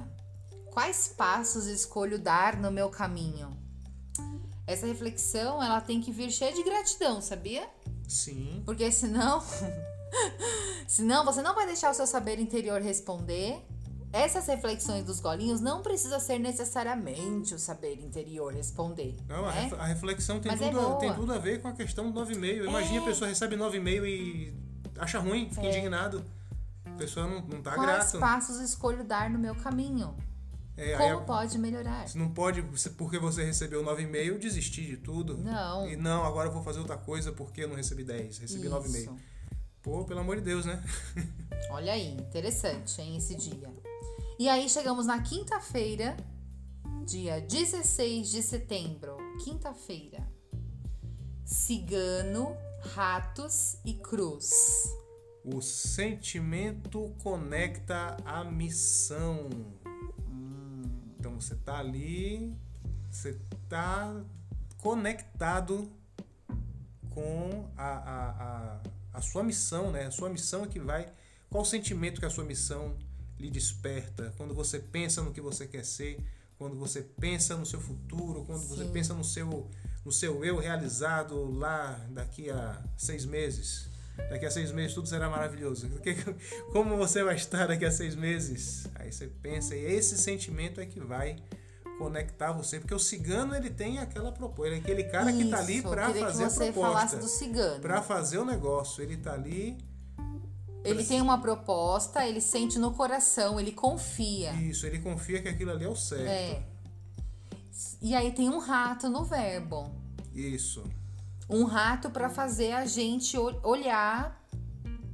Quais 0.71 1.07
passos 1.17 1.65
escolho 1.65 2.19
dar 2.19 2.57
no 2.57 2.71
meu 2.71 2.89
caminho? 2.89 3.57
Essa 4.65 4.85
reflexão, 4.85 5.61
ela 5.63 5.79
tem 5.81 6.01
que 6.01 6.11
vir 6.11 6.29
cheia 6.31 6.53
de 6.53 6.63
gratidão, 6.63 7.21
sabia? 7.21 7.67
Sim. 8.07 8.61
Porque 8.65 8.91
senão. 8.91 9.41
senão 10.87 11.23
você 11.25 11.41
não 11.41 11.55
vai 11.55 11.65
deixar 11.65 11.91
o 11.91 11.93
seu 11.93 12.07
saber 12.07 12.39
interior 12.39 12.81
responder. 12.81 13.61
Essas 14.11 14.47
reflexões 14.47 15.03
dos 15.03 15.19
golinhos 15.19 15.59
não 15.59 15.81
precisa 15.81 16.17
ser 16.19 16.39
necessariamente 16.39 17.53
o 17.53 17.59
saber 17.59 17.99
interior 17.99 18.53
responder. 18.53 19.15
Não, 19.27 19.45
a, 19.45 19.51
né? 19.53 19.69
a 19.77 19.85
reflexão 19.85 20.39
tem 20.39 20.51
é 20.51 20.55
tudo, 20.55 20.79
a- 20.79 20.81
boa. 20.83 20.99
tem 20.99 21.13
tudo 21.13 21.33
a 21.33 21.37
ver 21.37 21.61
com 21.61 21.67
a 21.67 21.73
questão 21.73 22.09
do 22.09 22.19
9,5. 22.25 22.65
Imagina 22.65 22.95
É. 22.95 22.99
a 22.99 23.05
pessoa 23.05 23.27
recebe 23.29 23.57
9,5 23.57 24.05
e 24.05 24.53
acha 24.99 25.19
ruim, 25.19 25.49
fica 25.49 25.65
É. 25.65 25.69
indignado. 25.69 26.23
A 26.85 26.91
pessoa 26.91 27.27
não, 27.27 27.41
não 27.41 27.61
tá 27.61 27.73
Quais 27.75 27.81
grata. 28.11 28.19
passos 28.19 28.59
escolho 28.59 29.03
dar 29.03 29.29
no 29.29 29.37
meu 29.37 29.53
caminho? 29.55 30.15
É, 30.75 30.95
Como 30.95 31.17
a- 31.19 31.21
pode 31.21 31.57
melhorar? 31.57 32.07
Você 32.07 32.17
não 32.19 32.29
pode, 32.29 32.61
porque 32.97 33.17
você 33.17 33.43
recebeu 33.43 33.83
9,5, 33.83 34.37
desistir 34.37 34.85
de 34.85 34.97
tudo. 34.97 35.37
Não. 35.37 35.89
E 35.89 35.95
não, 35.95 36.23
agora 36.23 36.49
eu 36.49 36.53
vou 36.53 36.63
fazer 36.63 36.79
outra 36.79 36.97
coisa 36.97 37.31
porque 37.31 37.63
eu 37.63 37.67
não 37.67 37.75
recebi 37.75 38.03
10, 38.03 38.37
recebi 38.37 38.69
9,5. 38.69 39.13
Isso. 39.15 39.15
Pô, 39.81 40.03
pelo 40.05 40.19
amor 40.19 40.35
de 40.37 40.43
Deus, 40.43 40.65
né? 40.65 40.83
Olha 41.71 41.93
aí, 41.93 42.13
interessante, 42.13 43.01
hein, 43.01 43.17
esse 43.17 43.35
dia. 43.35 43.71
E 44.37 44.47
aí 44.47 44.69
chegamos 44.69 45.05
na 45.07 45.19
quinta-feira, 45.21 46.15
dia 47.05 47.41
16 47.41 48.29
de 48.29 48.43
setembro, 48.43 49.17
quinta-feira. 49.43 50.21
Cigano, 51.43 52.55
ratos 52.81 53.77
e 53.85 53.93
cruz. 53.93 54.51
O 55.43 55.61
sentimento 55.61 57.15
conecta 57.23 58.17
a 58.25 58.43
missão. 58.43 59.49
Então 61.19 61.39
você 61.39 61.55
tá 61.55 61.77
ali, 61.79 62.53
você 63.09 63.37
tá 63.69 64.23
conectado 64.77 65.91
com 67.09 67.69
a, 67.75 67.87
a, 67.87 68.29
a, 68.29 68.81
a 69.13 69.21
sua 69.21 69.43
missão, 69.43 69.91
né? 69.91 70.05
A 70.05 70.11
sua 70.11 70.29
missão 70.29 70.63
é 70.63 70.67
que 70.67 70.79
vai. 70.79 71.11
Qual 71.49 71.63
o 71.63 71.65
sentimento 71.65 72.19
que 72.19 72.25
a 72.25 72.29
sua 72.29 72.43
missão 72.43 72.95
lhe 73.39 73.49
desperta? 73.49 74.33
Quando 74.37 74.53
você 74.53 74.79
pensa 74.79 75.21
no 75.21 75.31
que 75.31 75.41
você 75.41 75.65
quer 75.65 75.85
ser, 75.85 76.19
quando 76.57 76.75
você 76.75 77.01
pensa 77.01 77.55
no 77.55 77.65
seu 77.65 77.79
futuro, 77.79 78.43
quando 78.45 78.61
você 78.67 78.83
Sim. 78.83 78.91
pensa 78.91 79.13
no 79.13 79.23
seu, 79.23 79.69
no 80.07 80.13
seu 80.13 80.45
eu 80.45 80.57
realizado 80.57 81.51
lá 81.51 81.99
daqui 82.11 82.49
a 82.49 82.81
seis 82.95 83.25
meses. 83.25 83.89
Daqui 84.29 84.45
a 84.45 84.49
seis 84.49 84.71
meses 84.71 84.93
tudo 84.93 85.05
será 85.05 85.29
maravilhoso. 85.29 85.89
Como 86.71 86.95
você 86.95 87.25
vai 87.25 87.35
estar 87.35 87.67
daqui 87.67 87.83
a 87.83 87.91
seis 87.91 88.15
meses? 88.15 88.87
Aí 88.95 89.11
você 89.11 89.27
pensa, 89.27 89.75
e 89.75 89.83
esse 89.83 90.17
sentimento 90.17 90.79
é 90.79 90.85
que 90.85 91.01
vai 91.01 91.35
conectar 91.97 92.53
você, 92.53 92.79
porque 92.79 92.95
o 92.95 92.99
cigano 92.99 93.53
ele 93.53 93.69
tem 93.69 93.99
aquela 93.99 94.31
proposta, 94.31 94.67
ele 94.67 94.75
é 94.75 94.79
aquele 94.79 95.03
cara 95.03 95.33
que 95.33 95.49
tá 95.49 95.59
ali 95.59 95.79
Isso, 95.79 95.89
para 95.89 96.13
fazer 96.13 96.23
a 96.23 96.47
que 96.47 96.53
você 96.53 96.71
proposta, 96.71 96.93
falasse 96.93 97.15
do 97.17 97.27
cigano. 97.27 97.81
para 97.81 98.01
fazer 98.01 98.37
o 98.37 98.45
negócio. 98.45 99.03
Ele 99.03 99.17
tá 99.17 99.33
ali, 99.33 99.77
Ele 100.85 101.03
tem 101.03 101.19
uma 101.19 101.41
proposta, 101.41 102.25
ele 102.25 102.39
sente 102.39 102.79
no 102.79 102.93
coração, 102.93 103.59
ele 103.59 103.73
confia. 103.73 104.53
isso, 104.53 104.85
ele 104.87 104.99
confia 104.99 105.41
que 105.41 105.49
aquilo 105.49 105.71
ali 105.71 105.83
é 105.83 105.89
o 105.89 105.97
certo. 105.97 106.29
É. 106.29 106.76
E 108.01 108.13
aí 108.15 108.31
tem 108.31 108.49
um 108.49 108.59
rato 108.59 109.09
no 109.09 109.23
verbo. 109.23 109.91
Isso. 110.33 110.83
Um 111.49 111.63
rato 111.63 112.09
para 112.09 112.29
fazer 112.29 112.73
a 112.73 112.85
gente 112.85 113.37
ol- 113.37 113.59
olhar 113.63 114.39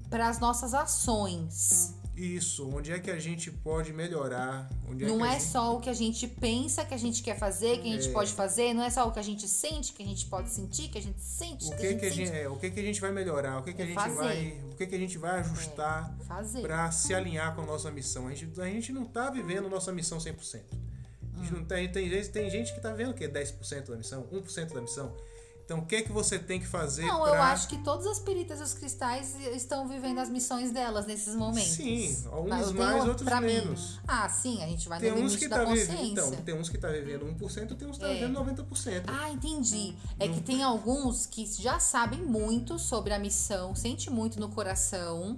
para 0.09 0.27
as 0.29 0.39
nossas 0.39 0.73
ações. 0.73 1.95
Isso, 2.15 2.69
onde 2.69 2.91
é 2.91 2.99
que 2.99 3.09
a 3.09 3.17
gente 3.19 3.49
pode 3.49 3.91
melhorar? 3.91 4.69
Onde 4.87 5.03
Não 5.05 5.25
é 5.25 5.39
gente- 5.39 5.43
só 5.51 5.75
o 5.75 5.79
que 5.79 5.89
a 5.89 5.93
gente 5.93 6.27
pensa 6.27 6.85
que 6.85 6.93
a 6.93 6.97
gente 6.97 7.23
quer 7.23 7.35
fazer, 7.39 7.79
que 7.79 7.91
a 7.91 7.99
gente 7.99 8.13
pode 8.13 8.31
fazer, 8.33 8.71
não 8.73 8.83
é 8.83 8.89
só 8.91 9.07
o 9.07 9.11
que 9.11 9.17
a 9.17 9.23
gente 9.23 9.47
sente, 9.47 9.93
que 9.93 10.03
a 10.03 10.05
gente 10.05 10.27
pode 10.27 10.49
sentir, 10.51 10.89
que 10.89 10.97
a 10.99 11.01
gente 11.01 11.19
sente, 11.21 11.65
o 11.65 11.71
que, 11.71 11.77
que 11.77 11.85
a 11.85 11.89
gente 11.89 11.99
que 11.99 12.05
a 12.05 12.11
gente, 12.11 12.31
é, 12.31 12.47
o 12.49 12.55
que 12.55 12.69
que 12.69 12.79
a 12.79 12.83
gente 12.83 13.01
vai 13.01 13.11
melhorar? 13.11 13.57
O 13.59 13.63
que 13.63 13.73
que 13.73 13.81
a 13.81 13.85
É 13.85 13.87
gente 13.87 13.95
fazer. 13.95 14.15
vai, 14.15 14.61
o 14.71 14.75
que 14.75 14.85
que 14.85 14.93
a 14.95 14.99
gente 14.99 15.17
vai 15.17 15.39
ajustar 15.39 16.15
para 16.61 16.91
se 16.91 17.15
alinhar 17.15 17.55
com 17.55 17.61
a 17.63 17.65
nossa 17.65 17.89
missão? 17.89 18.27
A 18.27 18.35
gente, 18.35 18.61
a 18.61 18.65
gente 18.65 18.91
não 18.93 19.05
tá 19.05 19.31
vivendo 19.31 19.67
nossa 19.67 19.91
missão 19.91 20.19
100%. 20.19 20.61
Não 21.51 21.65
tem, 21.65 21.91
tem, 21.91 22.09
gente, 22.09 22.29
tem 22.29 22.49
gente 22.49 22.73
que 22.73 22.79
tá 22.81 22.91
vendo 22.93 23.11
o 23.11 23.13
quê? 23.13 23.27
10% 23.27 23.87
da 23.89 23.95
missão, 23.95 24.27
1% 24.31 24.73
da 24.73 24.81
missão. 24.81 25.13
Então, 25.65 25.79
o 25.79 25.85
que 25.85 26.01
que 26.01 26.11
você 26.11 26.37
tem 26.37 26.59
que 26.59 26.67
fazer 26.67 27.03
Não, 27.05 27.21
pra... 27.21 27.29
eu 27.29 27.41
acho 27.43 27.69
que 27.69 27.77
todas 27.77 28.05
as 28.05 28.19
peritas 28.19 28.59
e 28.59 28.63
os 28.63 28.73
cristais 28.73 29.33
estão 29.55 29.87
vivendo 29.87 30.19
as 30.19 30.27
missões 30.27 30.71
delas 30.71 31.05
nesses 31.07 31.33
momentos. 31.37 31.71
Sim, 31.71 32.09
uns 32.09 32.49
Mas 32.49 32.67
eu 32.67 32.73
mais, 32.73 32.95
tenho 32.97 33.07
outros 33.07 33.23
pra 33.29 33.39
mim. 33.39 33.47
menos. 33.47 33.97
Ah, 34.05 34.27
sim, 34.27 34.61
a 34.61 34.67
gente 34.67 34.89
vai 34.89 34.99
Tem 34.99 35.11
no 35.11 35.15
limite 35.15 35.37
que 35.37 35.47
da 35.47 35.59
tá 35.59 35.65
consciência. 35.65 35.93
vivendo, 35.95 36.11
então, 36.11 36.31
tem 36.43 36.53
uns 36.53 36.67
que 36.67 36.77
tá 36.77 36.89
vivendo 36.89 37.25
1%, 37.25 37.77
tem 37.77 37.87
uns 37.87 37.95
que 37.97 38.03
tá 38.03 38.09
É. 38.09 38.13
vivendo 38.15 38.33
90%. 38.33 39.03
Ah, 39.07 39.29
entendi. 39.31 39.95
É 40.19 40.27
que 40.27 40.41
tem 40.41 40.61
alguns 40.63 41.25
que 41.25 41.45
já 41.45 41.79
sabem 41.79 42.21
muito 42.21 42.77
sobre 42.77 43.13
a 43.13 43.17
missão, 43.19 43.73
sente 43.73 44.09
muito 44.09 44.41
no 44.41 44.49
coração, 44.49 45.37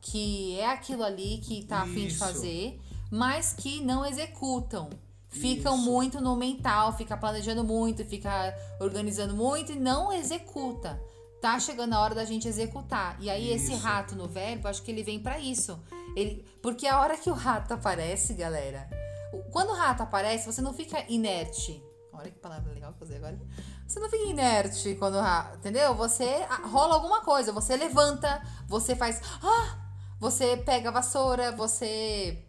que 0.00 0.60
é 0.60 0.70
aquilo 0.70 1.02
ali 1.02 1.38
que 1.38 1.64
tá 1.64 1.80
a 1.82 1.86
fim 1.86 2.06
de 2.06 2.14
fazer, 2.16 2.80
mas 3.10 3.52
que 3.52 3.82
não 3.84 4.06
executam. 4.06 4.88
Ficam 5.30 5.76
Isso. 5.76 5.84
muito 5.84 6.20
no 6.20 6.34
mental, 6.34 6.92
fica 6.92 7.16
planejando 7.16 7.62
muito, 7.62 8.04
fica 8.04 8.54
organizando 8.80 9.34
muito 9.34 9.72
e 9.72 9.76
não 9.76 10.12
executa. 10.12 11.00
Tá 11.40 11.58
chegando 11.58 11.94
a 11.94 12.00
hora 12.00 12.14
da 12.14 12.24
gente 12.24 12.48
executar. 12.48 13.16
E 13.20 13.30
aí 13.30 13.50
esse 13.50 13.72
Isso. 13.72 13.82
rato 13.82 14.16
no 14.16 14.26
verbo, 14.26 14.68
acho 14.68 14.82
que 14.82 14.90
ele 14.90 15.04
vem 15.04 15.20
pra 15.20 15.38
isso. 15.38 15.80
Ele, 16.16 16.44
porque 16.60 16.86
a 16.86 17.00
hora 17.00 17.16
que 17.16 17.30
o 17.30 17.34
rato 17.34 17.72
aparece, 17.72 18.34
galera, 18.34 18.90
quando 19.52 19.70
o 19.70 19.76
rato 19.76 20.02
aparece, 20.02 20.44
você 20.46 20.60
não 20.60 20.74
fica 20.74 21.04
inerte. 21.08 21.82
Olha 22.12 22.30
que 22.30 22.38
palavra 22.38 22.72
legal 22.72 22.92
que 22.92 23.02
eu 23.02 23.06
usei 23.06 23.16
agora. 23.16 23.40
Você 23.86 24.00
não 24.00 24.10
fica 24.10 24.24
inerte 24.24 24.94
quando 24.96 25.14
o 25.14 25.20
rato, 25.20 25.58
entendeu? 25.58 25.94
Você 25.94 26.44
rola 26.64 26.94
alguma 26.94 27.22
coisa, 27.22 27.52
você 27.52 27.76
levanta, 27.76 28.42
você 28.66 28.94
faz, 28.94 29.22
ah, 29.42 29.78
você 30.18 30.56
pega 30.56 30.90
a 30.90 30.92
vassoura, 30.92 31.52
você 31.52 32.44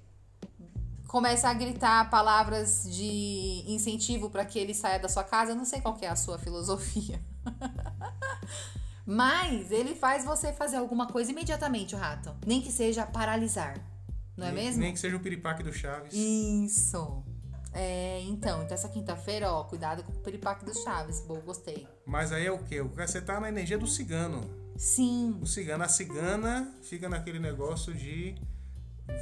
começa 1.12 1.50
a 1.50 1.54
gritar 1.54 2.10
palavras 2.10 2.86
de 2.86 3.66
incentivo 3.68 4.30
para 4.30 4.46
que 4.46 4.58
ele 4.58 4.74
saia 4.74 4.98
da 4.98 5.10
sua 5.10 5.26
casa. 5.26 5.52
Eu 5.52 5.58
não 5.58 5.66
sei 5.66 5.82
qual 5.82 5.94
que 5.94 6.06
é 6.06 6.10
a 6.10 6.16
sua 6.16 6.40
filosofia. 6.40 7.22
Mas 9.06 9.72
ele 9.72 9.94
faz 9.94 10.24
você 10.24 10.54
fazer 10.54 10.78
alguma 10.78 11.08
coisa 11.08 11.30
imediatamente, 11.30 11.96
o 11.96 11.98
rato. 11.98 12.34
Nem 12.48 12.62
que 12.62 12.72
seja 12.72 13.06
paralisar. 13.06 13.78
Não 14.38 14.48
é 14.48 14.52
nem, 14.54 14.64
mesmo? 14.64 14.80
Nem 14.80 14.94
que 14.94 15.00
seja 15.02 15.18
o 15.18 15.20
piripaque 15.20 15.62
do 15.62 15.74
Chaves. 15.74 16.14
Isso. 16.14 17.26
É, 17.74 18.22
então, 18.22 18.64
então 18.64 18.74
essa 18.74 18.88
quinta-feira, 18.88 19.52
ó, 19.52 19.66
cuidado 19.66 20.04
com 20.04 20.14
o 20.14 20.16
piripaque 20.16 20.64
do 20.64 20.74
Chaves. 20.74 21.20
Boa, 21.28 21.42
gostei. 21.42 21.90
Mas 22.06 22.32
aí 22.32 22.46
é 22.46 22.52
o 22.54 22.60
quê? 22.60 22.82
Você 22.82 23.20
tá 23.20 23.38
na 23.38 23.50
energia 23.50 23.78
do 23.78 23.86
cigano. 23.86 24.50
Sim. 24.78 25.38
O 25.42 25.46
cigano, 25.46 25.84
a 25.84 25.90
cigana 25.90 26.74
fica 26.84 27.10
naquele 27.10 27.40
negócio 27.40 27.94
de 27.94 28.36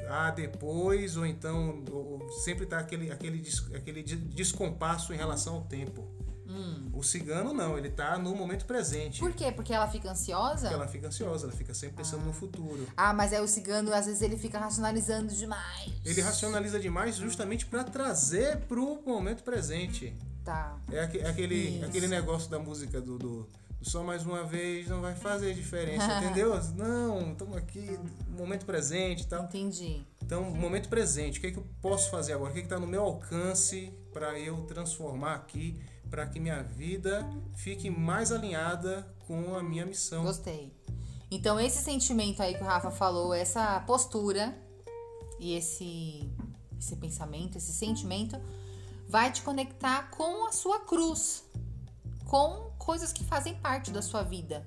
ah, 0.10 0.32
depois, 0.32 1.16
ou 1.18 1.26
então 1.26 1.84
ou, 1.92 2.30
sempre 2.44 2.66
tá 2.66 2.80
aquele, 2.80 3.12
aquele, 3.12 3.44
aquele 3.76 4.04
de- 4.04 4.16
descompasso 4.16 5.14
em 5.14 5.18
relação 5.18 5.56
ao 5.56 5.62
tempo. 5.62 6.08
Hum. 6.48 6.90
O 6.94 7.04
cigano 7.04 7.54
não, 7.54 7.78
ele 7.78 7.90
tá 7.92 8.18
no 8.18 8.36
momento 8.36 8.66
presente. 8.66 9.20
Por 9.20 9.32
quê? 9.34 9.52
Porque 9.52 9.72
ela 9.72 9.88
fica 9.88 10.10
ansiosa? 10.10 10.62
Porque 10.62 10.74
ela 10.74 10.88
fica 10.88 11.08
ansiosa, 11.08 11.46
ela 11.46 11.56
fica 11.56 11.76
sempre 11.76 11.98
pensando 11.98 12.26
no 12.26 12.34
futuro. 12.34 12.88
Ah, 12.98 13.14
mas 13.14 13.32
é 13.32 13.40
o 13.40 13.48
cigano, 13.48 13.94
às 13.94 14.08
vezes 14.08 14.22
ele 14.24 14.36
fica 14.36 14.58
racionalizando 14.58 15.32
demais. 15.34 15.92
Ele 16.04 16.22
racionaliza 16.22 16.80
demais 16.80 17.18
justamente 17.18 17.68
para 17.68 17.84
trazer 17.84 18.58
pro 18.62 19.00
momento 19.06 19.44
presente. 19.44 20.16
Tá. 20.44 20.76
É 20.92 21.20
é 21.20 21.30
aquele, 21.30 21.56
Isso. 21.78 21.86
aquele 21.86 22.08
negócio 22.08 22.50
da 22.50 22.58
música 22.58 23.00
do, 23.00 23.20
do 23.20 23.48
só 23.82 24.04
mais 24.04 24.26
uma 24.26 24.44
vez 24.44 24.88
não 24.88 25.02
vai 25.02 25.16
fazer 25.16 25.54
diferença, 25.54 26.06
entendeu? 26.20 26.60
Não, 26.76 27.32
estamos 27.32 27.58
aqui, 27.58 28.00
momento 28.28 28.66
presente 28.66 29.24
e 29.24 29.28
tal. 29.28 29.46
Entendi. 29.46 30.02
Então, 30.24 30.44
momento 30.44 30.90
presente, 30.90 31.40
o 31.40 31.42
que, 31.42 31.48
é 31.48 31.52
que 31.52 31.58
eu 31.58 31.66
posso 31.82 32.12
fazer 32.12 32.34
agora? 32.34 32.52
O 32.52 32.54
que 32.54 32.60
está 32.60 32.80
no 32.80 32.86
meu 32.86 33.02
alcance 33.02 33.92
para 34.14 34.38
eu 34.38 34.64
transformar 34.64 35.36
aqui, 35.36 35.82
para 36.10 36.26
que 36.28 36.40
minha 36.40 36.62
vida 36.62 37.28
fique 37.56 37.90
mais 37.90 38.32
alinhada 38.32 39.08
com 39.26 39.56
a 39.56 39.64
minha 39.64 39.86
missão? 39.86 40.24
Gostei. 40.24 40.72
Então, 41.32 41.60
esse 41.60 41.84
sentimento 41.84 42.42
aí 42.42 42.56
que 42.56 42.62
o 42.62 42.66
Rafa 42.66 42.92
falou, 42.92 43.34
essa 43.34 43.80
postura 43.82 44.56
e 45.40 45.54
esse, 45.54 46.30
esse 46.78 46.96
pensamento, 46.96 47.58
esse 47.58 47.72
sentimento, 47.72 48.40
vai 49.08 49.32
te 49.32 49.42
conectar 49.42 50.12
com 50.12 50.46
a 50.46 50.52
sua 50.52 50.80
cruz, 50.80 51.44
com 52.26 52.69
coisas 52.80 53.14
que 53.14 53.24
fazem 53.24 53.54
parte 53.54 53.92
da 53.92 54.02
sua 54.02 54.24
vida 54.24 54.66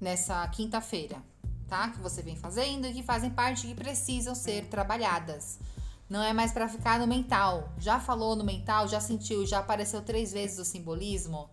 nessa 0.00 0.46
quinta-feira, 0.48 1.22
tá? 1.68 1.90
Que 1.90 2.00
você 2.00 2.22
vem 2.22 2.34
fazendo 2.34 2.86
e 2.86 2.92
que 2.92 3.02
fazem 3.02 3.30
parte 3.30 3.68
e 3.68 3.74
precisam 3.74 4.34
ser 4.34 4.66
trabalhadas. 4.66 5.60
Não 6.08 6.22
é 6.22 6.32
mais 6.32 6.52
pra 6.52 6.68
ficar 6.68 6.98
no 6.98 7.06
mental. 7.06 7.72
Já 7.78 8.00
falou 8.00 8.34
no 8.34 8.42
mental, 8.42 8.88
já 8.88 9.00
sentiu, 9.00 9.46
já 9.46 9.58
apareceu 9.58 10.02
três 10.02 10.32
vezes 10.32 10.58
o 10.58 10.64
simbolismo 10.64 11.48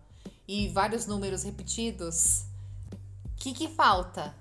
e 0.48 0.68
vários 0.68 1.06
números 1.06 1.42
repetidos. 1.42 2.44
O 3.26 3.36
que, 3.36 3.52
que 3.52 3.68
falta? 3.68 4.34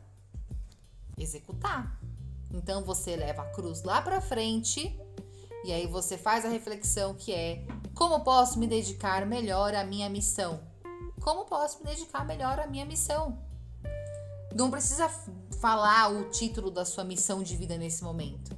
Executar. 1.17 1.99
Então 2.51 2.83
você 2.83 3.15
leva 3.15 3.41
a 3.41 3.51
cruz 3.51 3.83
lá 3.83 4.01
pra 4.01 4.21
frente 4.21 4.95
e 5.65 5.71
aí 5.71 5.87
você 5.87 6.17
faz 6.17 6.45
a 6.45 6.49
reflexão 6.49 7.15
que 7.15 7.33
é: 7.33 7.65
como 7.95 8.23
posso 8.23 8.59
me 8.59 8.67
dedicar 8.67 9.25
melhor 9.25 9.73
à 9.73 9.83
minha 9.83 10.09
missão? 10.09 10.72
Como 11.23 11.45
posso 11.45 11.79
me 11.79 11.85
dedicar 11.85 12.25
melhor 12.25 12.59
à 12.59 12.67
minha 12.67 12.85
missão? 12.85 13.39
Não 14.53 14.69
precisa 14.69 15.07
falar 15.61 16.09
o 16.09 16.29
título 16.29 16.69
da 16.69 16.83
sua 16.83 17.05
missão 17.05 17.41
de 17.41 17.55
vida 17.55 17.77
nesse 17.77 18.03
momento. 18.03 18.55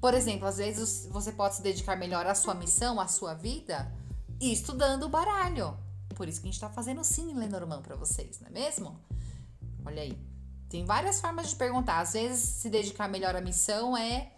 Por 0.00 0.14
exemplo, 0.14 0.46
às 0.48 0.56
vezes 0.56 1.06
você 1.10 1.30
pode 1.30 1.56
se 1.56 1.62
dedicar 1.62 1.94
melhor 1.94 2.26
à 2.26 2.34
sua 2.34 2.54
missão, 2.54 2.98
à 2.98 3.06
sua 3.06 3.34
vida, 3.34 3.92
estudando 4.40 5.02
o 5.02 5.08
baralho. 5.10 5.76
Por 6.14 6.26
isso 6.26 6.40
que 6.40 6.48
a 6.48 6.50
gente 6.50 6.60
tá 6.60 6.70
fazendo 6.70 7.02
o 7.02 7.04
Cine 7.04 7.34
Lenormand 7.34 7.82
pra 7.82 7.96
vocês, 7.96 8.40
não 8.40 8.48
é 8.48 8.50
mesmo? 8.50 8.98
Olha 9.84 10.00
aí. 10.00 10.18
Tem 10.70 10.86
várias 10.86 11.20
formas 11.20 11.50
de 11.50 11.56
perguntar. 11.56 12.00
Às 12.00 12.14
vezes, 12.14 12.42
se 12.42 12.70
dedicar 12.70 13.08
melhor 13.08 13.36
à 13.36 13.42
missão 13.42 13.94
é, 13.94 14.32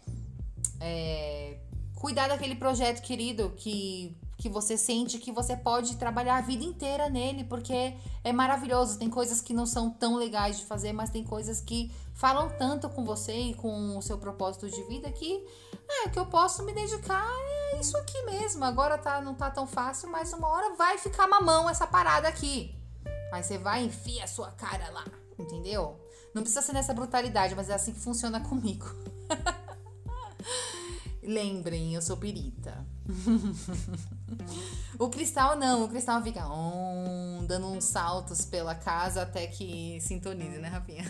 é 0.81 1.61
cuidar 1.95 2.27
daquele 2.27 2.57
projeto 2.57 3.03
querido 3.03 3.51
que, 3.57 4.17
que 4.39 4.49
você 4.49 4.79
sente 4.79 5.19
que 5.19 5.33
você 5.33 5.57
pode 5.57 5.97
trabalhar 5.97 6.37
a 6.37 6.41
vida 6.41 6.65
inteira 6.65 7.11
nele, 7.11 7.43
porque 7.43 7.97
é 8.23 8.33
maravilhoso. 8.33 8.97
Tem 8.97 9.11
coisas 9.11 9.41
que 9.41 9.53
não 9.53 9.67
são 9.67 9.91
tão 9.91 10.15
legais 10.15 10.59
de 10.59 10.65
fazer, 10.65 10.93
mas 10.93 11.11
tem 11.11 11.25
coisas 11.25 11.61
que 11.61 11.93
falam 12.15 12.49
tanto 12.57 12.89
com 12.89 13.05
você 13.05 13.37
e 13.37 13.55
com 13.55 13.99
o 13.99 14.03
seu 14.03 14.17
propósito 14.17 14.71
de 14.71 14.81
vida 14.85 15.11
que 15.11 15.45
é 15.91 16.09
que 16.09 16.19
eu 16.19 16.27
posso 16.27 16.63
me 16.65 16.73
dedicar 16.73 17.29
é 17.73 17.81
isso 17.81 17.97
aqui 17.97 18.23
mesmo. 18.23 18.65
Agora 18.65 18.97
tá, 18.97 19.21
não 19.21 19.35
tá 19.35 19.51
tão 19.51 19.67
fácil, 19.67 20.09
mas 20.09 20.33
uma 20.33 20.47
hora 20.47 20.75
vai 20.77 20.99
ficar 20.99 21.27
mamão 21.27 21.69
essa 21.69 21.87
parada 21.87 22.29
aqui. 22.29 22.75
Aí 23.33 23.43
você 23.43 23.59
vai 23.59 23.83
e 23.83 23.87
enfia 23.87 24.23
a 24.23 24.29
sua 24.29 24.53
cara 24.53 24.89
lá, 24.91 25.05
entendeu? 25.37 25.99
Não 26.33 26.43
precisa 26.43 26.63
ser 26.63 26.73
nessa 26.73 26.95
brutalidade, 26.95 27.57
mas 27.57 27.69
é 27.69 27.75
assim 27.75 27.93
que 27.93 28.01
funciona 28.01 28.41
comigo. 28.41 28.87
Lembrem, 31.23 31.95
eu 31.95 32.01
sou 32.01 32.17
perita. 32.17 32.87
o 34.99 35.09
cristal 35.09 35.57
não, 35.57 35.85
o 35.85 35.89
cristal 35.89 36.23
fica 36.23 36.47
on, 36.47 37.45
dando 37.47 37.69
uns 37.69 37.85
saltos 37.85 38.45
pela 38.45 38.75
casa 38.75 39.23
até 39.23 39.47
que 39.47 39.99
sintonize, 40.01 40.59
né, 40.59 40.69
Rafinha? 40.69 41.05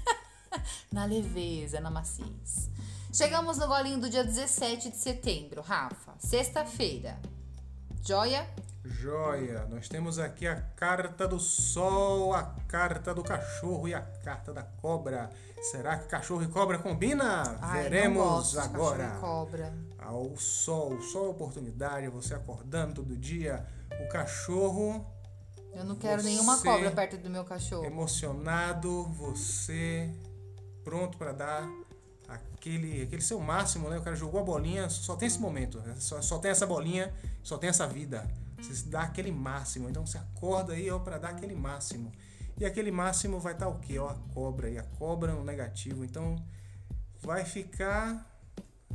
na 0.92 1.04
leveza, 1.04 1.80
na 1.80 1.90
maciez. 1.90 2.70
Chegamos 3.12 3.58
no 3.58 3.66
golinho 3.66 3.98
do 3.98 4.10
dia 4.10 4.22
17 4.22 4.90
de 4.90 4.96
setembro, 4.96 5.62
Rafa. 5.62 6.14
Sexta-feira. 6.18 7.18
Joia? 8.04 8.46
Joia, 8.84 9.66
nós 9.68 9.88
temos 9.88 10.18
aqui 10.18 10.46
a 10.46 10.60
carta 10.60 11.26
do 11.26 11.40
sol, 11.40 12.34
a 12.34 12.54
carta 12.68 13.12
do 13.12 13.22
cachorro 13.24 13.88
e 13.88 13.94
a 13.94 14.00
carta 14.00 14.52
da 14.52 14.62
cobra. 14.62 15.30
Será 15.70 15.98
que 15.98 16.06
cachorro 16.06 16.42
e 16.44 16.48
cobra 16.48 16.78
combina? 16.78 17.58
Ai, 17.60 17.84
Veremos 17.84 18.56
agora. 18.56 19.08
cachorro 19.08 19.16
e 19.16 19.20
cobra. 19.20 19.85
Ao 19.98 20.36
sol, 20.36 20.94
o 20.94 21.02
sol 21.02 21.26
é 21.26 21.28
oportunidade, 21.30 22.08
você 22.08 22.34
acordando 22.34 22.94
todo 22.94 23.16
dia, 23.16 23.66
o 24.04 24.08
cachorro 24.08 25.04
Eu 25.72 25.84
não 25.84 25.96
quero 25.96 26.22
nenhuma 26.22 26.58
cobra 26.58 26.90
perto 26.90 27.16
do 27.18 27.30
meu 27.30 27.44
cachorro. 27.44 27.84
emocionado, 27.84 29.04
você 29.04 30.10
pronto 30.84 31.18
para 31.18 31.32
dar 31.32 31.68
aquele, 32.28 33.02
aquele 33.02 33.22
seu 33.22 33.40
máximo, 33.40 33.88
né? 33.88 33.98
O 33.98 34.02
cara 34.02 34.16
jogou 34.16 34.40
a 34.40 34.44
bolinha, 34.44 34.88
só 34.88 35.16
tem 35.16 35.26
esse 35.26 35.38
momento, 35.38 35.80
né? 35.80 35.94
só, 35.98 36.20
só 36.20 36.38
tem 36.38 36.50
essa 36.50 36.66
bolinha, 36.66 37.12
só 37.42 37.58
tem 37.58 37.70
essa 37.70 37.86
vida. 37.86 38.28
Você 38.60 38.88
dá 38.88 39.02
aquele 39.02 39.30
máximo, 39.30 39.88
então 39.88 40.06
você 40.06 40.18
acorda 40.18 40.72
aí 40.72 40.90
ó 40.90 40.98
para 40.98 41.18
dar 41.18 41.30
aquele 41.30 41.54
máximo. 41.54 42.12
E 42.58 42.64
aquele 42.64 42.90
máximo 42.90 43.38
vai 43.38 43.52
estar 43.52 43.68
o 43.68 43.78
quê? 43.78 43.98
Ó, 43.98 44.08
a 44.08 44.14
cobra 44.32 44.70
e 44.70 44.78
a 44.78 44.82
cobra 44.82 45.32
no 45.32 45.44
negativo. 45.44 46.04
Então 46.04 46.36
vai 47.20 47.44
ficar 47.44 48.35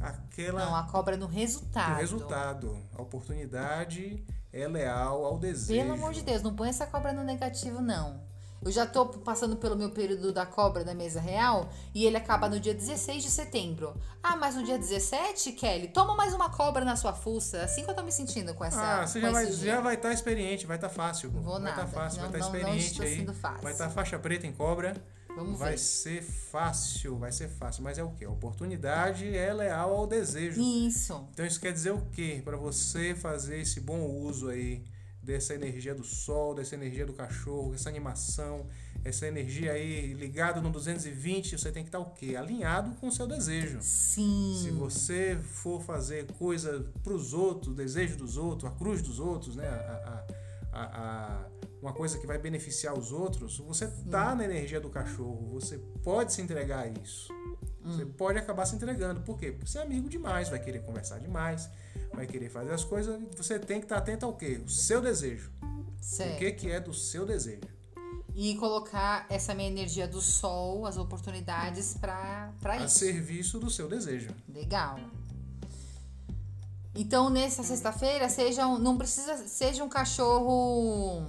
aquela 0.03 0.65
Não, 0.65 0.75
a 0.75 0.83
cobra 0.83 1.15
no 1.17 1.27
resultado. 1.27 1.97
resultado. 1.97 2.77
A 2.97 3.01
oportunidade 3.01 4.23
é 4.51 4.67
leal 4.67 5.25
ao 5.25 5.37
desejo. 5.37 5.79
Pelo 5.81 5.93
amor 5.93 6.13
de 6.13 6.21
Deus, 6.21 6.41
não 6.41 6.55
põe 6.55 6.69
essa 6.69 6.85
cobra 6.85 7.13
no 7.13 7.23
negativo, 7.23 7.81
não. 7.81 8.29
Eu 8.63 8.71
já 8.71 8.85
tô 8.85 9.07
passando 9.07 9.55
pelo 9.55 9.75
meu 9.75 9.89
período 9.89 10.31
da 10.31 10.45
cobra 10.45 10.83
da 10.83 10.93
mesa 10.93 11.19
real 11.19 11.67
e 11.95 12.05
ele 12.05 12.15
acaba 12.15 12.47
no 12.47 12.59
dia 12.59 12.75
16 12.75 13.23
de 13.23 13.31
setembro. 13.31 13.99
Ah, 14.21 14.35
mas 14.35 14.55
no 14.55 14.63
dia 14.63 14.77
17, 14.77 15.53
Kelly, 15.53 15.87
toma 15.87 16.13
mais 16.15 16.31
uma 16.31 16.47
cobra 16.47 16.85
na 16.85 16.95
sua 16.95 17.11
fuça. 17.11 17.63
Assim 17.63 17.83
que 17.83 17.89
eu 17.89 17.95
tô 17.95 18.03
me 18.03 18.11
sentindo 18.11 18.53
com 18.53 18.63
essa. 18.63 19.01
Ah, 19.01 19.07
você 19.07 19.19
já 19.19 19.31
vai, 19.31 19.45
dia. 19.47 19.55
já 19.55 19.81
vai 19.81 19.95
estar 19.95 20.13
experiente, 20.13 20.67
vai 20.67 20.77
estar 20.77 20.89
fácil. 20.89 21.31
Vou 21.31 21.59
vai 21.59 21.71
estar 21.71 21.75
nada. 21.77 21.87
fácil, 21.87 22.21
Não- 22.21 22.29
vai 22.29 22.39
estar 22.39 22.51
não- 22.51 22.59
não 22.59 22.59
experiente 22.69 22.91
está 22.91 23.03
aí. 23.03 23.17
sendo 23.17 23.33
fácil. 23.33 23.61
Vai 23.63 23.71
estar 23.71 23.89
faixa 23.89 24.19
preta 24.19 24.45
em 24.45 24.53
cobra. 24.53 24.93
Vamos 25.35 25.57
vai 25.59 25.71
ver. 25.71 25.77
ser 25.77 26.21
fácil, 26.21 27.17
vai 27.17 27.31
ser 27.31 27.47
fácil. 27.47 27.83
Mas 27.83 27.97
é 27.97 28.03
o 28.03 28.11
quê? 28.11 28.25
A 28.25 28.29
oportunidade 28.29 29.35
é 29.35 29.53
leal 29.53 29.93
ao 29.95 30.07
desejo. 30.07 30.61
Isso. 30.61 31.27
Então 31.33 31.45
isso 31.45 31.59
quer 31.59 31.73
dizer 31.73 31.91
o 31.91 32.01
quê? 32.11 32.41
Para 32.43 32.57
você 32.57 33.15
fazer 33.15 33.59
esse 33.59 33.79
bom 33.79 34.01
uso 34.05 34.49
aí 34.49 34.83
dessa 35.23 35.53
energia 35.53 35.93
do 35.93 36.03
sol, 36.03 36.55
dessa 36.55 36.73
energia 36.75 37.05
do 37.05 37.13
cachorro, 37.13 37.73
essa 37.75 37.87
animação, 37.89 38.65
essa 39.05 39.27
energia 39.27 39.71
aí 39.71 40.13
ligada 40.13 40.59
no 40.59 40.71
220, 40.71 41.57
você 41.59 41.71
tem 41.71 41.83
que 41.83 41.89
estar 41.89 41.99
o 41.99 42.09
quê? 42.11 42.35
Alinhado 42.35 42.95
com 42.95 43.07
o 43.07 43.11
seu 43.11 43.27
desejo. 43.27 43.77
Sim. 43.81 44.59
Se 44.63 44.71
você 44.71 45.37
for 45.43 45.79
fazer 45.81 46.25
coisa 46.33 46.85
para 47.03 47.13
os 47.13 47.33
outros, 47.33 47.75
desejo 47.75 48.17
dos 48.17 48.35
outros, 48.35 48.71
a 48.71 48.75
cruz 48.75 49.01
dos 49.03 49.19
outros, 49.19 49.55
né? 49.55 49.67
A, 49.67 50.25
a, 50.73 50.81
a, 50.81 50.85
a- 50.85 51.45
uma 51.81 51.93
coisa 51.93 52.17
que 52.19 52.27
vai 52.27 52.37
beneficiar 52.37 52.97
os 52.97 53.11
outros, 53.11 53.57
você 53.57 53.87
tá 54.09 54.35
na 54.35 54.45
energia 54.45 54.79
do 54.79 54.89
cachorro, 54.89 55.49
você 55.51 55.79
pode 56.03 56.31
se 56.31 56.41
entregar 56.41 56.85
a 56.85 56.87
isso. 56.87 57.33
Você 57.83 58.05
pode 58.05 58.37
acabar 58.37 58.65
se 58.67 58.75
entregando. 58.75 59.21
Por 59.21 59.37
quê? 59.39 59.51
Porque 59.51 59.67
você 59.67 59.79
é 59.79 59.81
amigo 59.81 60.07
demais, 60.07 60.49
vai 60.49 60.59
querer 60.59 60.83
conversar 60.83 61.19
demais, 61.19 61.67
vai 62.13 62.27
querer 62.27 62.49
fazer 62.49 62.71
as 62.71 62.83
coisas. 62.83 63.19
Você 63.35 63.57
tem 63.57 63.79
que 63.79 63.85
estar 63.85 63.97
atento 63.97 64.25
ao 64.25 64.33
quê? 64.33 64.61
O 64.63 64.69
seu 64.69 65.01
desejo. 65.01 65.51
Certo. 65.99 66.35
O 66.35 66.37
que, 66.37 66.51
que 66.51 66.69
é 66.69 66.79
do 66.79 66.93
seu 66.93 67.25
desejo. 67.25 67.61
E 68.35 68.55
colocar 68.55 69.25
essa 69.29 69.53
minha 69.55 69.67
energia 69.67 70.07
do 70.07 70.21
sol, 70.21 70.85
as 70.85 70.97
oportunidades 70.97 71.95
pra, 71.99 72.53
pra 72.61 72.73
A 72.73 72.85
isso. 72.85 72.99
serviço 72.99 73.59
do 73.59 73.69
seu 73.69 73.89
desejo. 73.89 74.29
Legal. 74.47 74.99
Então, 76.93 77.29
nessa 77.29 77.63
sexta-feira, 77.63 78.29
seja 78.29 78.67
um, 78.67 78.77
não 78.77 78.97
precisa 78.97 79.37
seja 79.47 79.83
um 79.83 79.89
cachorro, 79.89 81.25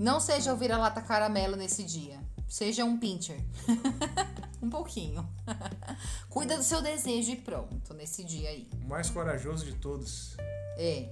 não 0.00 0.18
seja 0.18 0.54
o 0.54 0.56
vira-lata 0.56 1.02
caramelo 1.02 1.56
nesse 1.56 1.84
dia, 1.84 2.18
Seja 2.48 2.84
um 2.84 2.98
pincher. 2.98 3.38
um 4.60 4.68
pouquinho. 4.68 5.24
Cuida 6.28 6.56
do 6.56 6.64
seu 6.64 6.82
desejo 6.82 7.30
e 7.30 7.36
pronto, 7.36 7.94
nesse 7.94 8.24
dia 8.24 8.48
aí. 8.48 8.68
O 8.84 8.88
mais 8.88 9.08
corajoso 9.08 9.64
de 9.64 9.74
todos. 9.74 10.36
É. 10.76 11.08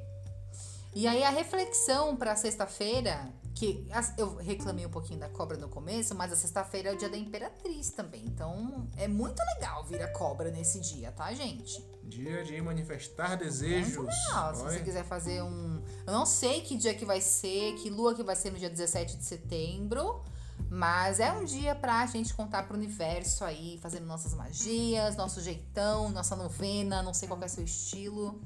E 0.93 1.07
aí 1.07 1.22
a 1.22 1.30
reflexão 1.30 2.16
para 2.16 2.34
sexta-feira, 2.34 3.30
que 3.59 3.84
eu 4.16 4.36
reclamei 4.36 4.86
um 4.86 4.88
pouquinho 4.88 5.18
da 5.18 5.28
cobra 5.28 5.56
no 5.56 5.68
começo, 5.68 6.14
mas 6.14 6.32
a 6.32 6.36
sexta-feira 6.36 6.90
é 6.90 6.92
o 6.92 6.96
dia 6.96 7.09
da 7.09 7.16
imperatriz 7.16 7.90
também. 7.90 8.24
Então 8.24 8.88
é 8.96 9.09
muito 9.09 9.42
legal 9.54 9.84
vir 9.84 10.00
a 10.00 10.06
cobra 10.12 10.48
nesse 10.48 10.78
dia, 10.78 11.11
tá, 11.11 11.34
gente? 11.34 11.84
Dia 12.04 12.44
de 12.44 12.61
manifestar 12.62 13.34
desejos. 13.34 13.96
Muito 13.96 14.09
legal, 14.09 14.54
se 14.54 14.62
você 14.62 14.78
quiser 14.78 15.04
fazer 15.04 15.42
um. 15.42 15.82
Eu 16.06 16.12
não 16.12 16.24
sei 16.24 16.61
que 16.61 16.76
dia 16.76 16.94
que 16.94 17.04
vai 17.04 17.20
ser, 17.20 17.74
que 17.74 17.90
lua 17.90 18.14
que 18.14 18.22
vai 18.22 18.36
ser 18.36 18.52
no 18.52 18.59
dia 18.59 18.70
17 18.70 19.16
de 19.16 19.24
setembro. 19.24 20.22
Mas 20.70 21.18
é 21.18 21.32
um 21.32 21.44
dia 21.44 21.74
pra 21.74 22.06
gente 22.06 22.32
contar 22.34 22.62
pro 22.62 22.76
universo 22.76 23.44
aí, 23.44 23.76
fazendo 23.82 24.06
nossas 24.06 24.34
magias, 24.34 25.16
nosso 25.16 25.40
jeitão, 25.40 26.11
nossa 26.11 26.36
novena, 26.36 27.02
não 27.02 27.12
sei 27.12 27.26
qual 27.26 27.40
é 27.42 27.46
o 27.46 27.48
seu 27.48 27.64
estilo. 27.64 28.40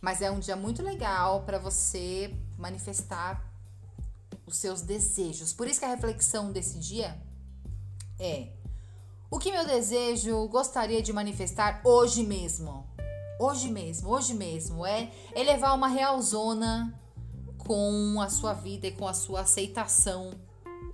Mas 0.00 0.22
é 0.22 0.30
um 0.30 0.38
dia 0.38 0.56
muito 0.56 0.82
legal 0.82 1.42
para 1.42 1.58
você 1.58 2.34
manifestar 2.56 3.53
os 4.46 4.56
seus 4.56 4.82
desejos. 4.82 5.52
Por 5.52 5.66
isso 5.66 5.80
que 5.80 5.86
a 5.86 5.94
reflexão 5.94 6.52
desse 6.52 6.78
dia 6.78 7.20
é: 8.18 8.48
o 9.30 9.38
que 9.38 9.52
meu 9.52 9.66
desejo 9.66 10.46
gostaria 10.48 11.02
de 11.02 11.12
manifestar 11.12 11.80
hoje 11.84 12.22
mesmo? 12.22 12.86
Hoje 13.40 13.68
mesmo, 13.68 14.10
hoje 14.10 14.34
mesmo. 14.34 14.86
É 14.86 15.10
elevar 15.34 15.74
uma 15.74 15.88
real 15.88 16.20
zona 16.22 16.98
com 17.58 18.20
a 18.20 18.28
sua 18.28 18.52
vida 18.52 18.86
e 18.86 18.92
com 18.92 19.08
a 19.08 19.14
sua 19.14 19.40
aceitação 19.40 20.32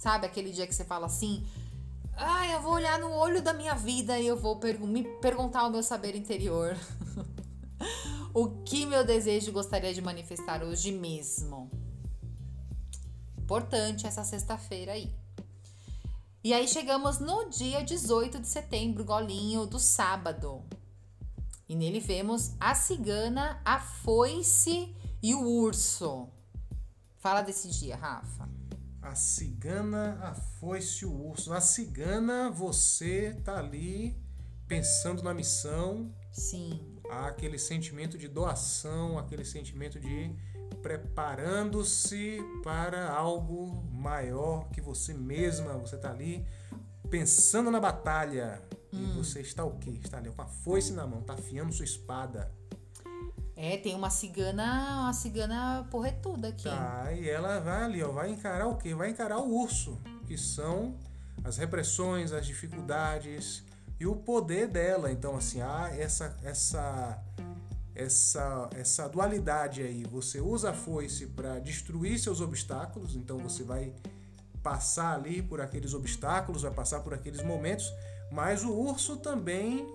Sabe 0.00 0.24
aquele 0.24 0.50
dia 0.50 0.66
que 0.66 0.74
você 0.74 0.82
fala 0.82 1.04
assim: 1.04 1.46
"Ah, 2.16 2.48
eu 2.48 2.62
vou 2.62 2.72
olhar 2.72 2.98
no 2.98 3.10
olho 3.12 3.42
da 3.42 3.52
minha 3.52 3.74
vida 3.74 4.18
e 4.18 4.26
eu 4.26 4.34
vou 4.34 4.56
pergu 4.56 4.86
me 4.86 5.04
perguntar 5.20 5.60
ao 5.60 5.70
meu 5.70 5.82
saber 5.82 6.16
interior. 6.16 6.74
o 8.32 8.48
que 8.64 8.86
meu 8.86 9.04
desejo 9.04 9.52
gostaria 9.52 9.92
de 9.92 10.00
manifestar 10.00 10.62
hoje 10.64 10.90
mesmo?" 10.90 11.70
Importante 13.50 14.06
essa 14.06 14.22
sexta-feira 14.22 14.92
aí. 14.92 15.12
E 16.44 16.54
aí 16.54 16.68
chegamos 16.68 17.18
no 17.18 17.50
dia 17.50 17.82
18 17.82 18.38
de 18.38 18.46
setembro, 18.46 19.04
golinho 19.04 19.66
do 19.66 19.76
sábado. 19.76 20.62
E 21.68 21.74
nele 21.74 21.98
vemos 21.98 22.52
a 22.60 22.76
cigana, 22.76 23.60
a 23.64 23.80
foice 23.80 24.94
e 25.20 25.34
o 25.34 25.42
urso. 25.42 26.28
Fala 27.18 27.42
desse 27.42 27.68
dia, 27.70 27.96
Rafa. 27.96 28.48
A 29.02 29.16
cigana, 29.16 30.20
a 30.22 30.32
foice, 30.32 31.04
o 31.04 31.12
urso. 31.12 31.52
A 31.52 31.60
cigana, 31.60 32.52
você 32.52 33.36
tá 33.44 33.58
ali 33.58 34.16
pensando 34.68 35.24
na 35.24 35.34
missão. 35.34 36.14
Sim. 36.30 37.00
Há 37.10 37.26
aquele 37.26 37.58
sentimento 37.58 38.16
de 38.16 38.28
doação, 38.28 39.18
aquele 39.18 39.44
sentimento 39.44 39.98
de 39.98 40.36
preparando-se 40.82 42.38
para 42.62 43.10
algo 43.10 43.82
maior 43.92 44.68
que 44.70 44.80
você 44.80 45.12
mesma. 45.12 45.74
Você 45.74 45.96
tá 45.96 46.10
ali 46.10 46.46
pensando 47.10 47.70
na 47.70 47.80
batalha. 47.80 48.60
Hum. 48.92 49.12
E 49.12 49.16
você 49.16 49.40
está 49.40 49.64
o 49.64 49.78
quê? 49.78 49.98
Está 50.02 50.18
ali 50.18 50.30
com 50.30 50.42
a 50.42 50.46
foice 50.46 50.92
na 50.92 51.06
mão, 51.06 51.22
tá 51.22 51.34
afiando 51.34 51.72
sua 51.72 51.84
espada. 51.84 52.50
É, 53.54 53.76
tem 53.76 53.94
uma 53.94 54.08
cigana, 54.08 55.02
uma 55.02 55.12
cigana 55.12 55.86
porretuda 55.90 56.48
aqui. 56.48 56.64
Tá, 56.64 57.12
e 57.12 57.28
ela 57.28 57.60
vai 57.60 57.82
ali, 57.82 58.02
ó, 58.02 58.10
vai 58.10 58.30
encarar 58.30 58.66
o 58.66 58.76
quê? 58.76 58.94
Vai 58.94 59.10
encarar 59.10 59.38
o 59.38 59.54
urso, 59.54 60.00
que 60.26 60.38
são 60.38 60.96
as 61.44 61.58
repressões, 61.58 62.32
as 62.32 62.46
dificuldades 62.46 63.62
e 63.98 64.06
o 64.06 64.16
poder 64.16 64.66
dela. 64.66 65.12
Então, 65.12 65.36
assim, 65.36 65.60
há 65.60 65.90
essa 65.94 66.34
essa 66.42 67.22
essa 67.94 68.70
essa 68.74 69.08
dualidade 69.08 69.82
aí. 69.82 70.04
Você 70.04 70.40
usa 70.40 70.70
a 70.70 70.74
foice 70.74 71.26
para 71.26 71.58
destruir 71.58 72.18
seus 72.18 72.40
obstáculos, 72.40 73.16
então 73.16 73.38
você 73.38 73.62
vai 73.62 73.92
passar 74.62 75.14
ali 75.14 75.42
por 75.42 75.60
aqueles 75.60 75.94
obstáculos, 75.94 76.62
vai 76.62 76.72
passar 76.72 77.00
por 77.00 77.14
aqueles 77.14 77.42
momentos, 77.42 77.92
mas 78.30 78.64
o 78.64 78.72
urso 78.72 79.16
também 79.16 79.86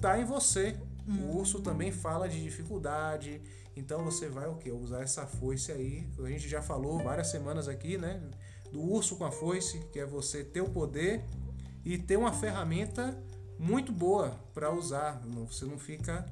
tá 0.00 0.18
em 0.18 0.24
você. 0.24 0.76
O 1.06 1.36
urso 1.36 1.60
também 1.60 1.92
fala 1.92 2.28
de 2.28 2.42
dificuldade. 2.42 3.40
Então 3.76 4.04
você 4.04 4.28
vai 4.28 4.46
o 4.46 4.56
que? 4.56 4.70
Usar 4.70 5.02
essa 5.02 5.26
foice 5.26 5.72
aí. 5.72 6.08
A 6.18 6.28
gente 6.28 6.48
já 6.48 6.62
falou 6.62 7.02
várias 7.02 7.28
semanas 7.28 7.68
aqui, 7.68 7.98
né? 7.98 8.20
Do 8.72 8.80
urso 8.80 9.16
com 9.16 9.24
a 9.24 9.30
foice, 9.30 9.80
que 9.92 9.98
é 9.98 10.06
você 10.06 10.42
ter 10.42 10.60
o 10.60 10.68
poder 10.68 11.22
e 11.84 11.98
ter 11.98 12.16
uma 12.16 12.32
ferramenta 12.32 13.16
muito 13.58 13.92
boa 13.92 14.34
para 14.52 14.72
usar. 14.72 15.20
Você 15.46 15.64
não 15.64 15.78
fica. 15.78 16.24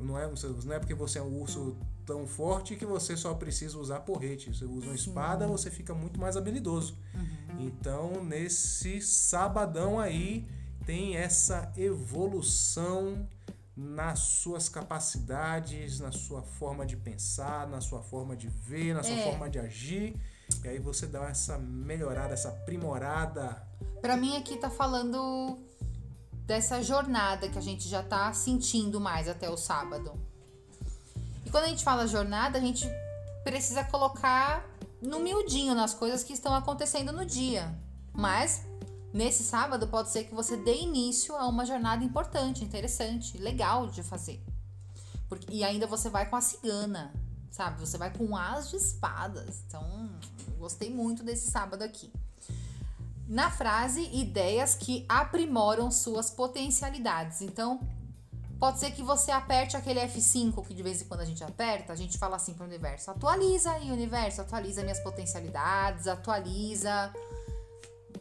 Não 0.00 0.18
é, 0.18 0.28
não 0.64 0.72
é 0.72 0.78
porque 0.78 0.94
você 0.94 1.18
é 1.18 1.22
um 1.22 1.40
urso 1.40 1.76
tão 2.06 2.26
forte 2.26 2.74
que 2.74 2.86
você 2.86 3.16
só 3.16 3.34
precisa 3.34 3.78
usar 3.78 4.00
porrete. 4.00 4.52
Você 4.52 4.64
usa 4.64 4.86
uma 4.86 4.94
espada, 4.94 5.46
você 5.46 5.70
fica 5.70 5.94
muito 5.94 6.18
mais 6.18 6.36
habilidoso. 6.36 6.96
Uhum. 7.14 7.66
Então, 7.66 8.24
nesse 8.24 9.00
sabadão 9.02 10.00
aí, 10.00 10.48
tem 10.86 11.16
essa 11.16 11.72
evolução 11.76 13.28
nas 13.76 14.18
suas 14.18 14.68
capacidades, 14.68 16.00
na 16.00 16.12
sua 16.12 16.42
forma 16.42 16.84
de 16.84 16.96
pensar, 16.96 17.68
na 17.68 17.80
sua 17.80 18.02
forma 18.02 18.36
de 18.36 18.48
ver, 18.48 18.94
na 18.94 19.02
sua 19.02 19.14
é. 19.14 19.24
forma 19.24 19.48
de 19.48 19.58
agir. 19.58 20.14
E 20.64 20.68
aí 20.68 20.78
você 20.78 21.06
dá 21.06 21.28
essa 21.28 21.58
melhorada, 21.58 22.34
essa 22.34 22.48
aprimorada. 22.48 23.62
Para 24.00 24.16
mim 24.16 24.36
aqui 24.36 24.56
tá 24.56 24.68
falando 24.68 25.58
dessa 26.50 26.82
jornada 26.82 27.48
que 27.48 27.56
a 27.56 27.62
gente 27.62 27.88
já 27.88 28.02
tá 28.02 28.32
sentindo 28.32 29.00
mais 29.00 29.28
até 29.28 29.48
o 29.48 29.56
sábado. 29.56 30.12
E 31.46 31.50
quando 31.50 31.62
a 31.62 31.68
gente 31.68 31.84
fala 31.84 32.08
jornada, 32.08 32.58
a 32.58 32.60
gente 32.60 32.88
precisa 33.44 33.84
colocar 33.84 34.68
no 35.00 35.20
miudinho 35.20 35.76
nas 35.76 35.94
coisas 35.94 36.24
que 36.24 36.32
estão 36.32 36.52
acontecendo 36.52 37.12
no 37.12 37.24
dia. 37.24 37.72
Mas 38.12 38.64
Nesse 39.12 39.42
sábado 39.42 39.88
pode 39.88 40.08
ser 40.08 40.22
que 40.22 40.32
você 40.32 40.56
dê 40.56 40.82
início 40.82 41.34
a 41.34 41.44
uma 41.48 41.66
jornada 41.66 42.04
importante, 42.04 42.64
interessante, 42.64 43.36
legal 43.38 43.88
de 43.88 44.04
fazer. 44.04 44.40
Porque, 45.28 45.52
e 45.52 45.64
ainda 45.64 45.84
você 45.84 46.08
vai 46.08 46.30
com 46.30 46.36
a 46.36 46.40
cigana, 46.40 47.12
sabe? 47.50 47.80
Você 47.80 47.98
vai 47.98 48.16
com 48.16 48.36
as 48.36 48.70
de 48.70 48.76
espadas. 48.76 49.64
Então, 49.66 50.10
gostei 50.60 50.94
muito 50.94 51.24
desse 51.24 51.50
sábado 51.50 51.82
aqui. 51.82 52.12
Na 53.30 53.48
frase, 53.48 54.02
ideias 54.12 54.74
que 54.74 55.06
aprimoram 55.08 55.88
suas 55.90 56.30
potencialidades. 56.30 57.40
Então, 57.40 57.80
pode 58.58 58.80
ser 58.80 58.90
que 58.90 59.04
você 59.04 59.30
aperte 59.30 59.76
aquele 59.76 60.00
F5 60.00 60.66
que 60.66 60.74
de 60.74 60.82
vez 60.82 61.00
em 61.00 61.04
quando 61.04 61.20
a 61.20 61.24
gente 61.24 61.44
aperta, 61.44 61.92
a 61.92 61.96
gente 61.96 62.18
fala 62.18 62.34
assim 62.34 62.54
para 62.54 62.64
o 62.64 62.66
universo: 62.66 63.08
atualiza 63.08 63.70
aí, 63.70 63.92
universo, 63.92 64.40
atualiza 64.40 64.82
minhas 64.82 64.98
potencialidades, 64.98 66.08
atualiza 66.08 67.12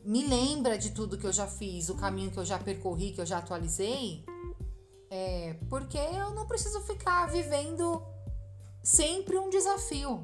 me 0.04 0.26
lembra 0.26 0.78
de 0.78 0.92
tudo 0.92 1.18
que 1.18 1.26
eu 1.26 1.34
já 1.34 1.48
fiz, 1.48 1.90
o 1.90 1.96
caminho 1.96 2.32
que 2.32 2.38
eu 2.38 2.46
já 2.46 2.58
percorri, 2.58 3.12
que 3.12 3.22
eu 3.22 3.26
já 3.26 3.40
atualizei, 3.40 4.24
é 5.10 5.56
porque 5.70 5.98
eu 5.98 6.32
não 6.32 6.48
preciso 6.48 6.82
ficar 6.82 7.28
vivendo 7.28 8.02
sempre 8.84 9.38
um 9.38 9.50
desafio. 9.50 10.24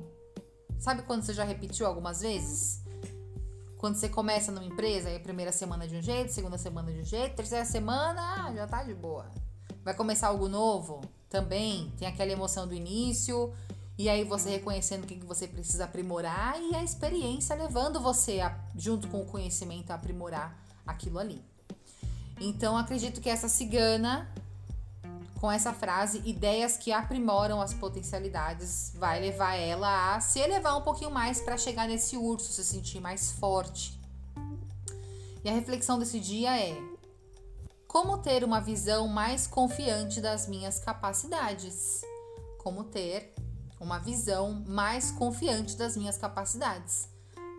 Sabe 0.79 1.03
quando 1.03 1.23
você 1.23 1.33
já 1.33 1.43
repetiu 1.43 1.85
algumas 1.85 2.21
vezes? 2.21 2.84
Quando 3.77 3.95
você 3.95 4.09
começa 4.09 4.51
numa 4.51 4.65
empresa, 4.65 5.09
aí 5.09 5.17
a 5.17 5.19
primeira 5.19 5.51
semana 5.51 5.87
de 5.87 5.95
um 5.95 6.01
jeito, 6.01 6.31
segunda 6.31 6.57
semana 6.57 6.91
de 6.91 7.01
um 7.01 7.03
jeito, 7.03 7.35
terceira 7.35 7.65
semana, 7.65 8.21
ah, 8.21 8.53
já 8.53 8.65
tá 8.65 8.83
de 8.83 8.93
boa. 8.93 9.29
Vai 9.83 9.93
começar 9.93 10.27
algo 10.27 10.47
novo? 10.47 11.01
Também 11.29 11.91
tem 11.97 12.07
aquela 12.07 12.31
emoção 12.31 12.67
do 12.67 12.73
início, 12.73 13.53
e 13.97 14.09
aí 14.09 14.23
você 14.23 14.49
reconhecendo 14.49 15.03
o 15.03 15.07
que 15.07 15.15
você 15.25 15.47
precisa 15.47 15.85
aprimorar 15.85 16.59
e 16.61 16.75
a 16.75 16.83
experiência 16.83 17.55
levando 17.55 17.99
você, 18.01 18.41
a, 18.41 18.57
junto 18.75 19.07
com 19.07 19.21
o 19.21 19.25
conhecimento, 19.25 19.91
a 19.91 19.95
aprimorar 19.95 20.57
aquilo 20.85 21.19
ali. 21.19 21.41
Então 22.39 22.77
acredito 22.77 23.21
que 23.21 23.29
essa 23.29 23.47
cigana, 23.47 24.29
com 25.39 25.51
essa 25.51 25.73
frase, 25.73 26.21
ideias 26.25 26.77
que 26.77 26.91
aprimoram 26.91 27.61
as 27.61 27.73
potencialidades, 27.73 28.93
vai 28.95 29.19
levar 29.19 29.55
ela 29.55 30.15
a 30.15 30.19
se 30.19 30.39
elevar 30.39 30.77
um 30.77 30.81
pouquinho 30.81 31.11
mais 31.11 31.41
para 31.41 31.57
chegar 31.57 31.87
nesse 31.87 32.17
urso, 32.17 32.51
se 32.51 32.63
sentir 32.63 32.99
mais 32.99 33.31
forte. 33.31 33.99
E 35.43 35.49
a 35.49 35.53
reflexão 35.53 35.99
desse 35.99 36.19
dia 36.19 36.59
é: 36.59 36.75
como 37.87 38.17
ter 38.17 38.43
uma 38.43 38.59
visão 38.59 39.07
mais 39.07 39.45
confiante 39.45 40.19
das 40.19 40.47
minhas 40.47 40.79
capacidades? 40.79 42.01
Como 42.57 42.83
ter 42.83 43.33
uma 43.79 43.99
visão 43.99 44.63
mais 44.67 45.11
confiante 45.11 45.77
das 45.77 45.95
minhas 45.95 46.17
capacidades. 46.17 47.07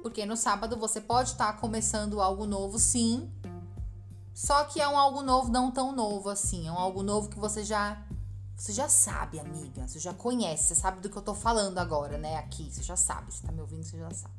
Porque 0.03 0.27
no 0.27 0.37
sábado 0.37 0.77
você 0.77 1.01
pode 1.01 1.31
estar 1.31 1.53
tá 1.53 1.59
começando 1.59 2.21
algo 2.21 2.47
novo, 2.47 2.79
sim. 2.79 3.31
Só 4.37 4.65
que 4.65 4.83
é 4.83 4.87
um 4.87 4.99
algo 4.99 5.23
novo 5.23 5.51
não 5.51 5.71
tão 5.71 5.93
novo 5.93 6.29
assim, 6.29 6.69
é 6.69 6.71
um 6.71 6.77
algo 6.77 7.03
novo 7.03 7.31
que 7.31 7.39
você 7.39 7.65
já 7.65 8.07
você 8.55 8.71
já 8.71 8.87
sabe, 8.87 9.41
amiga, 9.41 9.89
você 9.89 9.99
já 9.99 10.13
conhece, 10.13 10.65
você 10.65 10.75
sabe 10.75 11.01
do 11.01 11.09
que 11.09 11.17
eu 11.17 11.23
tô 11.23 11.35
falando 11.35 11.79
agora, 11.79 12.19
né, 12.19 12.37
aqui, 12.37 12.71
você 12.71 12.83
já 12.83 12.97
sabe, 12.97 13.33
você 13.33 13.47
tá 13.47 13.51
me 13.51 13.63
ouvindo, 13.63 13.83
você 13.83 13.99
já 13.99 14.11
sabe. 14.11 14.35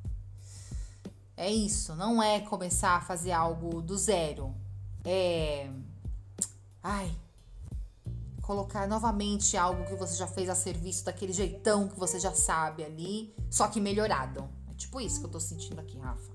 É 1.35 1.49
isso, 1.49 1.95
não 1.95 2.21
é 2.21 2.39
começar 2.41 2.91
a 2.91 3.01
fazer 3.01 3.31
algo 3.31 3.81
do 3.81 3.97
zero. 3.97 4.53
É. 5.03 5.67
Ai. 6.83 7.11
Colocar 8.43 8.87
novamente 8.87 9.57
algo 9.57 9.83
que 9.85 9.95
você 9.95 10.15
já 10.15 10.27
fez 10.27 10.47
a 10.47 10.53
serviço 10.53 11.05
daquele 11.05 11.33
jeitão 11.33 11.87
que 11.87 11.97
você 11.97 12.19
já 12.19 12.33
sabe 12.33 12.83
ali, 12.83 13.35
só 13.49 13.67
que 13.67 13.81
melhorado. 13.81 14.47
É 14.69 14.75
tipo 14.75 15.01
isso 15.01 15.19
que 15.19 15.25
eu 15.25 15.31
tô 15.31 15.39
sentindo 15.39 15.79
aqui, 15.79 15.97
Rafa. 15.97 16.31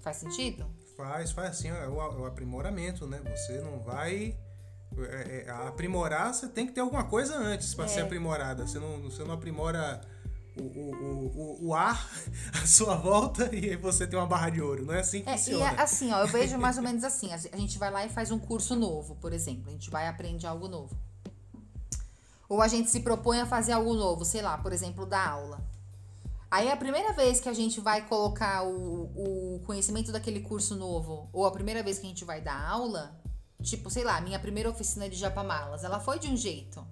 Faz 0.00 0.18
sentido? 0.18 0.66
Faz, 0.96 1.32
faz 1.32 1.50
assim, 1.50 1.68
é 1.68 1.88
o, 1.88 2.00
é 2.00 2.08
o 2.20 2.26
aprimoramento, 2.26 3.06
né? 3.06 3.20
Você 3.34 3.58
não 3.60 3.80
vai. 3.80 4.36
É, 4.96 5.44
é, 5.46 5.50
aprimorar, 5.50 6.32
você 6.32 6.46
tem 6.46 6.66
que 6.68 6.72
ter 6.72 6.80
alguma 6.80 7.02
coisa 7.02 7.36
antes 7.36 7.74
para 7.74 7.86
É. 7.86 7.88
ser 7.88 8.00
aprimorada. 8.02 8.64
Você 8.64 8.78
não, 8.78 9.02
você 9.02 9.24
não 9.24 9.34
aprimora 9.34 10.00
o, 10.56 10.62
o, 10.62 11.32
o, 11.64 11.66
o- 11.68 11.74
ar 11.74 12.08
à 12.62 12.64
sua 12.64 12.94
volta 12.94 13.52
e 13.52 13.70
aí 13.70 13.76
você 13.76 14.06
tem 14.06 14.16
uma 14.16 14.26
barra 14.26 14.50
de 14.50 14.62
ouro. 14.62 14.84
Não 14.86 14.94
é 14.94 15.00
assim 15.00 15.22
que 15.22 15.28
É, 15.30 15.34
e 15.34 15.38
funciona. 15.38 15.64
é 15.72 15.80
assim, 15.82 16.12
ó, 16.12 16.20
eu 16.20 16.28
vejo 16.28 16.56
mais 16.58 16.76
ou 16.76 16.82
menos 16.84 17.02
assim. 17.02 17.32
A 17.32 17.38
gente 17.56 17.76
vai 17.76 17.90
lá 17.90 18.06
e 18.06 18.08
faz 18.08 18.30
um 18.30 18.38
curso 18.38 18.76
novo, 18.76 19.16
por 19.16 19.32
exemplo. 19.32 19.64
A 19.68 19.72
gente 19.72 19.90
vai 19.90 20.04
e 20.04 20.08
aprende 20.08 20.46
algo 20.46 20.68
novo. 20.68 20.96
Ou 22.48 22.62
a 22.62 22.68
gente 22.68 22.88
se 22.88 23.00
propõe 23.00 23.40
a 23.40 23.46
fazer 23.46 23.72
algo 23.72 23.94
novo, 23.94 24.24
sei 24.24 24.42
lá, 24.42 24.56
por 24.58 24.72
exemplo, 24.72 25.04
da 25.06 25.26
aula. 25.28 25.60
Aí 26.54 26.70
a 26.70 26.76
primeira 26.76 27.12
vez 27.12 27.40
que 27.40 27.48
a 27.48 27.52
gente 27.52 27.80
vai 27.80 28.06
colocar 28.06 28.62
o, 28.64 29.56
o 29.56 29.60
conhecimento 29.66 30.12
daquele 30.12 30.38
curso 30.38 30.76
novo, 30.76 31.28
ou 31.32 31.44
a 31.46 31.50
primeira 31.50 31.82
vez 31.82 31.98
que 31.98 32.06
a 32.06 32.08
gente 32.08 32.24
vai 32.24 32.40
dar 32.40 32.68
aula, 32.68 33.20
tipo, 33.60 33.90
sei 33.90 34.04
lá, 34.04 34.20
minha 34.20 34.38
primeira 34.38 34.70
oficina 34.70 35.08
de 35.08 35.16
japamalas, 35.16 35.82
ela 35.82 35.98
foi 35.98 36.20
de 36.20 36.28
um 36.28 36.36
jeito. 36.36 36.86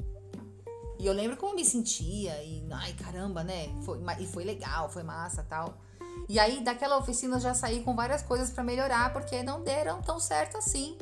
E 0.99 1.07
eu 1.07 1.13
lembro 1.13 1.37
como 1.37 1.53
eu 1.53 1.57
me 1.57 1.65
sentia, 1.65 2.43
e 2.43 2.67
ai 2.73 2.93
caramba, 2.95 3.45
né? 3.45 3.69
Foi, 3.85 4.01
e 4.19 4.27
foi 4.27 4.43
legal, 4.43 4.91
foi 4.91 5.05
massa 5.05 5.45
tal. 5.45 5.79
E 6.29 6.41
aí, 6.41 6.65
daquela 6.65 6.99
oficina, 6.99 7.37
eu 7.37 7.41
já 7.41 7.55
saí 7.55 7.85
com 7.85 7.95
várias 7.95 8.21
coisas 8.21 8.51
pra 8.51 8.65
melhorar, 8.65 9.13
porque 9.13 9.45
não 9.45 9.63
deram 9.63 10.03
tão 10.03 10.19
certo 10.19 10.57
assim. 10.57 10.99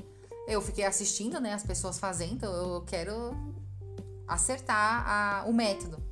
Eu 0.47 0.61
fiquei 0.61 0.85
assistindo, 0.85 1.41
né, 1.41 1.55
as 1.55 1.63
pessoas 1.63 1.99
fazendo, 1.99 2.45
eu 2.45 2.83
quero 2.83 3.35
acertar 4.29 5.09
a- 5.09 5.45
o 5.49 5.53
método. 5.55 6.10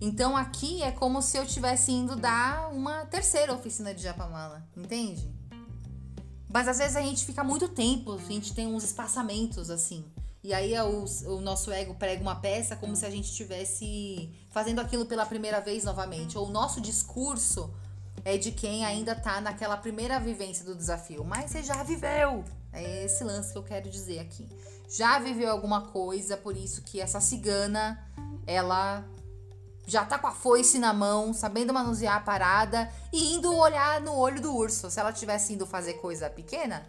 Então 0.00 0.36
aqui 0.36 0.82
é 0.82 0.92
como 0.92 1.22
se 1.22 1.38
eu 1.38 1.44
estivesse 1.44 1.90
indo 1.90 2.16
dar 2.16 2.70
uma 2.70 3.06
terceira 3.06 3.54
oficina 3.54 3.94
de 3.94 4.02
japamala, 4.02 4.66
entende? 4.76 5.34
Mas 6.48 6.68
às 6.68 6.78
vezes 6.78 6.96
a 6.96 7.02
gente 7.02 7.24
fica 7.24 7.42
muito 7.42 7.68
tempo, 7.68 8.12
a 8.12 8.18
gente 8.18 8.54
tem 8.54 8.66
uns 8.66 8.84
espaçamentos 8.84 9.70
assim. 9.70 10.04
E 10.42 10.54
aí 10.54 10.74
é 10.74 10.84
o, 10.84 11.04
o 11.26 11.40
nosso 11.40 11.72
ego 11.72 11.94
prega 11.94 12.22
uma 12.22 12.36
peça 12.36 12.76
como 12.76 12.94
se 12.94 13.04
a 13.04 13.10
gente 13.10 13.24
estivesse 13.24 14.30
fazendo 14.50 14.80
aquilo 14.80 15.04
pela 15.04 15.26
primeira 15.26 15.60
vez 15.60 15.82
novamente. 15.82 16.38
Ou 16.38 16.46
o 16.46 16.50
nosso 16.50 16.80
discurso 16.80 17.74
é 18.24 18.36
de 18.38 18.52
quem 18.52 18.84
ainda 18.84 19.14
tá 19.14 19.40
naquela 19.40 19.76
primeira 19.76 20.20
vivência 20.20 20.64
do 20.64 20.74
desafio. 20.74 21.24
Mas 21.24 21.50
você 21.50 21.62
já 21.62 21.82
viveu! 21.82 22.44
É 22.72 23.04
esse 23.04 23.24
lance 23.24 23.50
que 23.50 23.58
eu 23.58 23.62
quero 23.62 23.90
dizer 23.90 24.20
aqui. 24.20 24.46
Já 24.88 25.18
viveu 25.18 25.50
alguma 25.50 25.88
coisa, 25.88 26.36
por 26.36 26.56
isso 26.56 26.82
que 26.82 27.00
essa 27.00 27.20
cigana, 27.20 27.98
ela 28.46 29.04
já 29.86 30.04
tá 30.04 30.18
com 30.18 30.26
a 30.26 30.32
foice 30.32 30.78
na 30.78 30.92
mão, 30.92 31.32
sabendo 31.32 31.72
manusear 31.72 32.16
a 32.16 32.20
parada 32.20 32.90
e 33.12 33.34
indo 33.34 33.54
olhar 33.54 34.00
no 34.00 34.14
olho 34.14 34.40
do 34.40 34.54
urso. 34.54 34.90
Se 34.90 34.98
ela 34.98 35.12
tivesse 35.12 35.52
indo 35.52 35.64
fazer 35.66 35.94
coisa 35.94 36.28
pequena, 36.28 36.84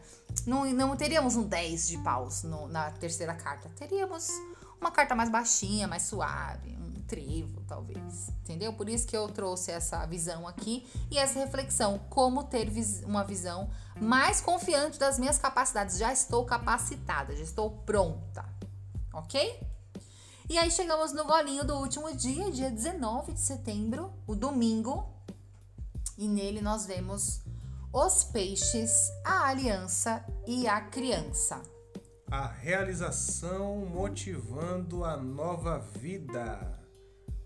não, 0.45 0.65
não 0.65 0.95
teríamos 0.97 1.35
um 1.35 1.43
10 1.43 1.87
de 1.87 1.97
paus 1.99 2.43
no- 2.43 2.67
na 2.67 2.89
terceira 2.91 3.33
carta. 3.35 3.69
Teríamos 3.75 4.27
uma 4.81 4.91
carta 4.91 5.13
mais 5.15 5.29
baixinha, 5.29 5.87
mais 5.87 6.03
suave, 6.03 6.75
um 6.79 7.01
trevo, 7.07 7.61
talvez. 7.67 8.29
Entendeu? 8.43 8.73
Por 8.73 8.89
isso 8.89 9.07
que 9.07 9.15
eu 9.15 9.27
trouxe 9.29 9.71
essa 9.71 10.05
visão 10.05 10.47
aqui 10.47 10.85
e 11.09 11.17
essa 11.17 11.39
reflexão. 11.39 11.99
Como 12.09 12.43
ter 12.43 12.69
vis- 12.69 13.01
uma 13.03 13.23
visão 13.23 13.69
mais 14.01 14.41
confiante 14.41 14.99
das 14.99 15.17
minhas 15.17 15.37
capacidades. 15.37 15.97
Já 15.97 16.11
estou 16.11 16.45
capacitada, 16.45 17.35
já 17.35 17.43
estou 17.43 17.69
pronta. 17.85 18.43
Ok? 19.13 19.59
E 20.49 20.57
aí 20.57 20.71
chegamos 20.71 21.11
no 21.11 21.25
golinho 21.25 21.65
do 21.65 21.75
último 21.75 22.15
dia, 22.15 22.49
dia 22.49 22.71
19 22.71 23.33
de 23.33 23.41
setembro, 23.41 24.13
o 24.25 24.33
domingo. 24.33 25.05
E 26.17 26.25
nele 26.25 26.61
nós 26.61 26.85
vemos 26.85 27.41
os 27.91 28.23
peixes, 28.23 29.11
a 29.25 29.49
aliança 29.49 30.23
e 30.47 30.65
a 30.65 30.79
criança. 30.79 31.61
A 32.31 32.47
realização 32.47 33.85
motivando 33.87 35.03
a 35.03 35.17
nova 35.17 35.79
vida. 35.79 36.79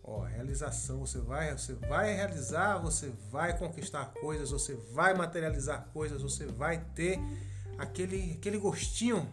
Ó, 0.04 0.22
realização, 0.22 1.00
você 1.00 1.18
vai, 1.18 1.58
você 1.58 1.74
vai 1.74 2.14
realizar, 2.14 2.78
você 2.78 3.12
vai 3.32 3.58
conquistar 3.58 4.14
coisas, 4.22 4.52
você 4.52 4.76
vai 4.94 5.16
materializar 5.16 5.90
coisas, 5.92 6.22
você 6.22 6.46
vai 6.46 6.86
ter 6.94 7.20
aquele, 7.80 8.34
aquele 8.34 8.60
gostinho, 8.60 9.28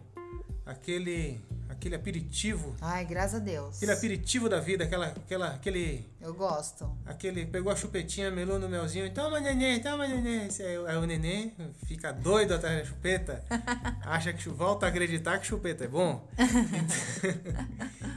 aquele, 0.64 1.44
aquele 1.78 1.94
aperitivo, 1.94 2.74
Ai, 2.80 3.04
graças 3.04 3.36
a 3.36 3.38
Deus. 3.38 3.76
aquele 3.76 3.92
aperitivo 3.92 4.48
da 4.48 4.58
vida, 4.58 4.82
aquela, 4.84 5.06
aquela, 5.06 5.46
aquele, 5.48 6.04
Eu 6.20 6.34
gosto. 6.34 6.90
aquele, 7.06 7.46
pegou 7.46 7.72
a 7.72 7.76
chupetinha, 7.76 8.30
melou 8.32 8.58
no 8.58 8.68
melzinho, 8.68 9.08
toma 9.14 9.38
neném, 9.38 9.80
toma 9.80 10.06
neném, 10.08 10.48
aí, 10.60 10.96
o 10.96 11.06
neném 11.06 11.54
fica 11.86 12.12
doido 12.12 12.52
atrás 12.54 12.80
da 12.80 12.84
chupeta, 12.84 13.44
acha 14.02 14.32
que 14.32 14.48
volta 14.48 14.86
a 14.86 14.88
acreditar 14.88 15.38
que 15.38 15.46
chupeta 15.46 15.84
é 15.84 15.88
bom. 15.88 16.28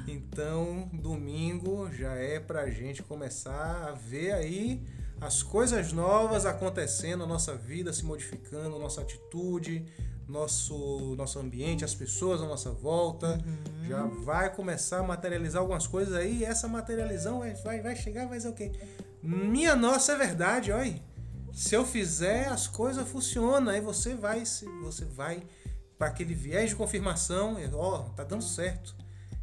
Então, 0.08 0.90
domingo 0.92 1.90
já 1.92 2.16
é 2.16 2.40
pra 2.40 2.70
gente 2.70 3.04
começar 3.04 3.88
a 3.88 3.92
ver 3.92 4.34
aí 4.34 4.82
as 5.22 5.44
coisas 5.44 5.94
novas 5.94 6.46
acontecendo, 6.46 7.20
na 7.20 7.28
nossa 7.28 7.56
vida 7.56 7.94
se 7.94 8.04
modificando, 8.04 8.80
nossa 8.80 9.02
atitude, 9.02 9.86
nosso, 10.32 11.14
nosso 11.18 11.38
ambiente, 11.40 11.84
as 11.84 11.94
pessoas 11.94 12.42
à 12.42 12.46
nossa 12.48 12.72
volta. 12.72 13.38
Já 13.88 14.04
vai 14.04 14.54
começar 14.56 15.00
a 15.00 15.04
materializar 15.04 15.62
algumas 15.62 15.86
coisas 15.86 16.14
aí 16.14 16.38
e 16.40 16.46
essa 16.46 16.68
materialização 16.68 17.40
vai, 17.40 17.54
vai, 17.56 17.82
vai 17.82 17.96
chegar, 17.96 18.28
vai 18.28 18.38
dizer 18.38 18.50
o 18.50 18.54
quê? 18.54 18.72
Minha 19.22 19.76
nossa 19.76 20.14
é 20.14 20.18
verdade, 20.18 20.72
olha. 20.72 21.00
Se 21.54 21.76
eu 21.76 21.86
fizer, 21.86 22.48
as 22.48 22.66
coisas 22.66 23.08
funcionam. 23.10 23.72
Aí 23.74 23.82
você 23.82 24.16
vai, 24.16 24.46
se- 24.46 24.66
você 24.82 25.04
vai 25.04 25.44
para 25.98 26.08
aquele 26.08 26.34
viés 26.34 26.70
de 26.70 26.76
confirmação, 26.76 27.58
ó, 27.74 28.00
tá 28.16 28.24
dando 28.24 28.44
certo. 28.44 28.96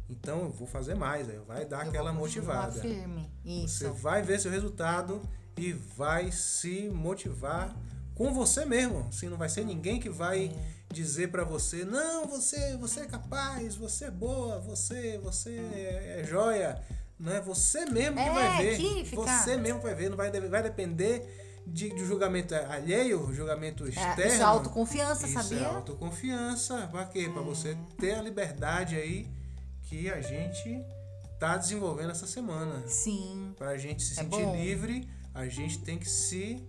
Então 0.09 0.41
eu 0.41 0.49
vou 0.49 0.67
fazer 0.67 0.95
mais, 0.95 1.29
aí 1.29 1.37
vai 1.47 1.65
dar 1.65 1.83
Eu 1.85 1.89
aquela 1.89 2.11
motivada. 2.11 2.81
firme. 2.81 3.31
Isso. 3.45 3.77
Você 3.77 3.89
vai 3.89 4.23
ver 4.23 4.39
seu 4.39 4.49
resultado 4.51 5.21
e 5.55 5.71
vai 5.71 6.31
se 6.31 6.89
motivar 6.89 7.75
com 8.19 8.33
você 8.33 8.65
mesmo. 8.65 9.07
Assim, 9.07 9.29
não 9.29 9.37
vai 9.37 9.47
ser 9.47 9.63
ninguém 9.65 9.97
que 9.97 10.09
vai 10.09 10.47
É. 10.47 10.93
dizer 10.93 11.31
pra 11.31 11.45
você, 11.45 11.85
não, 11.85 12.27
você, 12.27 12.75
você 12.75 12.99
é 13.01 13.05
capaz, 13.05 13.75
você 13.75 14.05
é 14.05 14.11
boa, 14.11 14.59
você, 14.59 15.17
você 15.19 15.51
é, 15.73 16.19
é 16.21 16.23
joia. 16.27 16.81
Não 17.17 17.31
é 17.33 17.39
você 17.41 17.85
mesmo 17.85 18.15
que 18.17 18.21
É, 18.21 18.33
vai 18.33 18.63
ver. 18.65 18.77
que 18.77 19.15
Você 19.15 19.55
mesmo 19.57 19.79
vai 19.81 19.95
ver, 19.95 20.09
não 20.09 20.17
vai, 20.17 20.29
vai 20.31 20.63
depender 20.63 21.61
de, 21.65 21.89
de 21.93 22.05
julgamento 22.05 22.53
alheio, 22.55 23.33
julgamento 23.33 23.85
É, 23.85 23.89
externo. 23.89 24.25
isso 24.33 24.41
é 24.41 24.45
autoconfiança, 24.45 25.25
Isso 25.27 25.33
sabia? 25.41 25.59
é 25.59 25.65
autoconfiança. 25.65 26.87
Pra 26.91 27.05
quê? 27.05 27.29
Pra 27.31 27.41
você 27.41 27.77
ter 27.97 28.15
a 28.15 28.21
liberdade 28.21 28.95
aí 28.97 29.27
que 29.83 30.09
a 30.09 30.19
gente 30.21 30.83
tá 31.39 31.55
desenvolvendo 31.57 32.11
essa 32.11 32.27
semana. 32.27 32.83
Sim. 32.87 33.53
Pra 33.57 33.77
gente 33.77 34.03
se 34.03 34.13
É 34.19 34.23
sentir 34.23 34.43
bom. 34.43 34.55
livre, 34.55 35.07
a 35.33 35.45
gente 35.47 35.79
tem 35.79 35.97
que 35.97 36.09
se 36.09 36.61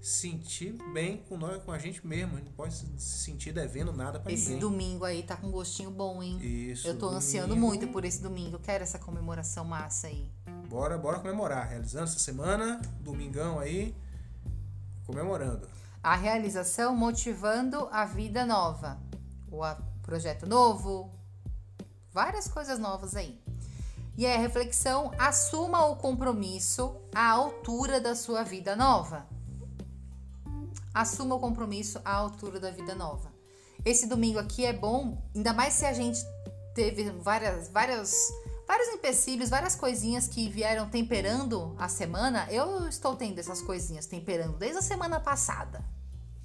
sentir 0.00 0.72
bem 0.92 1.18
com 1.28 1.36
nós, 1.36 1.62
com 1.62 1.72
a 1.72 1.78
gente 1.78 2.06
mesmo. 2.06 2.34
A 2.34 2.38
gente 2.38 2.48
não 2.48 2.52
pode 2.52 2.74
se 2.74 2.86
se 2.98 3.24
sentir 3.24 3.52
devendo 3.52 3.92
nada 3.92 4.22
Esse 4.26 4.50
ninguém. 4.50 4.58
domingo 4.58 5.04
aí 5.04 5.22
tá 5.22 5.36
com 5.36 5.50
gostinho 5.50 5.90
bom, 5.90 6.22
hein? 6.22 6.38
Isso. 6.40 6.86
Eu 6.86 6.98
tô 6.98 7.08
ansiando 7.08 7.48
domingo. 7.48 7.66
muito 7.66 7.88
por 7.88 8.04
esse 8.04 8.22
domingo. 8.22 8.56
Eu 8.56 8.60
quero 8.60 8.82
essa 8.84 8.98
comemoração 8.98 9.64
massa 9.64 10.06
aí. 10.06 10.30
Bora, 10.68 10.96
bora 10.96 11.18
comemorar. 11.18 11.68
Realizando 11.68 12.04
essa 12.04 12.18
semana, 12.18 12.80
domingão 13.00 13.58
aí, 13.58 13.94
comemorando. 15.06 15.68
A 16.02 16.14
realização 16.14 16.94
motivando 16.96 17.88
a 17.90 18.04
vida 18.04 18.46
nova. 18.46 18.98
O 19.50 19.62
projeto 20.02 20.46
novo. 20.46 21.12
Várias 22.12 22.46
coisas 22.48 22.78
novas 22.78 23.16
aí. 23.16 23.40
E 24.16 24.26
é 24.26 24.34
a 24.36 24.38
reflexão: 24.38 25.12
assuma 25.18 25.86
o 25.86 25.96
compromisso 25.96 26.96
à 27.14 27.30
altura 27.30 28.00
da 28.00 28.14
sua 28.14 28.42
vida 28.42 28.76
nova. 28.76 29.26
Assuma 30.92 31.34
o 31.34 31.40
compromisso 31.40 32.00
à 32.04 32.12
altura 32.14 32.58
da 32.58 32.70
vida 32.70 32.94
nova. 32.94 33.32
Esse 33.84 34.06
domingo 34.06 34.38
aqui 34.38 34.64
é 34.64 34.72
bom, 34.72 35.22
ainda 35.34 35.52
mais 35.52 35.74
se 35.74 35.86
a 35.86 35.92
gente 35.92 36.20
teve 36.74 37.10
várias, 37.10 37.68
várias, 37.68 38.28
vários 38.66 38.88
empecilhos, 38.88 39.50
várias 39.50 39.74
coisinhas 39.74 40.26
que 40.26 40.48
vieram 40.48 40.88
temperando 40.88 41.74
a 41.78 41.88
semana. 41.88 42.46
Eu 42.50 42.88
estou 42.88 43.16
tendo 43.16 43.38
essas 43.38 43.60
coisinhas 43.60 44.06
temperando 44.06 44.56
desde 44.58 44.78
a 44.78 44.82
semana 44.82 45.20
passada. 45.20 45.84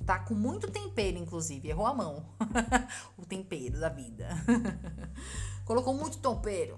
Tá 0.05 0.19
com 0.19 0.33
muito 0.33 0.69
tempero, 0.69 1.17
inclusive. 1.17 1.69
Errou 1.69 1.85
a 1.85 1.93
mão. 1.93 2.25
o 3.17 3.25
tempero 3.25 3.79
da 3.79 3.89
vida. 3.89 4.29
Colocou 5.65 5.93
muito 5.93 6.17
tempero. 6.17 6.77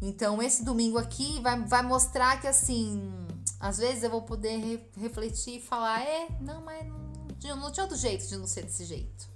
Então, 0.00 0.40
esse 0.40 0.64
domingo 0.64 0.96
aqui 0.96 1.40
vai, 1.40 1.60
vai 1.64 1.82
mostrar 1.82 2.40
que, 2.40 2.46
assim, 2.46 3.27
às 3.60 3.78
vezes 3.78 4.02
eu 4.02 4.10
vou 4.10 4.22
poder 4.22 4.56
re 4.56 4.90
refletir 4.96 5.56
e 5.56 5.60
falar, 5.60 6.02
é, 6.02 6.28
não, 6.40 6.62
mas 6.62 6.86
não, 6.86 6.98
não 6.98 7.34
tinha 7.38 7.54
outro 7.54 7.96
jeito 7.96 8.26
de 8.26 8.36
não 8.36 8.46
ser 8.46 8.64
desse 8.64 8.84
jeito. 8.84 9.28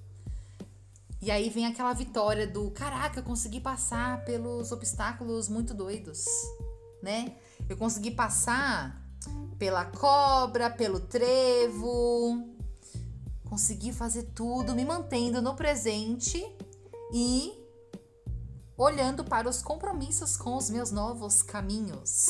E 1.21 1.31
aí 1.31 1.49
vem 1.51 1.67
aquela 1.67 1.93
vitória 1.93 2.47
do 2.47 2.71
caraca, 2.73 3.21
eu 3.21 3.25
consegui 3.25 3.61
passar 3.61 4.25
pelos 4.25 4.73
obstáculos 4.73 5.49
muito 5.49 5.73
doidos, 5.73 6.25
né? 7.01 7.37
Eu 7.69 7.77
consegui 7.77 8.11
passar 8.11 9.01
pela 9.57 9.85
cobra, 9.85 10.69
pelo 10.69 10.99
trevo, 10.99 12.45
consegui 13.49 13.93
fazer 13.93 14.25
tudo 14.35 14.75
me 14.75 14.85
mantendo 14.85 15.41
no 15.41 15.55
presente 15.55 16.45
e 17.13 17.53
olhando 18.77 19.23
para 19.23 19.49
os 19.49 19.63
compromissos 19.63 20.37
com 20.37 20.57
os 20.57 20.71
meus 20.71 20.91
novos 20.91 21.41
caminhos. 21.41 22.27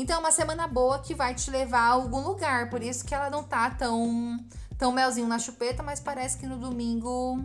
Então 0.00 0.16
é 0.16 0.18
uma 0.18 0.32
semana 0.32 0.66
boa 0.66 0.98
que 0.98 1.14
vai 1.14 1.34
te 1.34 1.50
levar 1.50 1.80
a 1.80 1.88
algum 1.88 2.20
lugar, 2.20 2.70
por 2.70 2.82
isso 2.82 3.04
que 3.04 3.14
ela 3.14 3.28
não 3.28 3.44
tá 3.44 3.68
tão 3.70 4.42
tão 4.78 4.90
melzinho 4.92 5.28
na 5.28 5.38
chupeta, 5.38 5.82
mas 5.82 6.00
parece 6.00 6.38
que 6.38 6.46
no 6.46 6.56
domingo 6.56 7.38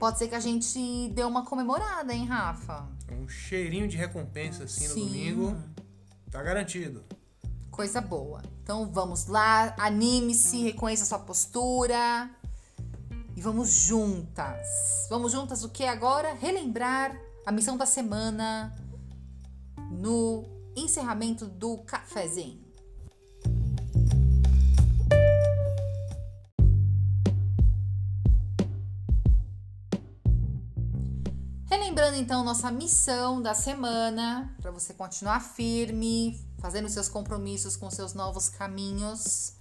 Pode 0.00 0.18
ser 0.18 0.28
que 0.28 0.34
a 0.34 0.40
gente 0.40 1.08
dê 1.14 1.22
uma 1.22 1.44
comemorada, 1.44 2.12
hein, 2.12 2.26
Rafa? 2.26 2.86
Um 3.10 3.28
cheirinho 3.28 3.88
de 3.88 3.96
recompensa 3.96 4.64
assim 4.64 4.88
Sim. 4.88 5.00
no 5.00 5.06
domingo. 5.06 5.56
Tá 6.30 6.42
garantido. 6.42 7.04
Coisa 7.70 8.00
boa. 8.00 8.42
Então 8.62 8.90
vamos 8.92 9.26
lá, 9.26 9.74
anime-se, 9.78 10.60
reconheça 10.64 11.04
sua 11.04 11.20
postura. 11.20 12.28
E 13.36 13.40
vamos 13.40 13.70
juntas. 13.70 15.06
Vamos 15.08 15.30
juntas 15.30 15.62
o 15.62 15.68
que 15.68 15.84
agora? 15.84 16.34
Relembrar 16.34 17.16
a 17.46 17.52
missão 17.52 17.76
da 17.76 17.86
semana 17.86 18.74
no 19.90 20.55
encerramento 20.76 21.46
do 21.46 21.78
cafezinho. 21.78 22.66
Relembrando 31.68 32.16
então 32.16 32.44
nossa 32.44 32.70
missão 32.70 33.40
da 33.42 33.54
semana, 33.54 34.54
para 34.60 34.70
você 34.70 34.94
continuar 34.94 35.40
firme, 35.40 36.40
fazendo 36.58 36.88
seus 36.88 37.08
compromissos 37.08 37.74
com 37.76 37.90
seus 37.90 38.14
novos 38.14 38.48
caminhos. 38.48 39.54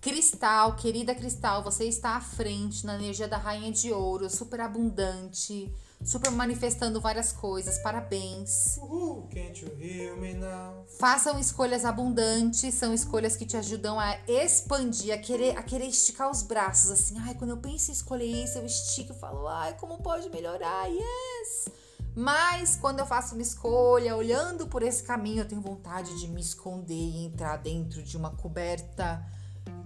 Cristal, 0.00 0.76
querida 0.76 1.14
Cristal, 1.14 1.62
você 1.62 1.84
está 1.84 2.16
à 2.16 2.20
frente 2.20 2.86
na 2.86 2.94
energia 2.94 3.28
da 3.28 3.36
Rainha 3.36 3.70
de 3.70 3.92
Ouro, 3.92 4.30
super 4.30 4.60
abundante, 4.60 5.72
super 6.02 6.30
manifestando 6.30 7.00
várias 7.00 7.32
coisas. 7.32 7.78
Parabéns. 7.78 8.76
Uhul, 8.78 9.28
can't 9.28 9.64
you 9.64 9.70
hear 9.80 10.16
me 10.16 10.34
now? 10.34 10.84
Façam 10.98 11.38
escolhas 11.38 11.84
abundantes, 11.84 12.74
são 12.74 12.92
escolhas 12.94 13.36
que 13.36 13.46
te 13.46 13.56
ajudam 13.56 13.98
a 13.98 14.18
expandir, 14.26 15.12
a 15.12 15.18
querer, 15.18 15.56
a 15.56 15.62
querer 15.62 15.86
esticar 15.86 16.30
os 16.30 16.42
braços. 16.42 16.90
Assim, 16.90 17.16
ai, 17.18 17.34
quando 17.34 17.50
eu 17.50 17.58
penso 17.58 17.90
em 17.90 17.94
escolher 17.94 18.26
isso, 18.26 18.58
eu 18.58 18.66
estico 18.66 19.12
e 19.12 19.18
falo, 19.18 19.46
ai, 19.46 19.76
como 19.78 19.98
pode 19.98 20.30
melhorar? 20.30 20.86
Yes! 20.86 21.68
Mas 22.14 22.74
quando 22.76 22.98
eu 22.98 23.06
faço 23.06 23.34
uma 23.34 23.42
escolha, 23.42 24.16
olhando 24.16 24.66
por 24.66 24.82
esse 24.82 25.02
caminho, 25.02 25.42
eu 25.42 25.48
tenho 25.48 25.60
vontade 25.60 26.18
de 26.18 26.26
me 26.26 26.40
esconder 26.40 26.94
e 26.94 27.24
entrar 27.24 27.56
dentro 27.56 28.02
de 28.02 28.16
uma 28.16 28.30
coberta 28.30 29.24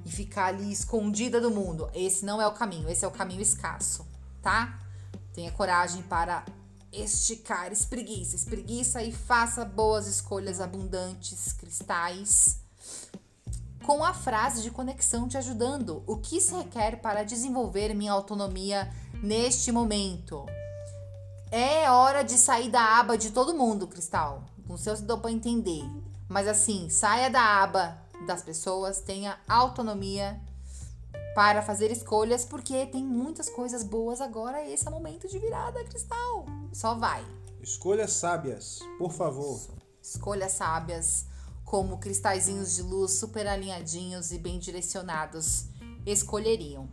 e 0.04 0.10
ficar 0.10 0.46
ali 0.46 0.72
escondida 0.72 1.40
do 1.40 1.50
mundo. 1.50 1.90
Esse 1.94 2.24
não 2.24 2.40
é 2.40 2.46
o 2.46 2.52
caminho, 2.52 2.88
esse 2.88 3.04
é 3.04 3.08
o 3.08 3.10
caminho 3.10 3.42
escasso, 3.42 4.06
tá? 4.40 4.83
Tenha 5.34 5.50
coragem 5.50 6.02
para 6.02 6.44
esticar, 6.92 7.72
espreguiça, 7.72 8.36
espreguiça 8.36 9.02
e 9.02 9.12
faça 9.12 9.64
boas 9.64 10.06
escolhas 10.06 10.60
abundantes, 10.60 11.52
cristais. 11.52 12.60
Com 13.84 14.04
a 14.04 14.14
frase 14.14 14.62
de 14.62 14.70
conexão 14.70 15.28
te 15.28 15.36
ajudando. 15.36 16.02
O 16.06 16.16
que 16.16 16.40
se 16.40 16.54
requer 16.54 17.00
para 17.02 17.24
desenvolver 17.24 17.92
minha 17.94 18.12
autonomia 18.12 18.90
neste 19.22 19.72
momento? 19.72 20.46
É 21.50 21.90
hora 21.90 22.22
de 22.22 22.38
sair 22.38 22.70
da 22.70 22.98
aba 22.98 23.18
de 23.18 23.30
todo 23.30 23.54
mundo, 23.54 23.86
Cristal. 23.86 24.44
Não 24.66 24.76
sei 24.76 24.96
se 24.96 25.02
deu 25.02 25.18
para 25.18 25.30
entender. 25.30 25.84
Mas 26.28 26.48
assim, 26.48 26.88
saia 26.88 27.28
da 27.28 27.62
aba 27.62 27.98
das 28.26 28.42
pessoas, 28.42 29.00
tenha 29.00 29.38
autonomia 29.48 30.40
para 31.34 31.62
fazer 31.62 31.90
escolhas, 31.90 32.44
porque 32.44 32.86
tem 32.86 33.04
muitas 33.04 33.50
coisas 33.50 33.82
boas 33.82 34.20
agora. 34.20 34.64
Esse 34.68 34.86
é 34.86 34.90
o 34.90 34.92
momento 34.92 35.28
de 35.28 35.38
virada, 35.38 35.82
Cristal. 35.84 36.46
Só 36.72 36.94
vai. 36.94 37.24
Escolhas 37.60 38.12
sábias, 38.12 38.80
por 38.98 39.12
favor. 39.12 39.60
Escolhas 40.00 40.52
sábias, 40.52 41.26
como 41.64 41.98
cristalzinhos 41.98 42.76
de 42.76 42.82
luz 42.82 43.12
super 43.12 43.46
alinhadinhos 43.46 44.32
e 44.32 44.38
bem 44.38 44.58
direcionados, 44.58 45.66
escolheriam. 46.06 46.88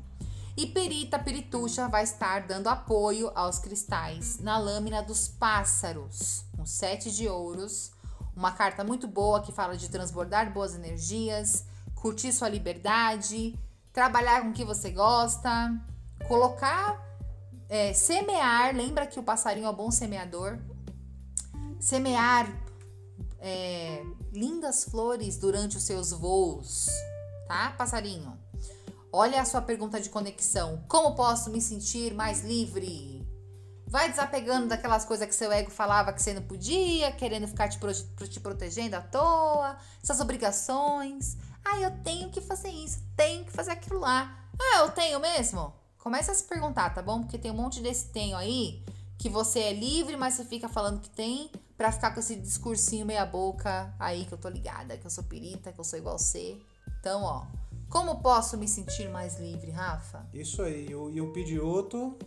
E 0.57 0.67
Perita 0.67 1.19
Perituxa 1.19 1.87
vai 1.87 2.03
estar 2.03 2.47
dando 2.47 2.67
apoio 2.67 3.31
aos 3.35 3.59
cristais 3.59 4.39
na 4.39 4.57
lâmina 4.57 5.01
dos 5.01 5.27
pássaros, 5.27 6.43
um 6.57 6.65
sete 6.65 7.11
de 7.11 7.27
ouros, 7.27 7.91
uma 8.35 8.51
carta 8.51 8.83
muito 8.83 9.07
boa 9.07 9.41
que 9.41 9.51
fala 9.51 9.77
de 9.77 9.89
transbordar 9.89 10.51
boas 10.51 10.75
energias, 10.75 11.65
curtir 11.95 12.33
sua 12.33 12.49
liberdade, 12.49 13.57
trabalhar 13.93 14.41
com 14.41 14.49
o 14.49 14.53
que 14.53 14.63
você 14.63 14.89
gosta, 14.89 15.73
colocar, 16.27 16.99
é, 17.69 17.93
semear. 17.93 18.75
Lembra 18.75 19.07
que 19.07 19.19
o 19.19 19.23
passarinho 19.23 19.67
é 19.67 19.69
um 19.69 19.75
bom 19.75 19.91
semeador? 19.91 20.57
Semear 21.79 22.47
é, 23.39 24.03
lindas 24.31 24.83
flores 24.83 25.37
durante 25.37 25.77
os 25.77 25.83
seus 25.83 26.11
voos, 26.11 26.87
tá, 27.47 27.71
passarinho? 27.77 28.39
Olha 29.11 29.41
a 29.41 29.45
sua 29.45 29.61
pergunta 29.61 29.99
de 29.99 30.09
conexão. 30.09 30.85
Como 30.87 31.15
posso 31.15 31.49
me 31.49 31.59
sentir 31.59 32.13
mais 32.13 32.43
livre? 32.45 33.27
Vai 33.85 34.09
desapegando 34.09 34.67
daquelas 34.67 35.03
coisas 35.03 35.27
que 35.27 35.35
seu 35.35 35.51
ego 35.51 35.69
falava 35.69 36.13
que 36.13 36.21
você 36.21 36.33
não 36.33 36.43
podia, 36.43 37.11
querendo 37.11 37.45
ficar 37.45 37.67
te, 37.67 37.77
pro, 37.77 37.91
te 37.93 38.39
protegendo 38.39 38.95
à 38.95 39.01
toa, 39.01 39.75
essas 40.01 40.21
obrigações. 40.21 41.35
Ah, 41.63 41.79
eu 41.79 41.91
tenho 42.03 42.29
que 42.29 42.41
fazer 42.41 42.69
isso, 42.69 42.99
tenho 43.15 43.45
que 43.45 43.51
fazer 43.51 43.71
aquilo 43.71 43.99
lá. 43.99 44.49
Ah, 44.59 44.79
eu 44.79 44.91
tenho 44.91 45.19
mesmo? 45.19 45.73
Começa 45.97 46.31
a 46.31 46.35
se 46.35 46.43
perguntar, 46.43 46.89
tá 46.91 47.01
bom? 47.01 47.21
Porque 47.21 47.37
tem 47.37 47.51
um 47.51 47.55
monte 47.55 47.81
desse 47.81 48.07
tenho 48.07 48.35
aí 48.35 48.83
que 49.17 49.29
você 49.29 49.59
é 49.59 49.73
livre, 49.73 50.17
mas 50.17 50.33
você 50.33 50.45
fica 50.45 50.67
falando 50.67 50.99
que 50.99 51.09
tem 51.09 51.51
pra 51.77 51.91
ficar 51.91 52.11
com 52.11 52.19
esse 52.19 52.35
discursinho 52.35 53.05
meia 53.05 53.25
boca 53.25 53.93
aí 53.99 54.25
que 54.25 54.33
eu 54.33 54.37
tô 54.37 54.49
ligada, 54.49 54.97
que 54.97 55.05
eu 55.05 55.11
sou 55.11 55.23
pirita, 55.23 55.71
que 55.71 55.79
eu 55.79 55.83
sou 55.83 55.99
igual 55.99 56.17
você. 56.17 56.57
Então, 56.99 57.23
ó, 57.23 57.45
como 57.89 58.19
posso 58.21 58.57
me 58.57 58.67
sentir 58.67 59.09
mais 59.09 59.39
livre, 59.39 59.69
Rafa? 59.71 60.27
Isso 60.33 60.61
aí, 60.61 60.89
e 60.89 60.95
o, 60.95 61.23
o 61.23 61.31
Pidioto... 61.31 62.17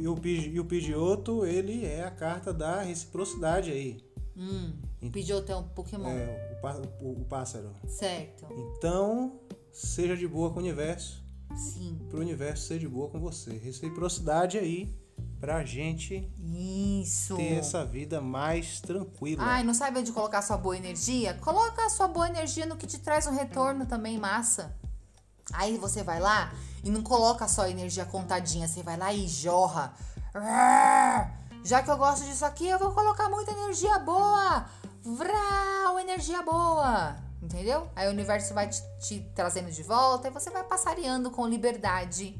E 0.00 0.08
o, 0.08 0.26
e 0.26 0.58
o 0.58 0.64
Pidioto, 0.64 1.46
ele 1.46 1.86
é 1.86 2.02
a 2.02 2.10
carta 2.10 2.52
da 2.52 2.82
reciprocidade 2.82 3.70
aí. 3.70 4.04
Hum, 4.36 4.72
o 5.00 5.10
Pidioto 5.10 5.52
é 5.52 5.56
um 5.56 5.62
Pokémon. 5.62 6.08
É, 6.08 6.53
o, 7.00 7.20
o 7.20 7.24
pássaro. 7.24 7.72
Certo. 7.86 8.46
Então, 8.50 9.40
seja 9.72 10.16
de 10.16 10.26
boa 10.26 10.50
com 10.50 10.56
o 10.56 10.62
universo. 10.62 11.22
Sim. 11.54 11.98
Para 12.08 12.18
o 12.18 12.22
universo 12.22 12.66
ser 12.66 12.78
de 12.78 12.88
boa 12.88 13.08
com 13.10 13.20
você. 13.20 13.56
Reciprocidade 13.58 14.58
aí 14.58 14.96
pra 15.40 15.64
gente 15.64 16.32
Isso. 17.02 17.36
ter 17.36 17.58
essa 17.58 17.84
vida 17.84 18.20
mais 18.20 18.80
tranquila. 18.80 19.42
Ai, 19.44 19.62
não 19.62 19.74
sabe 19.74 19.98
onde 19.98 20.10
colocar 20.10 20.40
sua 20.42 20.56
boa 20.56 20.76
energia? 20.76 21.34
Coloca 21.34 21.84
a 21.84 21.90
sua 21.90 22.08
boa 22.08 22.28
energia 22.28 22.66
no 22.66 22.76
que 22.76 22.86
te 22.86 22.98
traz 22.98 23.26
um 23.26 23.32
retorno 23.32 23.84
também, 23.86 24.18
massa. 24.18 24.74
Aí 25.52 25.76
você 25.76 26.02
vai 26.02 26.18
lá 26.18 26.52
e 26.82 26.90
não 26.90 27.02
coloca 27.02 27.46
só 27.46 27.62
a 27.62 27.70
energia 27.70 28.04
contadinha, 28.04 28.66
você 28.66 28.82
vai 28.82 28.96
lá 28.96 29.12
e 29.12 29.28
jorra. 29.28 29.94
Já 31.62 31.82
que 31.82 31.90
eu 31.90 31.96
gosto 31.96 32.24
disso 32.24 32.44
aqui, 32.44 32.66
eu 32.66 32.78
vou 32.78 32.92
colocar 32.92 33.28
muita 33.28 33.52
energia 33.52 33.98
boa. 33.98 34.66
Vrau, 35.04 36.00
energia 36.00 36.42
boa. 36.42 37.16
Entendeu? 37.42 37.90
Aí 37.94 38.08
o 38.08 38.10
universo 38.10 38.54
vai 38.54 38.68
te, 38.68 38.82
te 39.00 39.20
trazendo 39.34 39.70
de 39.70 39.82
volta 39.82 40.28
e 40.28 40.30
você 40.30 40.50
vai 40.50 40.64
passareando 40.64 41.30
com 41.30 41.46
liberdade. 41.46 42.34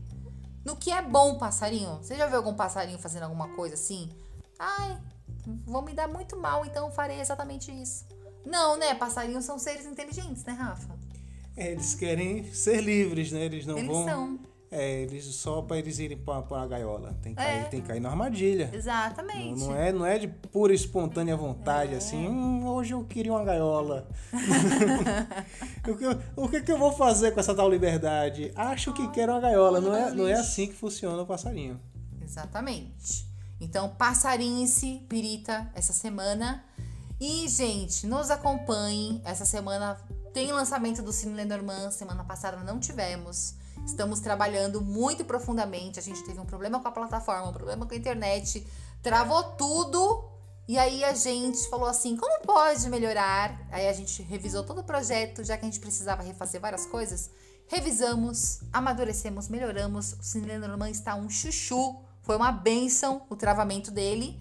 No 0.65 0.75
que 0.75 0.91
é 0.91 1.03
bom, 1.03 1.37
passarinho. 1.37 1.99
Você 1.99 2.17
já 2.17 2.27
viu 2.27 2.39
algum 2.39 2.55
passarinho 2.55 2.99
fazendo 2.99 3.25
alguma 3.25 3.49
coisa 3.55 3.75
assim? 3.75 4.11
Ai, 4.59 4.99
vou 5.67 5.83
me 5.83 5.93
dar 5.93 6.09
muito 6.09 6.39
mal, 6.39 6.65
então 6.65 6.91
farei 6.91 7.21
exatamente 7.21 7.71
isso. 7.71 8.07
Não, 8.47 8.79
né? 8.79 8.95
Passarinhos 8.95 9.45
são 9.45 9.59
seres 9.59 9.85
inteligentes, 9.85 10.43
né, 10.45 10.55
Rafa? 10.55 10.99
É, 11.57 11.73
eles 11.73 11.95
querem 11.95 12.51
ser 12.53 12.81
livres, 12.81 13.31
né? 13.31 13.45
Eles 13.45 13.67
não 13.67 13.77
eles 13.77 13.91
vão. 13.91 14.05
São. 14.05 14.39
É, 14.77 15.03
eles 15.03 15.25
só 15.27 15.63
para 15.63 15.79
eles 15.79 16.01
irem 16.01 16.19
para 16.19 16.43
a 16.61 16.67
gaiola. 16.67 17.17
Tem 17.23 17.33
que, 17.33 17.41
cair, 17.41 17.61
é. 17.61 17.63
tem 17.63 17.81
que 17.81 17.87
cair 17.87 18.01
na 18.01 18.11
armadilha. 18.11 18.71
Exatamente. 18.73 19.61
Não, 19.61 19.69
não, 19.69 19.77
é, 19.77 19.93
não 19.93 20.05
é 20.05 20.19
de 20.19 20.27
pura 20.27 20.75
espontânea 20.75 21.37
vontade, 21.37 21.95
é. 21.95 21.99
assim, 21.99 22.27
hum, 22.27 22.67
hoje 22.67 22.93
eu 22.93 23.05
queria 23.05 23.33
uma 23.33 23.45
gaiola. 23.45 24.09
o, 25.87 25.97
que, 25.97 26.05
o 26.35 26.49
que, 26.49 26.61
que 26.63 26.73
eu 26.73 26.79
vou 26.79 26.91
fazer 26.91 27.31
com 27.31 27.39
essa 27.39 27.55
tal 27.55 27.71
liberdade? 27.71 28.51
Acho 28.57 28.93
que 28.93 29.07
quero 29.13 29.31
uma 29.31 29.41
gaiola. 29.41 29.81
Não 29.81 29.95
é, 29.95 30.11
não 30.11 30.27
é 30.27 30.33
assim 30.33 30.67
que 30.67 30.75
funciona 30.75 31.23
o 31.23 31.27
passarinho. 31.27 31.81
Exatamente. 32.21 33.29
Então, 33.61 33.89
passarinhe-se, 33.91 35.07
pirita, 35.09 35.71
essa 35.73 35.93
semana. 35.93 36.65
E, 37.21 37.47
gente, 37.47 38.09
nos 38.09 38.29
acompanhem. 38.29 39.23
Essa 39.25 39.45
semana 39.45 39.97
tem 40.33 40.51
lançamento 40.51 41.01
do 41.01 41.13
Cine 41.13 41.35
Lenormand. 41.35 41.93
Semana 41.93 42.25
passada 42.25 42.57
não 42.65 42.81
tivemos. 42.81 43.55
Estamos 43.87 44.21
trabalhando 44.21 44.81
muito 44.81 45.25
profundamente. 45.25 45.99
A 45.99 46.03
gente 46.03 46.23
teve 46.25 46.41
um 46.41 46.45
problema 46.45 46.81
com 46.81 46.89
a 46.89 46.93
plataforma, 46.93 47.49
um 47.49 47.53
problema 47.53 47.87
com 47.87 47.95
a 47.95 47.97
internet. 47.97 48.67
Travou 49.03 49.43
tudo. 49.55 50.31
E 50.67 50.79
aí 50.79 51.05
a 51.05 51.15
gente 51.15 51.69
falou 51.69 51.87
assim: 51.87 52.17
como 52.17 52.41
pode 52.43 52.89
melhorar? 52.89 53.61
Aí 53.71 53.87
a 53.87 53.93
gente 53.93 54.23
revisou 54.23 54.65
todo 54.65 54.81
o 54.81 54.85
projeto, 54.85 55.45
já 55.45 55.59
que 55.59 55.67
a 55.67 55.69
gente 55.69 55.81
precisava 55.81 56.23
refazer 56.23 56.61
várias 56.61 56.87
coisas. 56.87 57.31
Revisamos, 57.67 58.61
amadurecemos, 58.73 59.49
melhoramos. 59.49 60.15
O 60.15 60.23
Cine 60.23 60.47
Lenormand 60.47 60.91
está 60.91 61.15
um 61.15 61.29
chuchu. 61.29 62.03
Foi 62.23 62.37
uma 62.37 62.51
benção 62.51 63.27
o 63.29 63.37
travamento 63.37 63.91
dele. 63.91 64.41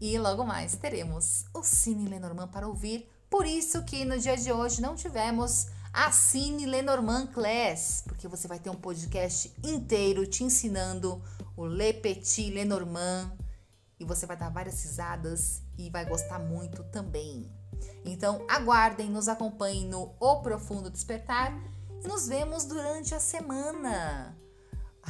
E 0.00 0.18
logo 0.18 0.44
mais 0.44 0.74
teremos 0.76 1.44
o 1.52 1.62
Cine 1.62 2.08
Lenormand 2.08 2.48
para 2.48 2.66
ouvir. 2.66 3.06
Por 3.28 3.46
isso 3.46 3.84
que 3.84 4.04
no 4.06 4.18
dia 4.18 4.36
de 4.36 4.50
hoje 4.50 4.80
não 4.80 4.96
tivemos 4.96 5.66
a 5.92 6.12
Cine 6.12 6.66
Lenormand 6.66 7.28
Class, 7.28 8.02
porque 8.06 8.28
você 8.28 8.46
vai 8.46 8.58
ter 8.58 8.70
um 8.70 8.76
podcast 8.76 9.52
inteiro 9.62 10.26
te 10.26 10.44
ensinando 10.44 11.22
o 11.56 11.66
Le 11.66 11.92
Petit 11.92 12.50
Lenormand 12.50 13.32
e 13.98 14.04
você 14.04 14.24
vai 14.24 14.36
dar 14.36 14.50
várias 14.50 14.82
risadas 14.82 15.62
e 15.76 15.90
vai 15.90 16.04
gostar 16.06 16.38
muito 16.38 16.84
também. 16.84 17.50
Então 18.04 18.46
aguardem, 18.48 19.10
nos 19.10 19.28
acompanhem 19.28 19.86
no 19.86 20.14
O 20.20 20.40
Profundo 20.42 20.90
Despertar 20.90 21.52
e 22.02 22.06
nos 22.06 22.28
vemos 22.28 22.64
durante 22.64 23.14
a 23.14 23.20
semana. 23.20 24.39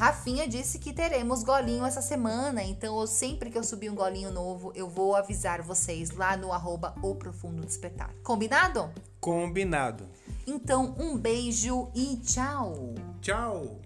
Rafinha 0.00 0.48
disse 0.48 0.78
que 0.78 0.94
teremos 0.94 1.42
golinho 1.42 1.84
essa 1.84 2.00
semana, 2.00 2.62
então 2.62 2.98
eu, 2.98 3.06
sempre 3.06 3.50
que 3.50 3.58
eu 3.58 3.62
subir 3.62 3.90
um 3.90 3.94
golinho 3.94 4.32
novo, 4.32 4.72
eu 4.74 4.88
vou 4.88 5.14
avisar 5.14 5.60
vocês 5.60 6.12
lá 6.12 6.38
no 6.38 6.54
arroba 6.54 6.94
O 7.02 7.14
Profundo 7.14 7.66
Despertar. 7.66 8.10
Combinado? 8.22 8.90
Combinado. 9.20 10.08
Então, 10.46 10.96
um 10.98 11.18
beijo 11.18 11.90
e 11.94 12.16
tchau! 12.16 12.94
Tchau! 13.20 13.78